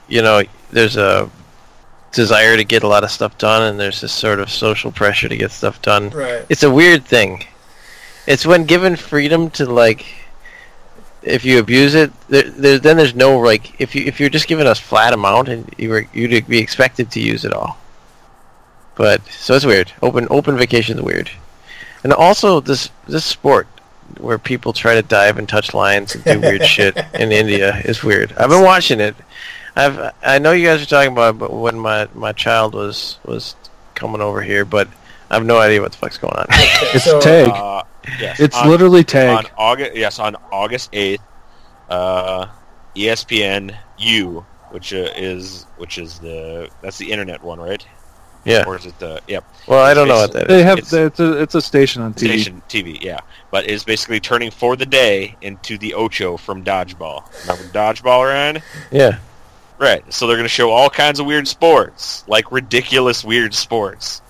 [0.06, 1.30] you know, there's a
[2.12, 5.28] desire to get a lot of stuff done, and there's this sort of social pressure
[5.28, 6.10] to get stuff done.
[6.10, 6.44] Right.
[6.48, 7.44] It's a weird thing.
[8.26, 10.04] It's when given freedom to like,
[11.22, 14.48] if you abuse it, there, there, then there's no like, if you if you're just
[14.48, 17.78] given a flat amount and you were you'd be expected to use it all.
[18.94, 19.92] But so it's weird.
[20.02, 21.30] Open open vacation is weird,
[22.02, 23.66] and also this this sport
[24.18, 28.02] where people try to dive and touch lines and do weird shit in India is
[28.02, 28.32] weird.
[28.32, 29.14] I've been watching it.
[29.78, 33.54] I've I know you guys are talking about but when my my child was was
[33.94, 34.88] coming over here, but
[35.30, 36.46] I have no idea what the fuck's going on.
[36.50, 37.48] it's So, tag.
[37.48, 37.82] Uh,
[38.20, 39.50] yes, it's on- literally on tag.
[39.56, 39.96] August.
[39.96, 41.22] Yes, on August eighth,
[41.88, 42.46] uh,
[42.96, 47.86] ESPN U, which uh, is which is the that's the internet one, right?
[48.44, 48.64] yeah.
[48.66, 50.48] Or is it the yep Well, I don't know what that is.
[50.48, 52.18] They have it's- it's a, it's a station on TV.
[52.40, 52.98] station TV?
[53.02, 57.24] Yeah, but is basically turning for the day into the Ocho from Dodgeball.
[57.42, 58.62] Remember Dodgeball, Ryan?
[58.90, 59.18] Yeah.
[59.78, 60.12] Right.
[60.12, 64.20] So they're going to show all kinds of weird sports, like ridiculous weird sports.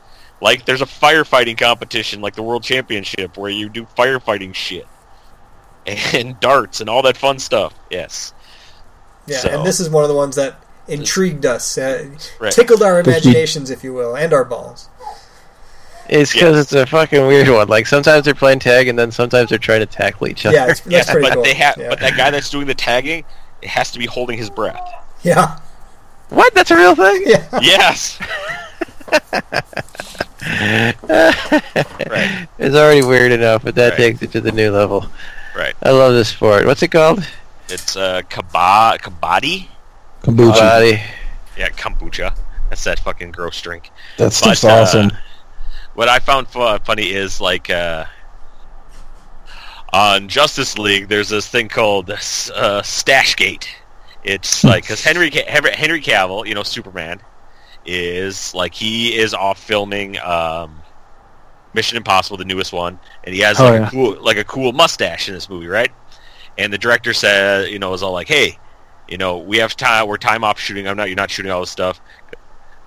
[0.40, 4.86] Like there's a firefighting competition, like the World Championship, where you do firefighting shit,
[5.86, 7.74] and darts and all that fun stuff.
[7.90, 8.34] Yes.
[9.26, 10.56] Yeah, So- and this is one of the ones that
[10.86, 12.06] intrigued us, uh,
[12.38, 12.52] Right.
[12.52, 14.88] tickled our imaginations, if you will, and our balls.
[16.08, 17.68] It's because it's a fucking weird one.
[17.68, 20.56] Like sometimes they're playing tag, and then sometimes they're trying to tackle each other.
[20.56, 21.42] Yeah, it's, that's Yes, pretty but cool.
[21.42, 21.88] they have, yeah.
[21.90, 23.24] but that guy that's doing the tagging,
[23.60, 24.90] it has to be holding his breath.
[25.22, 25.58] Yeah,
[26.28, 26.54] what?
[26.54, 27.22] That's a real thing?
[27.26, 27.48] yeah.
[27.62, 28.18] Yes.
[30.68, 32.48] right.
[32.58, 33.96] It's already weird enough, but that Right.
[33.96, 35.06] takes it to the new level.
[35.56, 35.74] Right.
[35.82, 36.66] I love this sport.
[36.66, 37.26] What's it called?
[37.68, 39.68] It's uh, kaba kabaddi.
[40.22, 40.54] Kombucha.
[40.58, 41.00] Body.
[41.56, 42.36] Yeah, kombucha.
[42.68, 43.90] That's that fucking gross drink.
[44.18, 45.12] That stuff's But, uh, awesome.
[45.94, 48.04] What I found fu- funny is like uh,
[49.92, 53.66] on Justice League, there's this thing called uh, Stashgate.
[54.24, 57.20] It's like because Henry Henry Henry Cavill, you know Superman,
[57.84, 60.82] is like he is off filming um,
[61.74, 63.86] Mission Impossible, the newest one, and he has Oh, like yeah.
[63.86, 65.92] a cool like a cool mustache in this movie, right?
[66.56, 68.58] And the director said, you know, was all like, "Hey,
[69.08, 70.08] you know, we have time.
[70.08, 70.88] We're time off shooting.
[70.88, 71.08] I'm not.
[71.08, 72.00] You're not shooting all this stuff."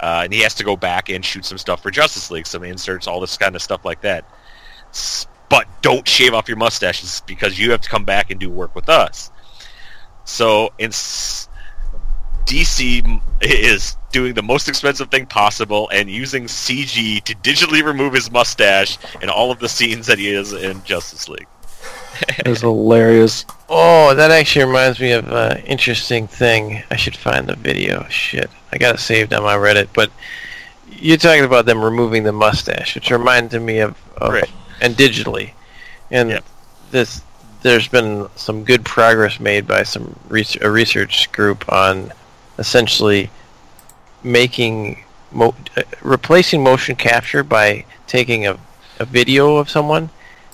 [0.02, 2.64] Uh, and he has to go back and shoot some stuff for Justice League, some
[2.64, 4.26] inserts, all this kind of stuff like that.
[4.90, 8.50] S- But don't shave off your mustaches because you have to come back and do
[8.50, 9.30] work with us.
[10.26, 10.92] So in
[12.46, 18.32] DC is doing the most expensive thing possible and using CG to digitally remove his
[18.32, 21.48] mustache in all of the scenes that he is in Justice League.
[22.40, 23.46] It's hilarious.
[23.70, 26.84] Oh, that actually reminds me of an interesting thing.
[26.92, 28.06] I should find the video.
[28.10, 29.88] Shit, I got it saved on my Reddit.
[29.94, 30.12] But
[30.92, 34.50] you're talking about them removing the mustache, which reminded me of, of Right.
[34.82, 35.52] and digitally,
[36.12, 36.44] and Yep.
[36.92, 37.22] this.
[37.62, 42.12] There's been some good progress made by some res- a research group on
[42.58, 43.30] essentially
[44.24, 48.58] making mo- uh, replacing motion capture by taking a,
[49.00, 50.10] a video of someone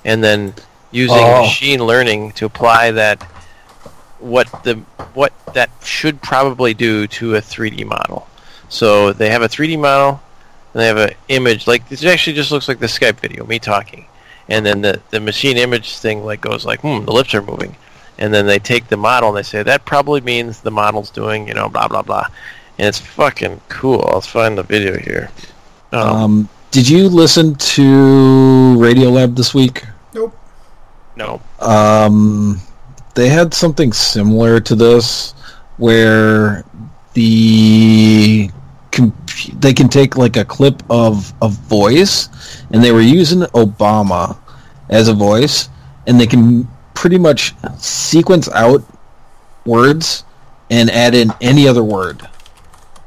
[0.05, 0.53] and then
[0.91, 1.41] using Oh.
[1.43, 3.21] machine learning to apply that
[4.19, 4.75] what the
[5.13, 8.27] what that should probably do to a 3D model.
[8.69, 10.21] So they have a 3D model
[10.73, 13.59] and they have an image like this actually just looks like the Skype video, me
[13.59, 14.05] talking.
[14.49, 17.75] And then the, the machine image thing like goes like, hmm, the lips are moving.
[18.17, 21.47] And then they take the model and they say that probably means the model's doing,
[21.47, 22.25] you know, blah blah blah.
[22.77, 24.03] And it's fucking cool.
[24.07, 25.29] I'll find the video here.
[25.91, 29.83] Um, Um, did you listen to Radiolab this week?
[30.13, 30.35] Nope.
[31.15, 31.41] No.
[31.59, 32.59] Um,
[33.15, 35.33] they had something similar to this,
[35.77, 36.63] where
[37.13, 38.51] the
[38.91, 42.30] comp- they can take like a clip of a voice,
[42.72, 44.38] and they were using Obama
[44.89, 45.69] as a voice,
[46.07, 48.84] and they can pretty much sequence out
[49.65, 50.23] words
[50.69, 52.27] and add in any other word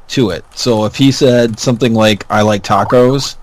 [0.07, 0.45] to it.
[0.55, 3.35] So if he said something like "I like tacos,"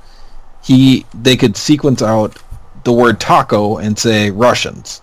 [0.63, 2.37] he they could sequence out
[2.85, 5.03] the word taco and say Russians.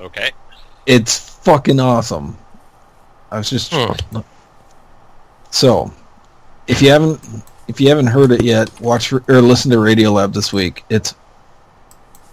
[0.00, 0.30] Okay.
[0.86, 2.38] It's fucking awesome.
[3.30, 4.20] I was just Hmm.
[5.50, 5.92] So
[6.66, 7.20] if you haven't
[7.68, 10.84] if you haven't heard it yet, watch or listen to Radiolab this week.
[10.90, 11.14] It's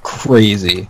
[0.03, 0.89] crazy.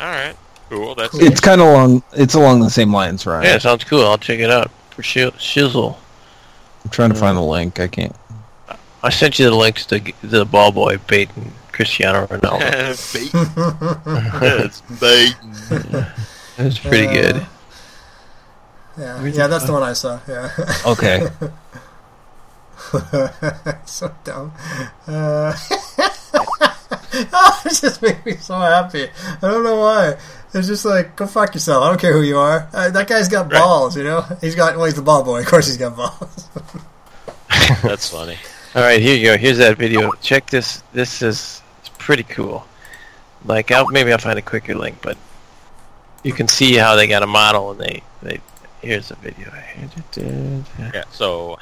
[0.00, 0.34] All right.
[0.70, 0.94] Cool.
[0.94, 3.44] That's It's kind of along it's along the same lines, right?
[3.44, 4.04] yeah, sounds cool.
[4.04, 5.96] I'll check it out for shi- shizzle.
[6.84, 7.80] I'm trying to find the link.
[7.80, 8.14] I can't.
[9.02, 12.58] I sent you the links to g- the ball boy baiting Cristiano Ronaldo.
[13.12, 13.30] bait.
[14.64, 15.34] it's bait.
[16.56, 17.46] It's pretty Uh, good.
[18.98, 20.20] Yeah, yeah, that's the one I saw.
[20.28, 20.50] Yeah.
[20.86, 21.26] Okay.
[23.86, 24.52] so dumb.
[25.06, 25.52] Uh,
[27.32, 29.08] oh, it just makes me so happy.
[29.18, 30.16] I don't know why.
[30.52, 31.82] It's just like, go fuck yourself.
[31.82, 32.68] I don't care who you are.
[32.72, 33.58] Uh, that guy's got Right.
[33.60, 34.20] balls, you know?
[34.40, 35.40] He's got, well, he's the ball boy.
[35.40, 36.48] Of course he's got balls.
[37.82, 38.36] That's funny.
[38.74, 39.36] All right, here you go.
[39.36, 40.12] Here's that video.
[40.20, 40.82] Check this.
[40.92, 42.66] This is it's pretty cool.
[43.44, 45.16] Like, I'll, maybe I'll find a quicker link, but
[46.22, 48.40] you can see how they got a model and they they.
[48.84, 49.50] Here's a video.
[49.50, 50.64] I edited.
[50.78, 51.04] Yeah.
[51.10, 51.58] So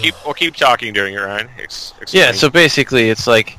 [0.00, 1.48] keep we'll keep talking during it, Ryan.
[1.58, 3.58] Ex- Yeah, so basically, it's like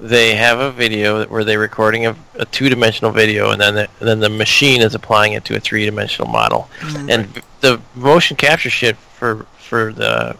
[0.00, 4.08] they have a video where they're recording a, a two-dimensional video, and then the, and
[4.08, 6.68] then the machine is applying it to a three-dimensional model.
[6.80, 7.10] Mm.
[7.12, 10.36] And the motion capture shit for for the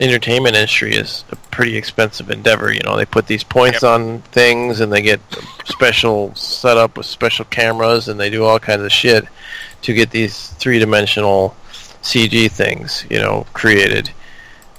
[0.00, 2.72] entertainment industry is a pretty expensive endeavor.
[2.72, 3.90] You know, they put these points Yep.
[3.90, 5.20] on things, and they get
[5.64, 9.26] special setup with special cameras, and they do all kinds of shit
[9.82, 11.54] to get these three-dimensional
[12.02, 14.10] CG things, you know, created.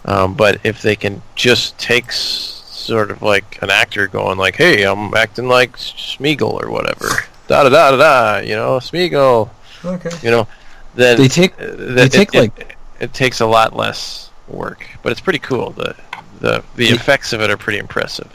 [0.05, 4.55] Um, but if they can just take s- sort of like an actor going like,
[4.55, 7.07] "Hey, I'm acting like Smeagol or whatever,"
[7.47, 9.49] da da da da da, you know, Smeagol,
[9.85, 10.09] okay.
[10.23, 10.47] you know,
[10.95, 14.29] then They take uh, they that- take, it, like- it, it takes a lot less
[14.47, 15.71] work, but it's pretty cool.
[15.71, 15.95] The
[16.39, 18.27] the the They- effects of it are pretty impressive.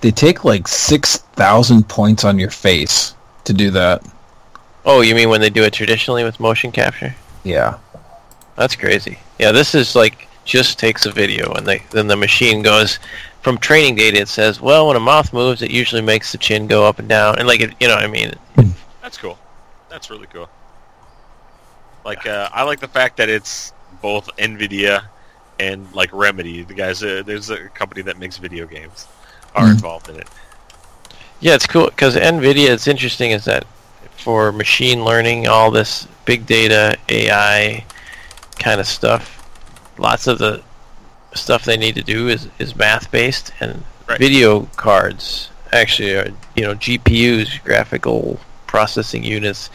[0.00, 3.14] they take like six thousand points on your face
[3.44, 4.02] to do that.
[4.84, 7.14] Oh, you mean when they do it traditionally with motion capture?
[7.44, 7.78] Yeah.
[8.56, 9.18] That's crazy.
[9.38, 12.98] Yeah, this is like just takes a video and they then the machine goes
[13.42, 14.18] from training data.
[14.18, 17.08] It says, well, when a moth moves, it usually makes the chin go up and
[17.08, 18.32] down, and like it, you know, what I mean,
[19.02, 19.38] That's cool.
[19.88, 20.48] That's really cool.
[22.04, 25.04] Like uh, I like the fact that it's both Nvidia
[25.58, 26.62] and like Remedy.
[26.62, 29.06] The guys, uh, there's a company that makes video games,
[29.54, 29.72] are Mhm.
[29.72, 30.28] involved in it.
[31.40, 32.68] yeah, it's cool because Nvidia.
[32.70, 33.64] It's interesting is that
[34.20, 37.84] for machine learning, all this big data, AI
[38.58, 39.36] kind of stuff,
[39.98, 40.62] lots of the
[41.34, 44.18] stuff they need to do is is math based, and Right.
[44.18, 49.70] video cards actually are you know GPUs, graphical processing units,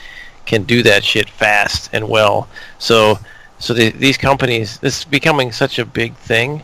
[0.45, 2.47] can do that shit fast and well.
[2.77, 3.17] So
[3.59, 6.63] so the, these companies, this is becoming such a big thing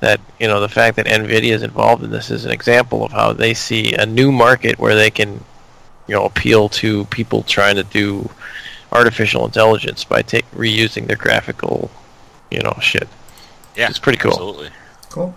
[0.00, 3.12] that you know the fact that Nvidia is involved in this is an example of
[3.12, 5.42] how they see a new market where they can,
[6.08, 8.30] you know, appeal to people trying to do
[8.90, 11.90] artificial intelligence by ta- reusing their graphical,
[12.50, 13.08] you know, shit.
[13.76, 14.32] Yeah, It's pretty cool.
[14.32, 14.70] Absolutely.
[15.10, 15.34] Cool.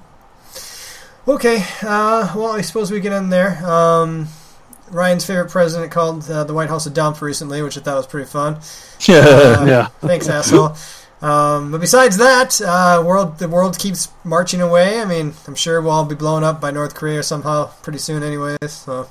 [1.28, 3.66] Okay, uh, well, I suppose we get in there.
[3.66, 4.28] Um,
[4.92, 8.08] Ryan's favorite president called uh, the White House a dump recently, which I thought was
[8.08, 8.60] pretty fun.
[9.10, 9.88] Uh, Yeah.
[10.02, 10.76] Thanks, asshole.
[11.22, 15.02] Um, but besides that, uh, world the world keeps marching away.
[15.02, 18.22] I mean, I'm sure we'll all be blown up by North Korea somehow pretty soon,
[18.24, 18.58] anyways.
[18.72, 19.08] So,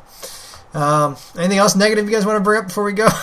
[0.75, 3.09] um, anything else negative you guys want to bring up before we go?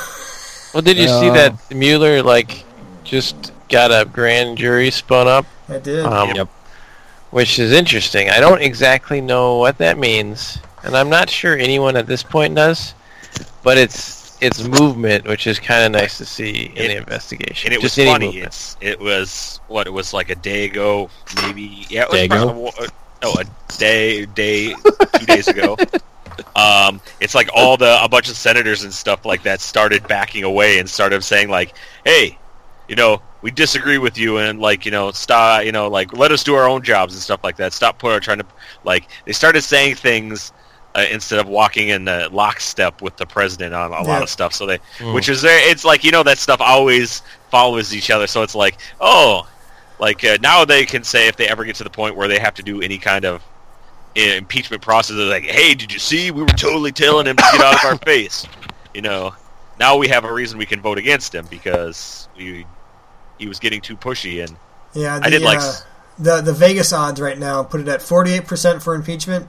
[0.74, 2.64] Well, did you see Uh, that Mueller like
[3.04, 5.46] just got a grand jury spun up?
[5.68, 6.06] I did.
[6.06, 6.48] Um, Yep.
[7.32, 8.30] Which is interesting.
[8.30, 12.56] I don't exactly know what that means, and I'm not sure anyone at this point
[12.56, 12.94] does.
[13.64, 17.68] But it's it's movement, which is kind of nice to see in It- the investigation.
[17.68, 18.26] And it was Just any funny.
[18.28, 18.46] movement.
[18.48, 21.10] It's it was what it was like a day ago,
[21.42, 21.86] maybe.
[21.90, 22.46] Yeah, it was Day ago?
[22.46, 22.88] probably,
[23.24, 23.46] oh, a
[23.78, 24.74] day, day,
[25.20, 25.76] two days ago.
[26.56, 30.44] Um, it's like all the a bunch of senators and stuff like that started backing
[30.44, 32.40] away and started saying like, "Hey,
[32.88, 36.32] you know, we disagree with you and like you know, stop, you know, like let
[36.32, 37.74] us do our own jobs and stuff like that.
[37.74, 38.46] Stop put trying to
[38.84, 40.52] like." They started saying things.
[40.94, 44.10] Uh, instead of walking in uh, lockstep with the president on a Yeah.
[44.10, 45.14] lot of stuff, so they, Mm.
[45.14, 48.28] which is very, it's like you know that stuff always follows each other.
[48.28, 49.48] So it's like, oh,
[50.00, 52.40] like uh, now they can say if they ever get to the point where they
[52.40, 53.42] have to do any kind of uh,
[54.16, 56.32] impeachment process, they're like, hey, did you see?
[56.32, 58.46] We were totally telling him to get out of our face.
[58.94, 59.34] You know,
[59.80, 62.66] now we have a reason we can vote against him because we,
[63.38, 64.58] he was getting too pushy and
[64.94, 65.86] Yeah, the, I did like uh, s-
[66.20, 69.48] the the Vegas odds right now put it at forty eight percent for impeachment,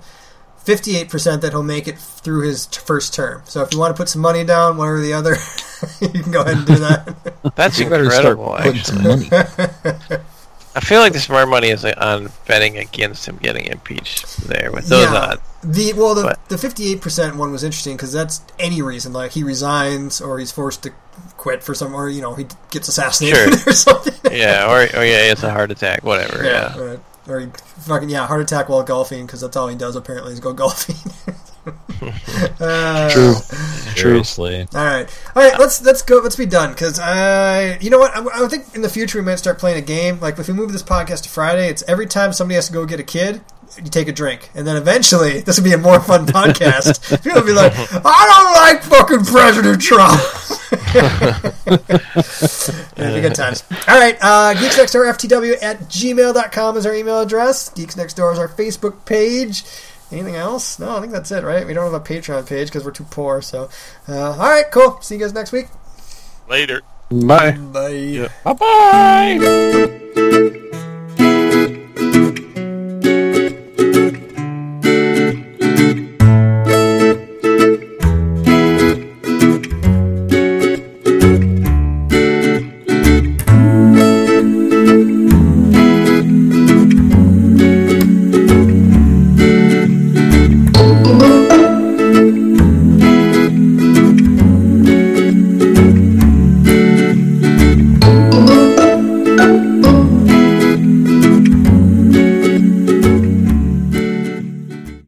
[0.57, 3.43] fifty eight percent that he'll make it through his t- first term.
[3.45, 5.35] So if you want to put some money down, one or the other,
[6.01, 7.17] you can go ahead and do that.
[7.57, 8.57] That's You better start incredible.
[8.57, 9.29] putting Actually, some money.
[10.75, 14.87] I feel like the smart money is on betting against him getting impeached there with
[14.89, 15.15] those Yeah.
[15.19, 15.41] odds.
[15.63, 19.13] the well, the But- the fifty eight percent one was interesting because that's any reason
[19.13, 20.91] like he resigns or he's forced to
[21.37, 23.63] quit for some or you know he gets assassinated Sure.
[23.69, 24.15] or something.
[24.33, 26.43] Yeah, or, or yeah, it's a heart attack, whatever.
[26.45, 26.79] Yeah.
[26.79, 27.01] Right.
[27.29, 27.47] Or he
[27.83, 30.97] fucking yeah, heart attack while golfing because that's all he does apparently is go golfing.
[32.61, 33.35] Uh, True.
[33.95, 34.67] Seriously.
[34.75, 35.59] All right, all right.
[35.59, 36.19] Let's let's go.
[36.19, 38.17] Let's be done because I, you know what?
[38.17, 40.21] I, I think in the future we might start playing a game.
[40.21, 42.87] Like if we move this podcast to Friday, it's every time somebody has to go
[42.87, 43.41] get a kid,
[43.77, 47.23] you take a drink, and then eventually this will be a more fun podcast.
[47.23, 50.21] People will be like, "I don't like fucking President Trump."
[52.97, 53.65] It'll be good times.
[53.89, 57.69] All right, uh, Geeks Next Door FTW at gmail.com is our email address.
[57.71, 59.65] Geeks Next Door is our Facebook page.
[60.13, 60.79] Anything else?
[60.79, 61.67] No, I think that's it, right?
[61.67, 63.41] We don't have a Patreon page because we're too poor.
[63.41, 63.71] So,
[64.09, 65.01] uh, all right, cool.
[65.01, 65.69] See you guys next week.
[66.49, 66.83] Later.
[67.11, 67.53] Bye.
[67.53, 67.89] Bye.
[67.89, 68.29] Yeah.
[68.45, 68.53] Bye.
[71.19, 72.49] Bye.